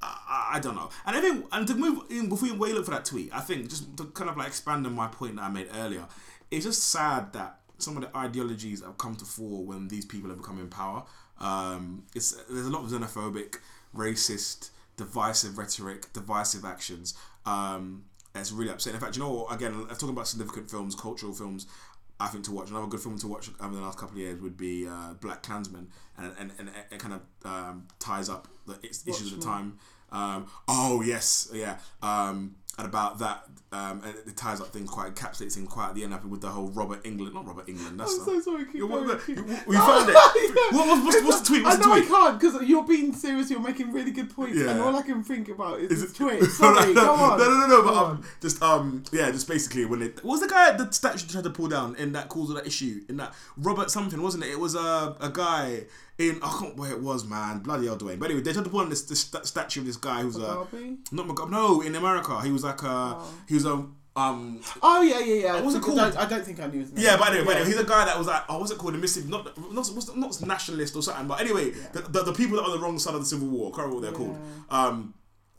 Uh, 0.02 0.16
I 0.28 0.60
don't 0.62 0.76
know. 0.76 0.90
And 1.06 1.16
I 1.18 1.22
think, 1.22 1.46
and 1.52 1.68
to 1.68 1.76
move 1.76 2.04
in 2.10 2.30
before 2.30 2.48
you 2.48 2.56
wait 2.56 2.74
look 2.76 2.86
for 2.86 2.92
that 2.92 3.06
tweet, 3.06 3.34
I 3.34 3.40
think 3.40 3.70
just 3.70 3.98
to 3.98 4.06
kind 4.06 4.30
of 4.30 4.38
like 4.38 4.48
expand 4.48 4.86
on 4.86 4.94
my 4.94 5.08
point 5.08 5.38
that 5.38 5.44
I 5.44 5.50
made 5.50 5.68
earlier, 5.76 6.06
it's 6.52 6.66
just 6.66 6.90
sad 6.90 7.34
that 7.34 7.60
some 7.78 7.98
of 7.98 8.04
the 8.04 8.18
ideologies 8.18 8.84
have 8.84 8.98
come 8.98 9.16
to 9.16 9.26
fore 9.26 9.66
when 9.66 9.88
these 9.88 10.06
people 10.06 10.30
have 10.30 10.38
become 10.38 10.60
in 10.60 10.70
power. 10.70 11.04
Um, 11.40 12.04
it's 12.16 12.32
there's 12.50 12.68
a 12.68 12.70
lot 12.70 12.84
of 12.84 12.90
xenophobic, 12.90 13.58
racist, 13.96 14.70
divisive 14.98 15.58
rhetoric, 15.58 16.12
divisive 16.14 16.66
actions. 16.66 17.14
Um, 17.46 18.06
that's 18.34 18.52
really 18.52 18.70
upsetting. 18.70 18.96
In 18.96 19.02
fact, 19.02 19.16
you 19.16 19.24
know? 19.24 19.48
Again, 19.48 19.74
I'm 19.74 19.88
talking 19.88 20.10
about 20.10 20.28
significant 20.28 20.70
films, 20.70 20.94
cultural 20.94 21.34
films. 21.34 21.68
I 22.20 22.28
think 22.28 22.46
to 22.46 22.52
watch 22.52 22.70
another 22.70 22.88
good 22.88 23.02
film 23.02 23.18
to 23.20 23.28
watch 23.28 23.50
over 23.62 23.76
the 23.76 23.82
last 23.82 23.98
couple 23.98 24.16
of 24.16 24.22
years 24.22 24.42
would 24.42 24.58
be 24.58 24.88
uh, 24.88 25.14
Black 25.20 25.44
Klansman, 25.44 25.90
and 26.18 26.34
and, 26.40 26.52
and 26.58 26.70
it 26.92 27.00
kind 27.00 27.14
of 27.14 27.22
um, 27.44 27.88
ties 28.00 28.30
up 28.30 28.48
the 28.66 28.78
is- 28.84 29.04
issues 29.06 29.34
of 29.34 29.40
the 29.40 29.46
time. 29.46 29.78
Um, 30.12 30.48
oh 30.68 31.02
yes, 31.02 31.50
yeah. 31.54 31.78
Um, 32.02 32.56
and 32.78 32.86
about 32.88 33.20
that, 33.20 33.46
um, 33.72 34.02
and 34.04 34.14
it 34.28 34.36
ties 34.36 34.60
up 34.60 34.68
things 34.68 34.90
quite, 34.90 35.14
encapsulates 35.16 35.54
things 35.54 35.70
quite 35.70 35.90
at 35.90 35.96
the 35.96 36.04
end 36.04 36.14
up 36.14 36.26
with 36.26 36.42
the 36.42 36.50
whole 36.50 36.68
Robert 36.70 37.00
England, 37.06 37.34
not 37.34 37.48
Robert 37.48 37.70
England. 37.70 37.98
That's 38.00 38.14
I'm 38.20 38.26
so 38.26 38.40
sorry. 38.42 38.66
Keep 38.66 38.76
You- 38.76 38.88
going, 38.90 39.08
what- 39.08 39.26
keep- 39.26 39.38
you- 39.38 39.44
we 39.68 39.76
found 39.78 40.10
it. 40.10 40.16
What- 40.74 41.04
what's- 41.06 41.24
what's- 41.24 41.40
the 41.42 41.46
tweet? 41.48 41.64
What's 41.64 41.78
I 41.78 41.80
know 41.82 41.96
tweet? 41.96 42.06
I 42.06 42.08
can't 42.08 42.40
because 42.40 42.62
you're 42.68 42.84
being 42.84 43.14
serious. 43.14 43.50
You're 43.50 43.60
making 43.62 43.92
really 43.94 44.12
good 44.12 44.30
points, 44.36 44.58
and 44.60 44.82
all 44.82 44.96
I 44.96 45.02
can 45.04 45.24
think 45.24 45.48
about 45.50 45.80
is, 45.80 45.92
Is 45.92 46.02
this 46.02 46.12
it- 46.12 46.16
tweet. 46.18 46.42
no, 46.42 46.48
Sorry, 46.48 46.94
no, 46.94 47.02
go 47.06 47.14
on. 47.14 47.40
No, 47.40 47.46
no, 47.50 47.60
no, 47.60 47.68
no. 47.68 47.84
But 47.84 47.94
Go 47.94 48.06
um, 48.06 48.24
just 48.42 48.62
um, 48.62 49.04
yeah, 49.12 49.32
just 49.32 49.48
basically 49.48 49.86
when 49.86 50.02
it 50.02 50.16
what 50.24 50.32
was 50.34 50.42
the 50.42 50.48
guy 50.48 50.72
the 50.76 50.92
statue 50.92 51.28
tried 51.28 51.44
to 51.46 51.50
pull 51.50 51.68
down 51.68 51.96
in 51.96 52.12
that 52.14 52.28
cause 52.30 52.50
of 52.50 52.56
that 52.58 52.68
issue 52.68 53.02
in 53.08 53.18
that 53.18 53.34
Robert 53.58 53.90
something 53.90 54.22
wasn't 54.22 54.44
it? 54.44 54.50
It 54.52 54.60
was 54.60 54.76
a 54.76 55.16
a 55.22 55.30
guy 55.30 55.86
in 56.18 56.40
I 56.42 56.50
can't 56.60 56.78
where 56.78 56.92
it 56.92 57.02
was 57.02 57.26
man, 57.26 57.60
bloody 57.60 57.88
hell, 57.88 57.98
Dwayne. 57.98 58.20
But 58.20 58.26
anyway, 58.32 58.42
they 58.42 58.54
tried 58.54 58.64
to 58.64 58.70
pull 58.70 58.80
down 58.82 58.90
this, 58.90 59.04
this 59.04 59.20
sta- 59.22 59.44
statue 59.44 59.82
of 59.82 59.86
this 59.86 59.98
guy 59.98 60.22
who's 60.22 60.38
a 60.38 60.40
Mugabe? 60.40 60.98
not 61.12 61.28
Mugabe, 61.28 61.50
no 61.50 61.82
in 61.82 61.96
America. 61.96 62.42
He 62.42 62.52
was 62.52 62.64
like 62.64 62.82
a 62.84 63.20
he 63.48 63.54
was 63.56 63.66
a 63.66 63.86
um 64.18 64.62
Oh 64.82 65.02
yeah, 65.02 65.20
yeah, 65.20 65.34
yeah. 65.36 65.62
What's 65.62 65.76
it 65.76 65.80
I 65.80 65.82
called? 65.82 65.98
don't- 65.98 66.18
I 66.18 66.26
don't 66.26 66.46
think 66.46 66.60
I 66.62 66.68
knew 66.68 66.80
his 66.80 66.94
name. 66.94 67.04
Yeah, 67.04 67.18
but 67.18 67.28
anyway, 67.30 67.44
but 67.44 67.50
Yeah. 67.52 67.56
anyway, 67.64 67.72
he's 67.72 67.80
a 67.82 67.84
guy 67.84 68.06
that 68.06 68.18
was 68.18 68.28
like, 68.28 68.44
oh, 68.48 68.60
what's 68.60 68.72
it 68.72 68.78
called? 68.78 68.96
A 68.96 68.98
Mississippi, 68.98 69.30
not 69.30 69.46
not 69.74 69.94
not, 69.94 70.18
not 70.18 70.42
nationalist 70.42 70.96
or 70.96 71.04
something. 71.04 71.28
But 71.28 71.42
anyway, 71.42 71.72
the, 71.92 72.02
the, 72.02 72.24
the 72.24 72.34
people 72.34 72.56
that 72.56 72.64
are 72.64 72.72
on 72.72 72.78
the 72.80 72.80
wrong 72.84 72.98
side 72.98 73.14
of 73.16 73.20
the 73.20 73.26
Civil 73.26 73.50
War, 73.50 73.72
I 73.74 73.76
can't 73.76 73.88
remember 73.90 73.96
what 73.96 74.18
they're 74.18 74.26
called. 74.26 74.38
Um, 74.70 75.14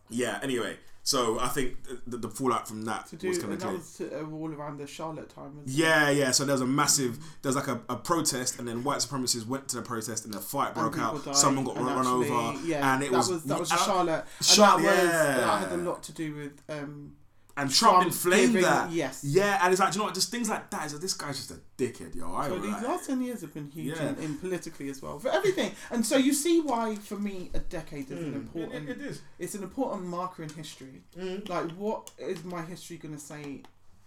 yeah. 0.09 0.39
Anyway, 0.43 0.79
so 1.07 1.39
I 1.39 1.47
think 1.47 1.77
the, 2.07 2.17
the 2.17 2.29
fallout 2.29 2.67
from 2.67 2.83
that 2.83 3.07
to 3.07 3.17
do 3.17 3.29
was 3.29 3.39
kind 3.39 3.53
of 3.53 3.61
that 3.61 3.67
clear. 3.67 3.79
was 3.79 3.95
to, 3.99 4.21
uh, 4.21 4.29
all 4.29 4.53
around 4.53 4.79
the 4.79 4.89
Charlotte 4.89 5.29
time. 5.31 5.57
wasn't 5.57 5.69
it? 5.69 5.73
Yeah, 5.81 6.11
yeah. 6.11 6.33
So 6.33 6.45
there 6.45 6.55
was 6.55 6.63
a 6.63 6.67
massive, 6.67 7.19
there 7.43 7.49
was 7.51 7.55
like 7.55 7.69
a, 7.69 7.81
a 7.89 7.95
protest, 7.95 8.59
and 8.59 8.67
then 8.67 8.83
white 8.83 8.99
supremacists 8.99 9.47
went 9.47 9.69
to 9.69 9.77
the 9.77 9.83
protest, 9.83 10.25
and 10.25 10.35
the 10.35 10.41
fight 10.41 10.75
broke 10.75 10.99
out. 10.99 11.25
died, 11.25 11.37
Someone 11.37 11.65
got 11.65 11.77
run, 11.77 11.99
actually, 11.99 12.29
over, 12.29 12.67
Yeah, 12.67 12.95
and 12.95 13.05
it 13.05 13.13
that 13.13 13.17
was, 13.19 13.29
was 13.31 13.45
that 13.45 13.61
was 13.61 13.71
and- 13.71 13.81
Charlotte. 13.81 14.25
And 14.39 14.47
Charlotte, 14.47 14.83
that 14.83 15.03
was 15.05 15.13
yeah. 15.13 15.37
that 15.37 15.69
had 15.69 15.73
a 15.79 15.83
lot 15.83 16.03
to 16.03 16.13
do 16.13 16.35
with 16.35 16.63
um, 16.69 17.13
and 17.59 17.71
Trump, 17.71 17.95
Trump 17.95 18.07
inflamed 18.07 18.53
giving- 18.53 18.63
that. 18.63 18.91
yes. 18.91 19.25
Yeah, 19.25 19.59
and 19.63 19.73
it's 19.73 19.81
like, 19.81 19.93
you 19.95 19.99
know 20.01 20.05
what? 20.05 20.15
Just 20.15 20.31
things 20.31 20.49
like 20.49 20.69
that. 20.71 20.85
It's 20.85 20.93
like, 20.93 21.01
this 21.03 21.15
guy's 21.15 21.37
just 21.37 21.51
a 21.53 21.61
dickhead, 21.79 22.15
yo. 22.15 22.35
I 22.35 22.49
So 22.49 22.59
these 22.59 22.71
like. 22.73 22.83
last 22.83 23.07
ten 23.07 23.21
years 23.23 23.41
have 23.41 23.55
been 23.55 23.67
huge 23.71 23.97
Yeah. 23.97 24.09
in, 24.11 24.17
in 24.19 24.39
politically 24.39 24.89
as 24.91 25.01
well 25.01 25.19
for 25.19 25.31
everything, 25.31 25.73
and 25.91 26.05
so 26.05 26.17
you 26.17 26.33
see 26.35 26.61
why 26.61 26.95
for 26.97 27.17
me 27.17 27.51
a 27.55 27.59
decade 27.61 28.11
is 28.11 28.19
an 28.23 28.33
Mm, 28.33 28.37
important. 28.37 28.89
it- 28.91 29.01
it 29.01 29.07
is. 29.07 29.23
It's 29.39 29.55
an 29.55 29.63
important 29.63 30.05
marker 30.07 30.43
in 30.43 30.51
history. 30.51 31.03
Mm. 31.19 31.49
Like, 31.49 31.71
what 31.73 32.11
is 32.19 32.45
my 32.45 32.63
history 32.63 32.99
going 32.99 33.15
to 33.15 33.21
say 33.21 33.63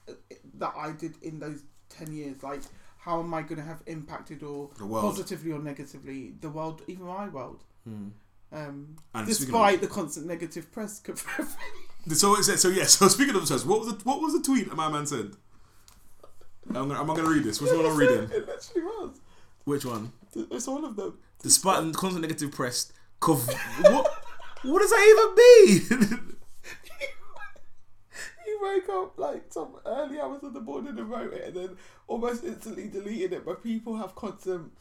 uh, 0.08 0.14
that 0.56 0.74
I 0.78 0.91
did 0.91 1.16
in 1.24 1.39
those 1.39 1.64
ten 1.89 2.14
years? 2.14 2.43
Like, 2.43 2.62
how 3.00 3.20
am 3.22 3.34
I 3.34 3.41
going 3.41 3.58
to 3.58 3.64
have 3.64 3.82
impacted 3.88 4.43
or 4.43 4.68
positively 4.78 5.52
or 5.54 5.60
negatively 5.60 6.34
the 6.41 6.50
world, 6.50 6.82
even 6.88 7.06
my 7.06 7.30
world. 7.30 7.64
Mm. 7.88 8.12
Um, 8.52 8.95
despite 9.26 9.80
the 9.82 9.88
constant 9.88 10.26
negative 10.28 10.72
press. 10.72 11.02
So 12.08 12.36
it 12.38 12.43
said, 12.43 12.60
so 12.60 12.70
yeah. 12.70 12.84
So 12.86 13.08
speaking 13.08 13.36
of 13.36 13.47
the 13.47 13.54
church, 13.56 13.66
what 13.66 13.80
was 13.80 13.89
the 13.93 14.04
what 14.04 14.22
was 14.22 14.34
the 14.34 14.41
tweet 14.41 14.70
that 14.70 14.76
my 14.76 14.89
man 14.89 15.06
said? 15.06 15.32
I'm 16.68 16.88
gonna, 16.88 17.04
going 17.04 17.18
to 17.18 17.30
read 17.30 17.43
this? 17.43 17.62
Which 17.62 17.72
one 17.72 17.86
I'm 17.86 17.91
I 17.95 17.95
reading? 17.95 18.24
It 18.26 18.47
literally 18.47 18.82
was. 18.84 19.20
Which 19.66 19.86
one? 19.86 20.12
It's 20.36 20.68
all 20.68 20.86
of 20.86 20.95
them. 20.95 21.18
Despite 21.41 21.84
the 21.84 21.97
constant 21.97 22.22
negative 22.22 22.52
press, 22.52 22.91
cov- 23.20 23.47
what 23.82 24.12
what 24.64 24.80
does 24.82 24.89
that 24.91 25.80
even 25.89 26.10
mean? 26.20 26.36
You 28.45 28.60
woke 28.64 28.89
up 28.89 29.20
like 29.20 29.43
some 29.54 29.76
early 29.86 30.20
hours 30.20 30.41
of 30.43 30.54
the 30.54 30.60
morning 30.60 30.97
and 30.97 31.10
wrote 31.10 31.34
it, 31.34 31.45
and 31.45 31.56
then 31.56 31.78
almost 32.08 32.43
instantly 32.43 32.88
deleted 32.88 33.32
it. 33.32 33.45
But 33.45 33.64
people 33.64 33.95
have 33.97 34.16
constant 34.16 34.72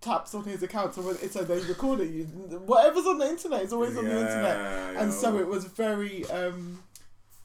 taps 0.00 0.34
on 0.34 0.44
his 0.44 0.62
account, 0.62 0.94
so 0.94 1.02
when 1.02 1.16
it's 1.22 1.32
so 1.34 1.42
they 1.42 1.58
record 1.60 2.00
it. 2.00 2.10
You, 2.10 2.24
whatever's 2.24 3.06
on 3.06 3.18
the 3.18 3.28
internet 3.28 3.62
is 3.62 3.72
always 3.72 3.96
on 3.96 4.04
the 4.04 4.20
internet, 4.20 4.96
and 4.96 5.12
so 5.12 5.38
it 5.38 5.46
was 5.46 5.64
very. 5.64 6.24
um 6.30 6.82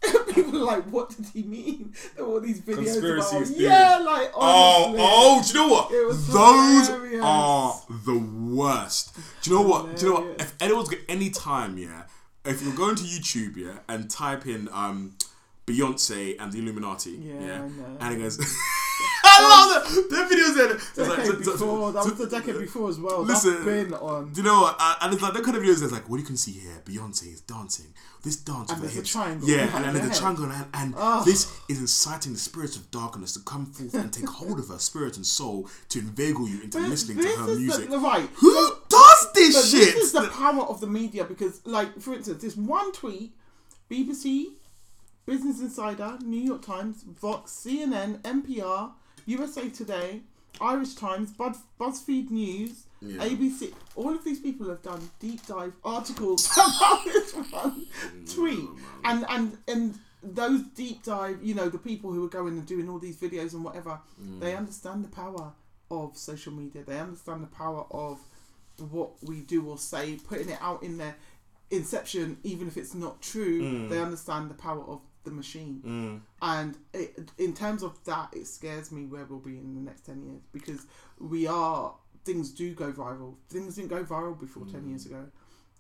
People 0.34 0.54
were 0.54 0.60
like, 0.60 0.86
what 0.86 1.10
did 1.10 1.26
he 1.34 1.44
mean? 1.44 1.94
There 2.16 2.24
were 2.24 2.36
all 2.36 2.40
these 2.40 2.62
videos 2.62 2.76
Conspiracy 2.86 3.36
about, 3.36 3.48
theories. 3.48 3.52
yeah, 3.62 3.98
like 3.98 4.32
Oh, 4.34 4.86
honestly. 4.86 5.02
oh, 5.06 5.44
do 5.44 5.48
you 5.48 5.54
know 5.68 5.74
what? 5.74 5.92
It 5.92 6.08
was 6.08 6.28
Those 6.28 6.88
hilarious. 6.88 7.22
are 7.22 7.82
the 8.06 8.18
worst. 8.56 9.18
Do 9.42 9.50
you 9.52 9.56
know 9.58 9.62
what? 9.68 9.98
Do 9.98 10.06
you 10.06 10.14
know 10.14 10.22
what? 10.22 10.40
If 10.42 10.56
anyone's 10.62 10.88
got 10.88 11.00
any 11.10 11.30
time, 11.32 11.78
yeah, 11.78 12.04
if 12.46 12.62
you're 12.64 12.76
going 12.76 12.96
to 12.96 13.04
YouTube, 13.04 13.58
yeah, 13.58 13.80
and 13.90 14.10
type 14.10 14.46
in 14.48 14.70
um 14.72 15.16
Beyonce 15.70 16.36
and 16.40 16.52
the 16.52 16.60
Illuminati, 16.60 17.12
Yeah, 17.12 17.40
yeah, 17.40 17.62
and 18.02 18.14
it 18.16 18.18
goes. 18.18 18.40
I 19.24 19.42
love 19.42 19.84
that. 19.86 20.10
The 20.10 20.36
videos 20.36 20.56
there. 20.56 20.76
It's 20.76 20.98
like, 20.98 21.26
so- 21.26 21.42
so- 21.44 21.52
before, 21.54 21.92
that 21.94 22.04
so- 22.04 22.10
was 22.10 22.18
the 22.20 22.28
decade 22.28 22.58
before 22.60 22.90
as 22.90 23.00
well. 23.00 23.22
Listen, 23.22 23.54
That's 23.54 23.66
been 23.66 23.94
on. 23.94 24.34
Do 24.34 24.42
you 24.42 24.48
know 24.48 24.62
what? 24.62 24.76
Uh, 24.80 24.96
and 25.02 25.14
it's 25.14 25.22
like 25.24 25.34
that 25.34 25.44
kind 25.44 25.56
of 25.56 25.64
videos. 25.64 25.80
There's 25.80 25.92
like, 25.94 26.10
what 26.10 26.20
you 26.20 26.26
can 26.26 26.36
see 26.36 26.52
here, 26.52 26.82
Beyonce 26.84 27.32
is 27.34 27.42
dancing. 27.42 27.94
This 28.24 28.36
dance 28.36 28.70
And 28.72 28.82
with 28.82 28.90
the 28.92 28.96
there's 28.96 28.96
hips. 28.96 29.10
triangle 29.12 29.48
Yeah, 29.48 29.64
and, 29.76 29.86
and 29.86 29.98
her 29.98 30.00
there's 30.04 30.18
a 30.18 30.20
triangle, 30.20 30.46
and, 30.46 30.66
and 30.74 30.94
Oh. 30.98 31.24
this 31.24 31.50
is 31.70 31.80
inciting 31.80 32.34
the 32.34 32.40
spirits 32.40 32.76
of 32.76 32.92
darkness 32.92 33.34
to 33.36 33.40
come 33.40 33.68
forth 33.68 33.94
and 33.94 34.12
take 34.12 34.28
hold 34.28 34.60
of 34.60 34.68
her 34.68 34.80
spirit 34.80 35.16
and 35.16 35.26
soul 35.26 35.70
to 35.90 36.00
inveigle 36.00 36.50
you 36.50 36.62
into 36.62 36.80
This- 36.80 36.90
listening 37.08 37.24
to 37.24 37.30
her 37.30 37.50
is 37.52 37.60
music. 37.60 37.90
The, 37.90 37.98
right. 38.00 38.28
Who 38.36 38.72
does 38.90 39.32
this 39.34 39.56
But 39.56 39.66
shit? 39.66 39.96
this 39.96 40.04
is 40.06 40.12
the 40.12 40.28
power 40.28 40.64
of 40.64 40.82
the 40.82 40.88
media 40.88 41.24
because, 41.24 41.62
like, 41.66 42.02
for 42.02 42.14
instance, 42.14 42.42
this 42.42 42.58
one 42.58 42.92
tweet, 42.92 43.32
BBC, 43.90 44.48
Business 45.30 45.60
Insider, 45.62 46.18
New 46.24 46.40
York 46.42 46.64
Times, 46.66 47.04
Vox, 47.04 47.52
CNN, 47.52 48.20
NPR, 48.22 48.92
USA 49.28 49.70
Today, 49.70 50.22
Irish 50.60 50.96
Times, 50.96 51.30
Buzz, 51.32 51.58
BuzzFeed 51.80 52.32
News, 52.32 52.86
Yeah. 53.00 53.24
ABC, 53.24 53.72
all 53.96 54.14
of 54.16 54.24
these 54.24 54.40
people 54.40 54.68
have 54.70 54.82
done 54.82 55.08
deep 55.20 55.46
dive 55.46 55.74
articles 55.84 56.50
about 56.58 57.06
this 57.06 57.32
one 57.52 57.86
tweet. 58.34 58.68
And, 59.06 59.24
and, 59.30 59.58
and 59.68 60.00
those 60.24 60.62
deep 60.76 61.04
dive, 61.04 61.38
you 61.44 61.54
know, 61.54 61.70
the 61.70 61.78
people 61.78 62.12
who 62.12 62.26
are 62.26 62.30
going 62.30 62.58
and 62.58 62.66
doing 62.66 62.90
all 62.90 62.98
these 62.98 63.18
videos 63.18 63.54
and 63.54 63.64
whatever, 63.64 64.00
they 64.40 64.56
understand 64.56 65.04
the 65.06 65.10
power 65.10 65.54
of 65.92 66.18
social 66.18 66.52
media. 66.54 66.82
They 66.84 67.00
understand 67.00 67.44
the 67.44 67.48
power 67.48 67.86
of 67.92 68.18
what 68.90 69.12
we 69.24 69.42
do 69.42 69.66
or 69.68 69.78
say, 69.78 70.16
putting 70.28 70.50
it 70.50 70.58
out 70.60 70.82
in 70.82 70.98
their 70.98 71.16
inception, 71.72 72.38
even 72.44 72.68
if 72.68 72.78
it's 72.78 72.96
not 72.96 73.22
true, 73.22 73.62
Mm. 73.62 73.90
they 73.90 74.00
understand 74.00 74.50
the 74.50 74.56
power 74.56 74.84
of 74.86 75.02
the 75.24 75.32
machine. 75.32 75.82
Mm. 75.86 76.22
And 76.42 76.78
it, 76.94 77.32
in 77.38 77.54
terms 77.54 77.84
of 77.84 78.04
that, 78.06 78.30
it 78.34 78.48
scares 78.48 78.92
me 78.92 79.06
where 79.06 79.26
we'll 79.26 79.40
be 79.40 79.58
in 79.58 79.76
the 79.76 79.82
next 79.82 80.06
10 80.06 80.24
years 80.24 80.42
because 80.52 80.86
we 81.20 81.48
are, 81.48 81.94
things 82.26 82.52
do 82.52 82.74
go 82.74 82.92
viral. 82.92 83.36
Things 83.50 83.76
didn't 83.76 83.90
go 83.90 84.04
viral 84.04 84.40
before 84.40 84.66
10 84.66 84.88
years 84.90 85.06
ago. 85.06 85.26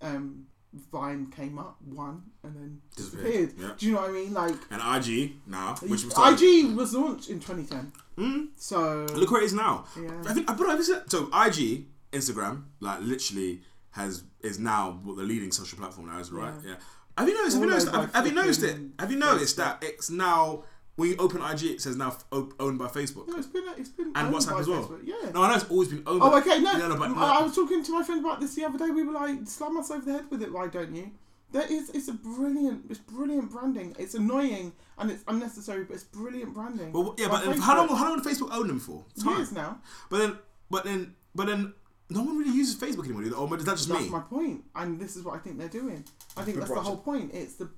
Um, 0.01 0.45
Vine 0.91 1.31
came 1.35 1.57
up, 1.57 1.77
one, 1.81 2.21
and 2.43 2.55
then 2.55 2.81
Disappeared, 2.95 3.53
yeah. 3.57 3.71
Do 3.75 3.85
you 3.87 3.93
know 3.93 4.01
what 4.01 4.09
I 4.11 4.13
mean? 4.13 4.33
Like, 4.35 4.53
And 4.69 5.07
IG 5.07 5.31
now, 5.47 5.75
which 5.81 5.89
was 6.03 6.11
started- 6.11 6.39
IG 6.43 6.75
was 6.75 6.93
launched 6.93 7.29
in 7.29 7.39
2010. 7.39 7.91
Mm. 8.17 8.47
So, 8.55 9.07
Look 9.15 9.31
where 9.31 9.41
it 9.41 9.45
is 9.45 9.53
now. 9.53 9.85
Yeah. 9.99 10.11
I 10.27 10.33
think, 10.33 10.47
I 10.47 10.53
think 10.55 11.09
so. 11.09 11.23
IG, 11.33 11.87
Instagram, 12.11 12.65
like 12.79 13.01
literally 13.01 13.61
has 13.91 14.23
is 14.41 14.59
now 14.59 14.99
what 15.03 15.17
the 15.17 15.23
leading 15.23 15.51
social 15.51 15.77
platform 15.79 16.07
now 16.07 16.19
is, 16.19 16.31
right? 16.31 16.53
Yeah. 16.63 16.69
Yeah. 16.71 16.75
Have 17.19 17.27
you 17.27 17.35
noticed? 17.35 17.55
Have 17.57 17.63
you 17.63 17.69
noticed? 17.69 17.91
Have, 17.91 18.13
have 18.13 18.27
you 18.27 18.33
noticed 18.33 18.63
it? 18.63 18.77
Have 18.97 19.11
you 19.11 19.17
noticed 19.17 19.57
Facebook. 19.57 19.81
that 19.81 19.83
it's 19.83 20.09
now 20.09 20.63
when 20.95 21.09
you 21.09 21.15
open 21.17 21.41
IG, 21.41 21.63
it 21.63 21.81
says 21.81 21.95
now 21.95 22.17
owned 22.31 22.77
by 22.77 22.87
Facebook 22.87 23.27
no, 23.27 23.37
it's 23.37 23.47
been, 23.47 23.67
uh, 23.67 23.73
it's 23.77 23.89
been 23.89 24.11
and 24.15 24.33
WhatsApp 24.33 24.59
as 24.59 24.67
well. 24.67 24.83
Facebook, 24.83 24.99
Yeah. 25.03 25.29
No, 25.33 25.43
I 25.43 25.49
know 25.49 25.55
it's 25.55 25.69
always 25.69 25.87
been 25.87 26.03
owned. 26.05 26.21
Oh, 26.21 26.37
okay, 26.39 26.59
no. 26.59 26.77
No, 26.77 26.95
but, 26.97 27.09
I 27.17 27.39
I 27.39 27.41
was 27.41 27.55
talking 27.55 27.83
to 27.83 27.91
my 27.93 28.03
friend 28.03 28.19
about 28.23 28.41
this 28.41 28.55
the 28.55 28.65
other 28.65 28.77
day. 28.77 28.89
We 28.89 29.03
were 29.03 29.13
like, 29.13 29.39
slam 29.45 29.77
us 29.77 29.91
over 29.91 30.03
the 30.03 30.11
head 30.11 30.25
with 30.29 30.43
it, 30.43 30.51
why 30.51 30.67
don't 30.67 30.93
you? 30.93 31.11
That 31.51 31.71
is, 31.71 31.89
it's 31.91 32.09
a 32.09 32.13
brilliant, 32.13 32.85
it's 32.89 32.99
brilliant 32.99 33.49
branding. 33.49 33.95
It's 33.97 34.13
annoying 34.13 34.73
and 34.97 35.09
it's 35.09 35.23
unnecessary, 35.27 35.85
but 35.85 35.95
it's 35.95 36.03
brilliant 36.03 36.53
branding. 36.53 36.91
Well, 36.91 37.15
yeah, 37.17 37.29
By 37.29 37.45
but 37.45 37.59
how 37.59 37.77
long? 37.77 37.87
How 37.97 38.09
long 38.09 38.21
did 38.21 38.31
Facebook 38.31 38.53
own 38.53 38.67
them 38.67 38.79
for? 38.79 39.03
Time. 39.23 39.37
Years 39.37 39.51
now. 39.51 39.79
But 40.09 40.17
then, 40.19 40.37
but 40.69 40.83
then, 40.83 41.15
but 41.33 41.47
then, 41.47 41.73
no 42.09 42.23
one 42.23 42.37
really 42.37 42.55
uses 42.55 42.75
Facebook 42.75 43.05
anymore. 43.05 43.23
do 43.23 43.29
they? 43.29 43.35
Or 43.35 43.47
oh, 43.49 43.53
is 43.53 43.65
that 43.65 43.77
just 43.77 43.89
That's 43.89 44.01
me? 44.05 44.09
my 44.09 44.21
point, 44.21 44.63
and 44.75 44.99
this 44.99 45.15
is 45.15 45.23
what 45.23 45.35
I 45.35 45.39
think 45.39 45.57
they're 45.59 45.67
doing. 45.67 46.03
I 46.35 46.43
think 46.43 46.57
Good 46.57 46.61
that's 46.67 46.73
the 46.73 46.81
whole 46.81 46.97
point. 46.97 47.31
It's 47.33 47.55
the 47.55 47.69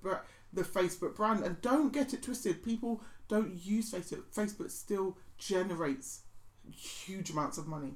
the 0.53 0.63
Facebook 0.63 1.15
brand, 1.15 1.43
and 1.43 1.61
don't 1.61 1.91
get 1.91 2.13
it 2.13 2.23
twisted. 2.23 2.63
People 2.63 3.01
don't 3.27 3.53
use 3.63 3.91
Facebook. 3.91 4.23
Facebook 4.33 4.71
still 4.71 5.17
generates 5.37 6.21
huge 6.71 7.29
amounts 7.29 7.57
of 7.57 7.67
money. 7.67 7.95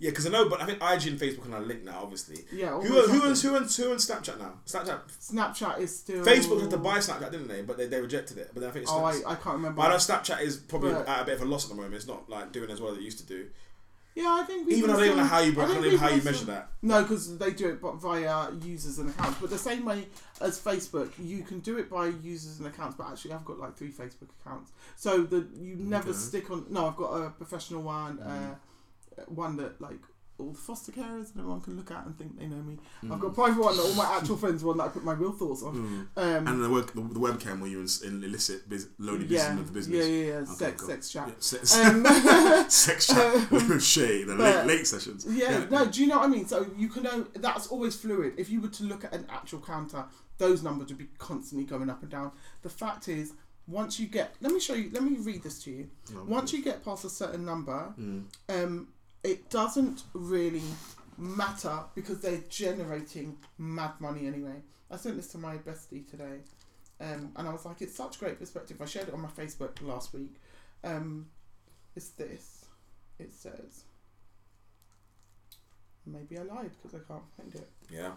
Yeah, 0.00 0.10
because 0.10 0.26
I 0.26 0.30
know, 0.30 0.48
but 0.48 0.62
I 0.62 0.66
think 0.66 0.78
IG 0.78 1.08
and 1.08 1.20
Facebook 1.20 1.44
are 1.44 1.50
now 1.50 1.58
linked 1.58 1.84
now. 1.84 2.00
Obviously. 2.02 2.38
Yeah. 2.50 2.70
Who 2.80 2.94
always 2.94 3.10
who 3.10 3.12
have 3.18 3.24
owns 3.24 3.42
who 3.42 3.54
owns 3.54 3.76
who 3.76 3.90
owns 3.90 4.08
Snapchat 4.08 4.38
now? 4.38 4.54
Snapchat. 4.66 5.00
Snapchat 5.20 5.78
is 5.78 5.98
still. 5.98 6.24
Facebook 6.24 6.62
had 6.62 6.70
to 6.70 6.78
buy 6.78 6.98
Snapchat, 6.98 7.30
didn't 7.30 7.48
they? 7.48 7.60
But 7.60 7.76
they, 7.76 7.86
they 7.86 8.00
rejected 8.00 8.38
it. 8.38 8.50
But 8.54 8.60
then 8.60 8.70
I 8.70 8.72
think 8.72 8.84
it's 8.84 8.92
Oh, 8.92 9.04
I, 9.04 9.20
I 9.26 9.34
can't 9.34 9.56
remember. 9.56 9.76
But 9.76 9.82
I 9.82 9.88
know 9.90 9.96
Snapchat 9.96 10.40
is 10.40 10.56
probably 10.56 10.94
But- 10.94 11.06
at 11.06 11.20
a 11.20 11.24
bit 11.26 11.34
of 11.34 11.42
a 11.42 11.44
loss 11.44 11.64
at 11.64 11.70
the 11.70 11.76
moment. 11.76 11.94
It's 11.94 12.06
not 12.06 12.30
like 12.30 12.50
doing 12.50 12.70
as 12.70 12.80
well 12.80 12.92
as 12.92 12.98
it 12.98 13.02
used 13.02 13.18
to 13.18 13.26
do. 13.26 13.50
Yeah, 14.14 14.38
I 14.40 14.44
think 14.44 14.68
Even 14.68 14.90
I 14.90 14.94
don't 14.94 15.04
even 15.04 15.16
know 15.18 15.24
how 15.24 15.38
you, 15.38 15.52
I 15.52 15.52
I 15.52 15.66
can't 15.66 15.72
think 15.74 15.86
even 15.86 15.98
how 15.98 16.08
you 16.08 16.22
measure 16.22 16.44
that. 16.46 16.70
No, 16.82 17.02
because 17.02 17.38
they 17.38 17.52
do 17.52 17.68
it 17.68 17.80
but 17.80 17.94
via 17.96 18.50
users 18.62 18.98
and 18.98 19.08
accounts. 19.10 19.38
But 19.40 19.50
the 19.50 19.58
same 19.58 19.84
way 19.84 20.06
as 20.40 20.58
Facebook, 20.60 21.10
you 21.22 21.42
can 21.44 21.60
do 21.60 21.78
it 21.78 21.88
by 21.88 22.06
users 22.08 22.58
and 22.58 22.66
accounts. 22.66 22.96
But 22.96 23.06
actually, 23.08 23.32
I've 23.34 23.44
got 23.44 23.58
like 23.60 23.76
three 23.76 23.92
Facebook 23.92 24.28
accounts, 24.40 24.72
so 24.96 25.22
the 25.22 25.46
you 25.60 25.76
never 25.76 26.10
Okay. 26.10 26.18
stick 26.18 26.50
on. 26.50 26.66
No, 26.70 26.88
I've 26.88 26.96
got 26.96 27.12
a 27.14 27.30
professional 27.30 27.82
one, 27.82 28.18
uh, 28.18 28.56
one 29.26 29.56
that 29.58 29.80
like 29.80 30.00
all 30.40 30.50
the 30.52 30.58
foster 30.58 30.92
carers 30.92 31.30
and 31.32 31.38
everyone 31.38 31.60
can 31.60 31.76
look 31.76 31.90
at 31.90 32.04
and 32.06 32.16
think 32.16 32.38
they 32.38 32.46
know 32.46 32.62
me. 32.62 32.78
I've 33.10 33.20
got 33.20 33.28
a 33.28 33.32
private 33.32 33.60
one 33.62 33.76
that 33.76 33.82
all 33.82 33.94
my 33.94 34.16
actual 34.16 34.36
friends 34.36 34.64
one 34.64 34.78
that 34.78 34.84
I 34.84 34.88
put 34.88 35.04
my 35.04 35.12
real 35.12 35.32
thoughts 35.32 35.62
on. 35.62 35.74
Mm. 36.16 36.22
Um, 36.38 36.46
And 36.48 36.64
the, 36.64 36.70
work, 36.70 36.92
the, 36.92 37.00
the 37.02 37.20
webcam 37.20 37.60
where 37.60 37.70
you 37.70 37.80
illicit 37.80 38.68
biz, 38.68 38.88
loading 38.98 39.28
yeah, 39.28 39.48
business 39.54 39.68
for 39.68 39.74
business. 39.74 40.06
yeah, 40.08 40.12
yeah, 40.12 40.26
yeah, 40.26 40.34
Okay, 40.38 40.54
sex, 40.54 40.86
sex 40.86 41.10
chat. 41.12 41.28
Yeah, 41.28 41.34
sex, 41.38 41.76
Um, 41.78 42.04
sex 42.68 43.06
chat 43.06 43.50
with 43.50 43.82
Shay, 43.82 44.24
the 44.24 44.34
late, 44.34 44.66
late 44.66 44.86
sessions. 44.86 45.26
Yeah, 45.28 45.66
no, 45.70 45.86
do 45.86 46.00
you 46.00 46.06
know 46.08 46.18
what 46.18 46.24
I 46.26 46.28
mean? 46.28 46.46
So 46.46 46.66
you 46.76 46.88
can 46.88 47.02
know 47.04 47.26
that's 47.34 47.66
always 47.68 47.94
fluid. 47.96 48.34
If 48.36 48.50
you 48.50 48.60
were 48.60 48.68
to 48.68 48.84
look 48.84 49.04
at 49.04 49.12
an 49.14 49.26
actual 49.30 49.60
counter, 49.60 50.04
those 50.38 50.62
numbers 50.62 50.88
would 50.88 50.98
be 50.98 51.08
constantly 51.18 51.66
going 51.66 51.90
up 51.90 52.02
and 52.02 52.10
down. 52.10 52.32
The 52.62 52.70
fact 52.70 53.08
is, 53.08 53.32
once 53.66 54.00
you 54.00 54.06
get, 54.08 54.34
let 54.40 54.52
me 54.52 54.58
show 54.58 54.74
you, 54.74 54.90
let 54.92 55.02
me 55.02 55.16
read 55.18 55.42
this 55.42 55.62
to 55.64 55.70
you. 55.70 55.88
No, 56.12 56.24
Once 56.24 56.52
you 56.52 56.62
get 56.62 56.84
past 56.84 57.04
a 57.04 57.10
certain 57.10 57.44
number, 57.44 57.92
Mm. 58.00 58.24
um, 58.48 58.88
it 59.22 59.50
doesn't 59.50 60.04
really 60.14 60.62
matter 61.16 61.80
because 61.94 62.20
they're 62.20 62.42
generating 62.48 63.36
mad 63.58 63.92
money 64.00 64.26
anyway. 64.26 64.62
I 64.90 64.96
sent 64.96 65.16
this 65.16 65.28
to 65.28 65.38
my 65.38 65.56
bestie 65.58 66.08
today, 66.10 66.38
um, 67.00 67.32
and 67.36 67.48
I 67.48 67.52
was 67.52 67.64
like, 67.64 67.80
it's 67.82 67.94
such 67.94 68.18
great 68.18 68.38
perspective. 68.38 68.80
I 68.80 68.86
shared 68.86 69.08
it 69.08 69.14
on 69.14 69.20
my 69.20 69.28
Facebook 69.28 69.80
last 69.82 70.12
week. 70.12 70.34
Um, 70.82 71.26
it's 71.94 72.08
this. 72.10 72.64
It 73.18 73.32
says. 73.32 73.84
Maybe 76.06 76.38
I 76.38 76.42
lied 76.42 76.70
because 76.82 76.98
I 76.98 77.04
can't 77.06 77.22
find 77.36 77.54
it. 77.54 77.68
Yeah. 77.92 78.12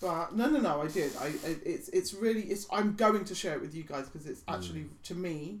But 0.00 0.34
no, 0.34 0.48
no, 0.48 0.58
no, 0.58 0.82
I 0.82 0.88
did. 0.88 1.12
I, 1.20 1.26
I 1.26 1.56
it's 1.64 1.88
it's 1.90 2.12
really 2.12 2.42
it's. 2.42 2.66
I'm 2.72 2.94
going 2.96 3.24
to 3.24 3.34
share 3.34 3.54
it 3.54 3.60
with 3.60 3.74
you 3.74 3.84
guys 3.84 4.08
because 4.08 4.26
it's 4.26 4.42
actually 4.48 4.86
to 5.04 5.14
me, 5.14 5.60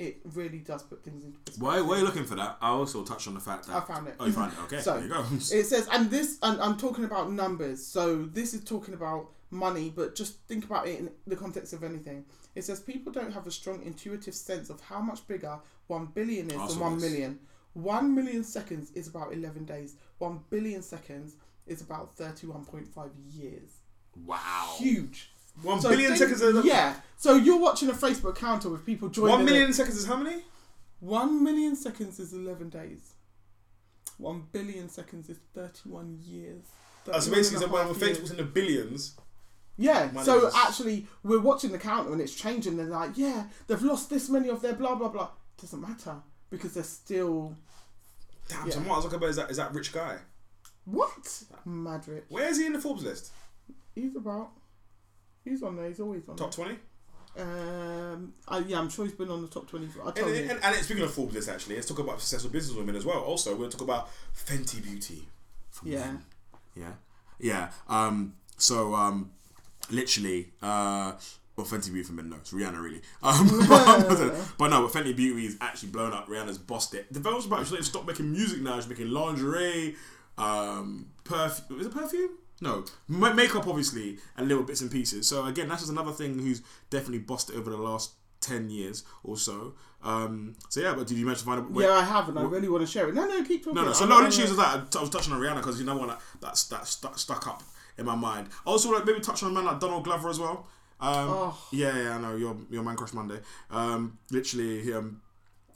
it 0.00 0.20
really 0.24 0.58
does 0.58 0.82
put 0.82 1.04
things 1.04 1.24
into 1.24 1.38
perspective. 1.38 1.62
While, 1.62 1.86
while 1.86 1.96
you're 1.98 2.06
looking 2.06 2.24
for 2.24 2.34
that, 2.36 2.56
I 2.60 2.70
also 2.70 3.02
touched 3.04 3.28
on 3.28 3.34
the 3.34 3.40
fact 3.40 3.66
that. 3.66 3.76
I 3.76 3.80
found 3.80 4.08
it. 4.08 4.14
Oh, 4.18 4.26
you 4.26 4.32
found 4.32 4.52
it? 4.52 4.58
Okay, 4.64 4.80
So, 4.80 4.94
there 4.94 5.02
you 5.04 5.08
go. 5.08 5.24
It 5.34 5.64
says, 5.66 5.88
and 5.92 6.10
this, 6.10 6.38
and 6.42 6.60
I'm 6.60 6.76
talking 6.76 7.04
about 7.04 7.30
numbers. 7.30 7.84
So 7.86 8.24
this 8.24 8.54
is 8.54 8.64
talking 8.64 8.94
about 8.94 9.30
money, 9.50 9.92
but 9.94 10.14
just 10.14 10.38
think 10.48 10.64
about 10.64 10.88
it 10.88 10.98
in 11.00 11.10
the 11.26 11.36
context 11.36 11.72
of 11.72 11.84
anything. 11.84 12.24
It 12.54 12.62
says 12.64 12.80
people 12.80 13.12
don't 13.12 13.32
have 13.32 13.46
a 13.46 13.50
strong 13.50 13.82
intuitive 13.82 14.34
sense 14.34 14.70
of 14.70 14.80
how 14.80 15.00
much 15.00 15.26
bigger 15.28 15.58
one 15.86 16.06
billion 16.06 16.50
is 16.50 16.56
than 16.72 16.80
one 16.80 16.98
this. 16.98 17.10
million. 17.10 17.38
One 17.74 18.14
million 18.14 18.42
seconds 18.42 18.90
is 18.92 19.06
about 19.08 19.32
eleven 19.32 19.64
days. 19.64 19.96
One 20.18 20.40
billion 20.50 20.82
seconds 20.82 21.36
is 21.66 21.80
about 21.82 22.14
thirty-one 22.14 22.64
point 22.64 22.88
five 22.88 23.10
years. 23.32 23.70
Wow. 24.26 24.74
Huge. 24.78 25.30
One 25.62 25.80
So 25.80 25.88
billion 25.90 26.10
think- 26.16 26.18
seconds 26.36 26.42
is 26.42 26.64
Yeah. 26.64 26.96
So 27.16 27.34
you're 27.34 27.58
watching 27.58 27.88
a 27.90 27.92
Facebook 27.92 28.36
counter 28.36 28.68
with 28.70 28.84
people 28.86 29.08
joining. 29.08 29.30
One 29.32 29.40
it. 29.42 29.44
million 29.44 29.72
seconds 29.72 29.96
is 29.96 30.06
how 30.06 30.16
many? 30.16 30.42
One 31.00 31.42
million 31.44 31.76
seconds 31.76 32.18
is 32.18 32.32
11 32.32 32.70
days. 32.70 33.14
One 34.18 34.44
billion 34.52 34.88
seconds 34.88 35.28
is 35.28 35.38
31 35.54 36.18
years. 36.22 36.64
Oh, 37.08 37.12
so 37.12 37.30
31 37.30 37.38
basically, 37.38 37.58
so 37.60 37.66
a 37.66 37.68
when 37.72 37.86
half 37.86 37.96
Facebook's 37.96 38.30
in 38.30 38.36
the 38.36 38.44
billions, 38.44 39.14
Yeah, 39.78 40.22
so 40.22 40.50
actually, 40.54 41.06
we're 41.22 41.40
watching 41.40 41.72
the 41.72 41.78
counter 41.78 42.12
and 42.12 42.20
it's 42.20 42.34
changing. 42.34 42.76
They're 42.76 42.86
like, 42.86 43.16
yeah, 43.16 43.46
they've 43.66 43.80
lost 43.82 44.10
this 44.10 44.28
many 44.28 44.48
of 44.50 44.60
their 44.60 44.74
blah, 44.74 44.94
blah, 44.94 45.08
blah. 45.08 45.30
Doesn't 45.58 45.80
matter 45.80 46.16
because 46.50 46.74
they're 46.74 46.82
still. 46.84 47.56
damn. 48.48 48.70
So 48.70 48.80
Yeah. 48.80 48.86
Mark 48.86 49.04
Zuckerberg 49.04 49.30
is 49.30 49.36
that 49.36 49.50
is 49.50 49.56
that 49.56 49.72
rich 49.74 49.92
guy? 49.92 50.18
What? 50.84 51.44
Madrid. 51.64 52.24
Where 52.28 52.48
is 52.48 52.58
he 52.58 52.66
in 52.66 52.72
the 52.74 52.80
Forbes 52.80 53.02
list? 53.02 53.30
He's 53.94 54.14
about. 54.16 54.50
He's 55.44 55.62
on 55.62 55.76
there. 55.76 55.88
He's 55.88 56.00
always 56.00 56.28
on 56.28 56.36
Top 56.36 56.52
twenty. 56.54 56.76
Um, 57.38 58.34
I, 58.48 58.58
yeah, 58.58 58.78
I'm 58.78 58.88
sure 58.90 59.04
he's 59.04 59.14
been 59.14 59.30
on 59.30 59.40
the 59.40 59.48
top 59.48 59.68
20. 59.68 59.86
I 59.86 60.06
And, 60.06 60.14
told 60.16 60.32
and, 60.32 60.50
and, 60.50 60.60
and 60.64 60.76
speaking 60.76 61.04
of 61.04 61.12
Forbes 61.14 61.34
list, 61.34 61.48
actually, 61.48 61.76
let's 61.76 61.86
talk 61.86 62.00
about 62.00 62.20
successful 62.20 62.50
businesswomen 62.50 62.96
as 62.96 63.04
well. 63.04 63.20
Also, 63.20 63.52
we're 63.52 63.58
going 63.58 63.70
to 63.70 63.76
talk 63.78 63.86
about 63.86 64.08
Fenty 64.34 64.82
Beauty. 64.82 65.28
Yeah. 65.84 65.98
men. 66.00 66.24
Yeah. 66.74 66.92
Yeah. 67.38 67.70
Um, 67.88 68.34
so, 68.56 68.94
um, 68.94 69.30
literally, 69.90 70.48
uh, 70.60 71.12
well, 71.56 71.66
Fenty 71.66 71.92
Beauty 71.92 72.02
for 72.02 72.12
men, 72.14 72.30
no, 72.30 72.36
it's 72.36 72.52
Rihanna 72.52 72.82
really. 72.82 73.00
Um, 73.22 73.48
but, 73.68 74.36
but 74.58 74.68
no, 74.68 74.86
but 74.86 74.92
Fenty 74.92 75.14
Beauty 75.14 75.46
is 75.46 75.56
actually 75.60 75.90
blown 75.90 76.12
up. 76.12 76.26
Rihanna's 76.28 76.58
bossed 76.58 76.94
it. 76.94 77.08
The 77.08 77.14
developers 77.20 77.46
about 77.46 77.60
she's 77.60 77.72
like, 77.72 77.82
stop 77.84 78.06
making 78.06 78.32
music 78.32 78.60
now. 78.60 78.74
She's 78.76 78.88
making 78.88 79.10
lingerie, 79.10 79.94
um, 80.36 81.06
perfume. 81.22 81.80
Is 81.80 81.86
it 81.86 81.94
perfume? 81.94 82.30
No, 82.60 82.84
Ma- 83.08 83.32
makeup 83.32 83.66
obviously, 83.66 84.18
and 84.36 84.48
little 84.48 84.64
bits 84.64 84.80
and 84.82 84.90
pieces. 84.90 85.26
So 85.26 85.44
again, 85.46 85.68
that's 85.68 85.80
just 85.82 85.92
another 85.92 86.12
thing 86.12 86.38
who's 86.38 86.62
definitely 86.90 87.20
bossed 87.20 87.50
it 87.50 87.56
over 87.56 87.70
the 87.70 87.76
last 87.78 88.12
ten 88.40 88.68
years 88.70 89.02
or 89.24 89.36
so. 89.36 89.74
Um, 90.02 90.56
so 90.68 90.80
yeah, 90.80 90.94
but 90.94 91.06
did 91.06 91.16
you 91.18 91.24
manage 91.26 91.40
to 91.40 91.44
find 91.46 91.60
out? 91.60 91.70
yeah, 91.80 91.90
I 91.92 92.02
have, 92.04 92.28
and 92.28 92.38
I 92.38 92.42
really 92.42 92.68
want 92.68 92.82
to 92.82 92.86
share 92.90 93.08
it. 93.08 93.14
No, 93.14 93.26
no, 93.26 93.42
keep 93.44 93.64
talking. 93.64 93.76
No, 93.76 93.84
no. 93.86 93.92
So 93.92 94.06
no, 94.06 94.16
literally, 94.16 94.44
it 94.44 94.48
was 94.48 94.56
that 94.58 94.96
I 94.96 95.00
was 95.00 95.10
touching 95.10 95.32
on 95.32 95.40
Rihanna 95.40 95.56
because 95.56 95.78
you 95.80 95.86
know 95.86 95.96
what 95.96 96.08
that 96.08 96.20
that's 96.40 96.64
that 96.68 96.86
stuck 96.86 97.18
stuck 97.18 97.46
up 97.46 97.62
in 97.98 98.04
my 98.06 98.14
mind. 98.14 98.48
Also, 98.66 98.90
like 98.92 99.04
maybe 99.06 99.20
touch 99.20 99.42
on 99.42 99.50
a 99.50 99.54
man 99.54 99.64
like 99.64 99.80
Donald 99.80 100.04
Glover 100.04 100.28
as 100.28 100.38
well. 100.38 100.66
Um, 101.00 101.28
Oh. 101.30 101.68
Yeah, 101.72 101.96
yeah, 101.96 102.16
I 102.16 102.20
know 102.20 102.36
your 102.36 102.56
your 102.70 102.82
man 102.82 102.96
crush 102.96 103.12
Monday. 103.14 103.40
Um, 103.70 104.18
literally, 104.30 104.92
um, 104.92 105.22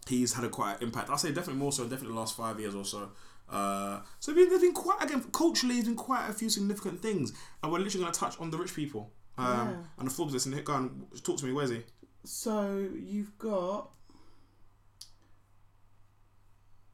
he's 0.07 0.35
had 0.35 0.45
a 0.45 0.49
quite 0.51 0.83
impact. 0.83 1.09
I'll 1.11 1.17
say 1.19 1.29
definitely 1.29 1.61
more 1.61 1.73
so, 1.73 1.85
definitely 1.85 2.09
the 2.15 2.21
last 2.21 2.37
five 2.37 2.61
years 2.61 2.75
or 2.75 2.85
so. 2.85 3.11
Uh, 3.49 4.01
so 4.21 4.33
there's 4.33 4.61
been, 4.61 4.73
quite 4.73 5.03
again 5.03 5.23
culturally, 5.33 5.75
there's 5.75 5.87
been 5.87 5.97
quite 5.97 6.29
a 6.29 6.33
few 6.33 6.49
significant 6.49 7.01
things, 7.03 7.33
and 7.63 7.71
we're 7.71 7.79
literally 7.79 8.03
going 8.05 8.13
to 8.13 8.19
touch 8.19 8.41
on 8.41 8.51
the 8.51 8.59
rich 8.59 8.75
people. 8.75 9.13
Um, 9.37 9.47
Yeah. 9.47 9.77
and 9.99 10.07
the 10.09 10.15
Forbes 10.15 10.33
list. 10.33 10.47
And 10.47 10.55
hit, 10.55 10.65
go 10.65 10.75
and 10.75 11.07
talk 11.23 11.39
to 11.39 11.45
me. 11.45 11.53
Where's 11.53 11.71
he? 11.71 11.83
So 12.25 12.89
you've 12.95 13.37
got. 13.39 13.91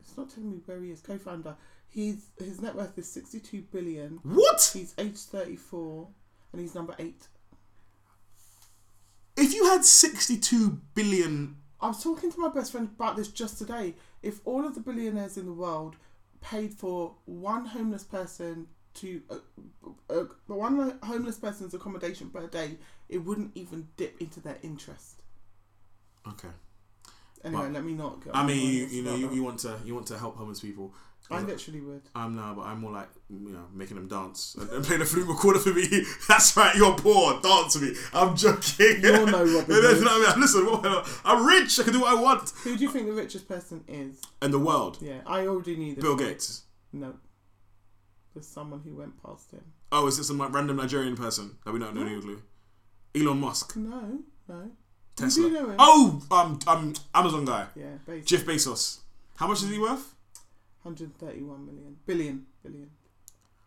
It's 0.01 0.17
not 0.17 0.31
telling 0.31 0.51
me 0.51 0.61
where 0.67 0.81
he 0.81 0.91
is. 0.91 1.01
Co-founder. 1.01 1.57
He's 1.89 2.27
his 2.39 2.61
net 2.61 2.75
worth 2.75 2.97
is 2.99 3.11
sixty-two 3.11 3.63
billion. 3.73 4.21
What? 4.23 4.71
He's 4.73 4.95
age 4.99 5.19
thirty-four, 5.19 6.09
and 6.53 6.61
he's 6.61 6.75
number 6.75 6.95
eight. 6.99 7.29
If 9.37 9.55
you 9.55 9.65
had 9.65 9.85
62 9.87 10.81
billion 10.95 11.57
I 11.81 11.89
was 11.89 12.03
talking 12.03 12.31
to 12.31 12.39
my 12.39 12.51
best 12.51 12.73
friend 12.73 12.91
about 12.95 13.17
this 13.17 13.29
just 13.29 13.57
today. 13.57 13.95
If 14.23 14.41
all 14.45 14.67
of 14.67 14.75
the 14.75 14.81
billionaires 14.81 15.39
in 15.39 15.47
the 15.47 15.53
world 15.53 15.97
paid 16.41 16.75
for 16.75 17.15
one 17.27 17.67
homeless 17.67 18.05
person 18.05 18.67
to 18.95 19.23
uh, 19.31 19.37
uh, 20.11 20.25
one 20.47 20.99
homeless 21.03 21.37
person's 21.37 21.75
accommodation 21.75 22.31
per 22.31 22.47
day, 22.47 22.77
it 23.09 23.19
wouldn't 23.19 23.53
even 23.55 23.89
dip 23.97 24.21
into 24.21 24.41
their 24.41 24.59
interest. 24.63 25.23
Okay. 26.27 26.49
Anyway, 27.43 27.71
let 27.71 27.85
me 27.85 27.95
not. 27.95 28.23
Go 28.23 28.31
I 28.35 28.47
mean, 28.47 28.73
you, 28.73 28.87
you 28.87 29.03
know, 29.03 29.15
you, 29.15 29.33
you 29.33 29.43
want 29.43 29.61
to 29.61 29.79
you 29.85 29.95
want 29.95 30.07
to 30.09 30.19
help 30.19 30.37
homeless 30.37 30.61
people. 30.61 30.93
I 31.31 31.41
literally 31.43 31.81
would. 31.81 32.03
I'm 32.15 32.35
now, 32.35 32.55
but 32.55 32.63
I'm 32.63 32.81
more 32.81 32.93
like 32.93 33.09
you 33.29 33.51
know 33.51 33.67
making 33.73 33.97
them 33.97 34.09
dance 34.09 34.57
and, 34.61 34.69
and 34.71 34.85
playing 34.85 35.01
the 35.01 35.07
flute 35.07 35.29
recorder 35.29 35.59
for 35.59 35.73
me. 35.73 35.87
That's 36.29 36.57
right, 36.57 36.75
you're 36.75 36.95
poor. 36.97 37.41
Dance 37.41 37.77
for 37.77 37.85
me. 37.85 37.95
I'm 38.13 38.37
joking. 38.37 39.03
You're 39.03 39.27
no 39.27 39.45
Robin 39.45 39.65
You 39.69 39.83
know 39.83 40.19
what 40.19 40.29
I 40.29 40.33
mean? 40.33 40.41
Listen, 40.41 41.21
I'm 41.25 41.47
rich. 41.47 41.79
I 41.79 41.83
can 41.85 41.93
do 41.93 42.01
what 42.01 42.17
I 42.17 42.21
want. 42.21 42.51
Who 42.65 42.77
do 42.77 42.83
you 42.85 42.91
think 42.91 43.07
the 43.07 43.13
richest 43.13 43.47
person 43.49 43.85
is? 43.87 44.21
In 44.43 44.51
the 44.51 44.59
world, 44.59 44.99
Yeah, 45.01 45.21
I 45.27 45.47
already 45.47 45.77
knew 45.77 45.95
this. 45.95 46.03
Bill 46.03 46.17
Gates. 46.17 46.63
No. 46.93 47.15
There's 48.35 48.47
someone 48.47 48.81
who 48.85 48.95
went 48.97 49.21
past 49.23 49.51
him. 49.51 49.63
Oh, 49.93 50.07
is 50.07 50.19
it 50.19 50.25
some 50.25 50.39
like, 50.39 50.53
random 50.53 50.77
Nigerian 50.77 51.17
person 51.17 51.57
that 51.65 51.73
we 51.73 51.79
don't 51.81 51.95
know 51.95 52.03
any 52.07 52.21
clue? 52.21 52.43
Elon 53.17 53.41
Musk, 53.41 53.77
No, 53.77 54.21
no. 54.49 54.71
Tesla. 55.17 55.45
You 55.45 55.49
do 55.51 55.55
know 55.55 55.69
him. 55.71 55.77
Oh, 55.79 56.23
um, 56.31 56.59
um, 56.69 56.95
Amazon 57.13 57.45
guy, 57.45 57.67
Yeah, 57.75 57.87
basically. 58.07 58.23
Jeff 58.23 58.45
Bezos. 58.47 58.99
How 59.37 59.49
much 59.49 59.63
is 59.63 59.69
he 59.71 59.79
worth? 59.79 60.15
131 60.83 61.67
million. 61.67 61.97
Billion. 62.07 62.47
Billion. 62.63 62.91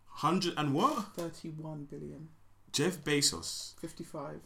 Hundred 0.06 0.54
and 0.56 0.74
what? 0.74 1.06
31 1.16 1.84
billion. 1.90 2.28
Jeff 2.72 2.98
Bezos 3.04 3.74
55. 3.80 4.40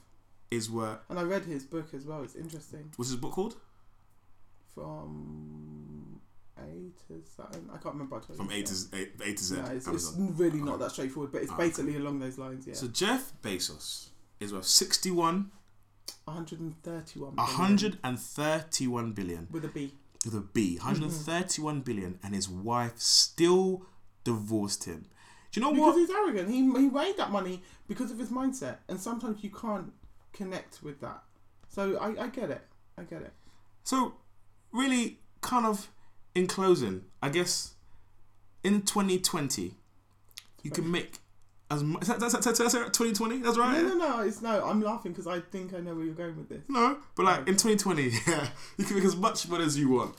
is 0.51 0.71
worth. 0.71 0.99
And 1.09 1.19
I 1.19 1.23
read 1.23 1.45
his 1.45 1.65
book 1.65 1.93
as 1.95 2.05
well. 2.07 2.23
It's 2.23 2.35
interesting. 2.37 2.91
What's 2.97 3.11
his 3.11 3.21
book 3.21 3.33
called? 3.33 3.57
From 4.75 6.21
A 6.59 6.63
to 7.09 7.23
something. 7.37 7.69
I 7.73 7.77
can't 7.79 7.95
remember. 7.95 8.17
I 8.17 8.21
told 8.21 8.37
From 8.37 8.51
you 8.51 8.59
A 8.59 8.63
to 8.63 8.75
Z, 8.75 8.89
A, 8.93 9.29
A 9.29 9.35
to 9.35 9.45
Z. 9.45 9.55
No, 9.57 9.63
it's, 9.67 9.73
it's 9.77 9.89
Amazon. 9.89 10.35
really 10.37 10.61
not 10.61 10.79
that 10.79 10.93
straightforward, 10.93 11.33
but 11.33 11.43
it's 11.43 11.51
Ah, 11.53 11.57
basically 11.57 11.97
along 11.97 12.21
those 12.21 12.39
lines, 12.39 12.67
yeah. 12.67 12.75
So 12.75 12.87
Jeff 12.89 13.33
Bezos 13.43 14.09
is 14.41 14.53
worth 14.53 14.65
61, 14.67 15.51
131 16.25 17.35
billion. 17.35 17.37
131 17.59 19.13
billion 19.13 19.49
With 19.51 19.65
a 19.65 19.69
B. 19.69 19.93
with 20.25 20.35
a 20.35 20.41
B, 20.41 20.77
131 20.77 21.81
billion, 21.81 22.19
and 22.23 22.35
his 22.35 22.49
wife 22.49 22.99
still 22.99 23.83
divorced 24.25 24.85
him. 24.85 25.07
Do 25.53 25.61
you 25.61 25.67
know 25.67 25.73
Because 25.73 25.95
what? 25.95 25.99
he's 25.99 26.11
arrogant. 26.11 26.51
He, 26.51 26.57
he 26.57 26.89
made 26.91 27.17
that 27.17 27.31
money 27.31 27.63
because 27.87 28.11
of 28.11 28.19
his 28.19 28.29
mindset. 28.31 28.79
And 28.89 29.01
sometimes 29.01 29.43
you 29.43 29.51
can't 29.51 29.93
connect 30.33 30.83
with 30.83 31.01
that. 31.01 31.23
So 31.69 31.97
I, 31.99 32.25
I 32.25 32.29
get 32.29 32.51
it. 32.51 32.63
I 32.99 33.03
get 33.05 33.23
it. 33.23 33.33
So, 33.85 34.15
really, 34.73 35.21
kind 35.41 35.65
of 35.65 35.89
in 36.35 36.47
closing, 36.47 37.05
I 37.23 37.31
guess 37.31 37.75
in 38.63 38.83
2020, 38.83 39.75
you 40.63 40.71
can 40.71 40.91
make 40.91 41.19
as 41.71 41.83
much. 41.83 42.03
That's, 42.07 42.21
that's, 42.33 42.45
that's, 42.45 42.59
that's 42.59 42.75
2020, 42.75 43.39
that's 43.39 43.59
right? 43.59 43.83
No, 43.83 43.95
no, 43.95 43.95
no. 43.95 44.21
It's 44.21 44.43
no. 44.43 44.65
I'm 44.65 44.81
laughing 44.81 45.13
because 45.13 45.27
I 45.27 45.41
think 45.41 45.75
I 45.75 45.81
know 45.81 45.95
where 45.95 46.05
you're 46.05 46.15
going 46.15 46.37
with 46.37 46.49
this. 46.49 46.63
No, 46.69 46.99
but 47.17 47.25
like 47.27 47.41
in 47.41 47.57
2020, 47.57 48.03
yeah, 48.27 48.49
you 48.77 48.85
can 48.85 48.97
make 48.97 49.05
as 49.05 49.17
much 49.17 49.49
money 49.49 49.65
as 49.65 49.79
you 49.79 49.91
want, 49.91 50.15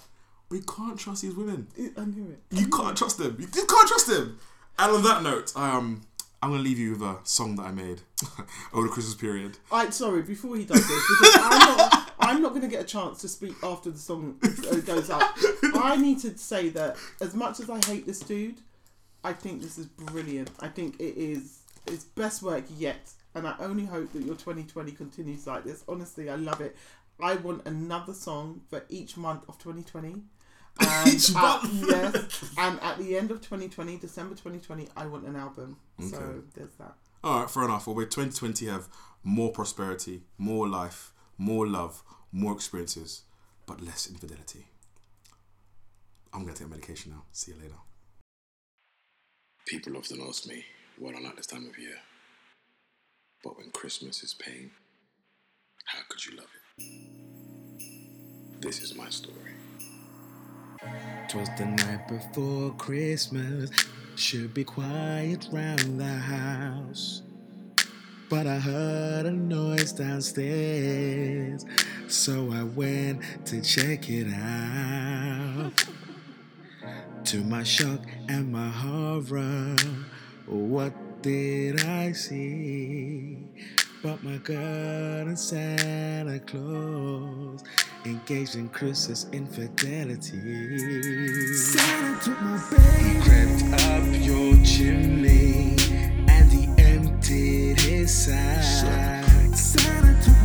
but 0.49 0.57
you 0.57 0.63
can't 0.63 0.99
trust 0.99 1.21
these 1.21 1.35
women. 1.35 1.67
It, 1.75 1.93
I 1.97 2.05
knew 2.05 2.31
it. 2.31 2.57
You 2.57 2.67
can't 2.67 2.97
trust 2.97 3.17
them. 3.17 3.37
You 3.39 3.47
just 3.47 3.67
can't 3.67 3.87
trust 3.87 4.07
them. 4.07 4.39
And 4.77 4.91
on 4.91 5.03
that 5.03 5.23
note, 5.23 5.51
um, 5.55 6.01
I'm 6.41 6.51
gonna 6.51 6.63
leave 6.63 6.79
you 6.79 6.91
with 6.91 7.01
a 7.01 7.17
song 7.23 7.55
that 7.57 7.63
I 7.63 7.71
made 7.71 8.01
over 8.73 8.87
the 8.87 8.93
Christmas 8.93 9.15
period. 9.15 9.57
I 9.71 9.89
sorry 9.89 10.21
before 10.21 10.55
he 10.55 10.65
does 10.65 10.87
this 10.87 11.07
because 11.09 11.37
I'm 11.37 11.77
not. 11.77 12.05
I'm 12.21 12.41
not 12.41 12.49
going 12.49 12.63
to 12.63 12.67
get 12.67 12.81
a 12.81 12.85
chance 12.85 13.21
to 13.21 13.29
speak 13.29 13.55
after 13.63 13.89
the 13.89 13.97
song 13.97 14.37
goes 14.85 15.09
up. 15.09 15.35
I 15.73 15.95
need 15.95 16.19
to 16.19 16.37
say 16.37 16.67
that 16.69 16.97
as 17.21 17.33
much 17.33 17.61
as 17.61 17.69
I 17.69 17.79
hate 17.85 18.05
this 18.05 18.19
dude, 18.19 18.57
I 19.23 19.33
think 19.33 19.61
this 19.61 19.77
is 19.77 19.85
brilliant. 19.85 20.49
I 20.59 20.67
think 20.67 20.99
it 20.99 21.17
is 21.17 21.59
his 21.89 22.03
best 22.03 22.41
work 22.41 22.63
yet, 22.77 23.11
and 23.35 23.47
I 23.47 23.55
only 23.59 23.85
hope 23.85 24.13
that 24.13 24.23
your 24.23 24.35
2020 24.35 24.91
continues 24.93 25.45
like 25.47 25.63
this. 25.63 25.83
Honestly, 25.87 26.29
I 26.29 26.35
love 26.35 26.61
it. 26.61 26.75
I 27.21 27.35
want 27.35 27.65
another 27.67 28.13
song 28.13 28.61
for 28.69 28.83
each 28.89 29.17
month 29.17 29.43
of 29.47 29.57
2020. 29.59 30.21
And 30.81 31.13
Each 31.13 31.29
at, 31.31 31.41
month? 31.41 31.85
yes, 31.89 32.53
and 32.57 32.79
at 32.79 32.97
the 32.99 33.17
end 33.17 33.31
of 33.31 33.41
2020, 33.41 33.97
December 33.97 34.35
2020, 34.35 34.87
I 34.95 35.07
want 35.07 35.25
an 35.25 35.35
album. 35.35 35.75
So 35.99 36.43
there's 36.55 36.71
that. 36.77 36.93
All 37.21 37.41
right, 37.41 37.49
fair 37.49 37.65
enough. 37.65 37.85
Well, 37.85 37.97
we're 37.97 38.05
2020 38.05 38.67
have 38.67 38.87
more 39.21 39.51
prosperity, 39.51 40.21
more 40.37 40.69
life, 40.69 41.11
more 41.37 41.67
love, 41.67 42.01
more 42.31 42.53
experiences, 42.53 43.23
but 43.65 43.81
less 43.81 44.07
infidelity. 44.09 44.67
I'm 46.33 46.43
gonna 46.43 46.53
take 46.55 46.69
medication 46.69 47.11
now. 47.11 47.23
See 47.33 47.51
you 47.51 47.57
later. 47.61 47.75
People 49.65 49.97
often 49.97 50.21
ask 50.27 50.47
me 50.47 50.65
why 50.97 51.11
I 51.11 51.21
like 51.21 51.35
this 51.35 51.45
time 51.45 51.67
of 51.67 51.77
year. 51.77 51.97
But 53.43 53.57
when 53.57 53.71
Christmas 53.71 54.23
is 54.23 54.33
pain, 54.33 54.71
how 55.85 55.99
could 56.09 56.25
you 56.25 56.35
love 56.37 56.47
it? 56.77 58.61
This 58.61 58.81
is 58.81 58.95
my 58.95 59.09
story. 59.09 59.53
Twas 61.29 61.49
the 61.57 61.65
night 61.65 62.07
before 62.07 62.71
Christmas. 62.71 63.69
Should 64.15 64.53
be 64.53 64.63
quiet 64.63 65.47
round 65.51 65.99
the 65.99 66.05
house. 66.05 67.21
But 68.29 68.47
I 68.47 68.59
heard 68.59 69.25
a 69.25 69.31
noise 69.31 69.93
downstairs. 69.93 71.65
So 72.07 72.51
I 72.51 72.63
went 72.63 73.21
to 73.45 73.61
check 73.61 74.09
it 74.09 74.33
out. 74.33 75.71
To 77.25 77.43
my 77.43 77.63
shock 77.63 77.99
and 78.27 78.51
my 78.51 78.69
horror, 78.69 79.75
what 80.47 81.21
did 81.21 81.85
I 81.85 82.11
see? 82.13 83.37
But 84.01 84.23
my 84.23 84.37
girl 84.37 85.27
and 85.27 85.37
Santa 85.37 86.39
Claus 86.39 87.63
engaged 88.05 88.55
in 88.55 88.69
Chris's 88.69 89.27
infidelity. 89.31 91.53
Santa 91.53 92.23
took 92.23 92.41
my 92.41 92.57
He 92.97 93.21
crept 93.21 93.63
up 93.83 94.03
your 94.25 94.55
chimney 94.65 95.75
and 96.27 96.51
he 96.51 96.65
emptied 96.81 97.79
his 97.79 98.11
sack. 98.25 98.63
Santa 99.55 100.19
took 100.23 100.38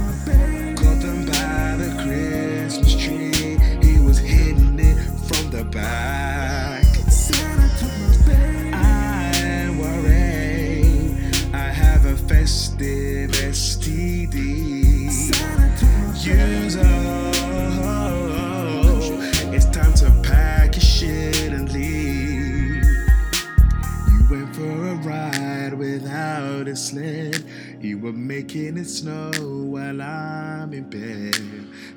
sled. 26.77 27.45
You 27.81 27.99
were 27.99 28.13
making 28.13 28.77
it 28.77 28.87
snow 28.87 29.31
while 29.41 30.01
I'm 30.01 30.73
in 30.73 30.89
bed. 30.91 31.35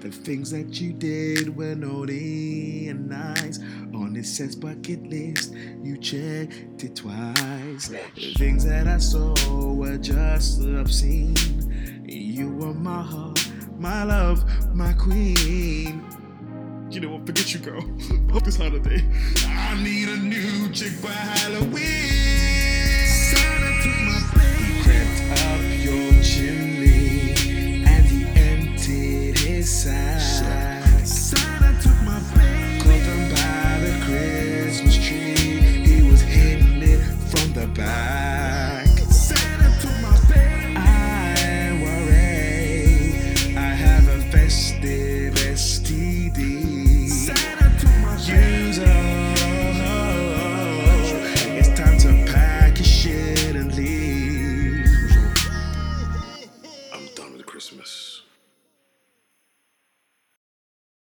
The 0.01 0.11
things 0.11 0.51
that 0.51 0.79
you 0.79 0.93
did 0.93 1.55
were 1.55 1.75
naughty 1.75 2.87
and 2.89 3.09
nice. 3.09 3.59
On 3.93 4.15
it 4.15 4.25
says 4.25 4.55
bucket 4.55 5.07
list, 5.07 5.53
you 5.83 5.97
checked 5.97 6.83
it 6.83 6.95
twice. 6.95 7.87
The 7.87 8.33
things 8.37 8.65
that 8.65 8.87
I 8.87 8.97
saw 8.97 9.33
were 9.73 9.97
just 9.97 10.61
obscene. 10.61 11.35
You 12.05 12.49
were 12.51 12.73
my 12.73 13.01
heart, 13.01 13.49
my 13.77 14.03
love, 14.03 14.43
my 14.75 14.93
queen. 14.93 16.03
You 16.89 17.01
know 17.01 17.09
what? 17.09 17.25
Forget 17.25 17.53
you, 17.53 17.59
girl. 17.59 17.81
Hope 18.31 18.43
this 18.45 18.57
holiday. 18.57 19.03
I 19.45 19.81
need 19.83 20.07
a 20.07 20.17
new 20.17 20.69
chick 20.71 20.93
by 21.01 21.09
Halloween. 21.09 22.56
side. 29.77 30.66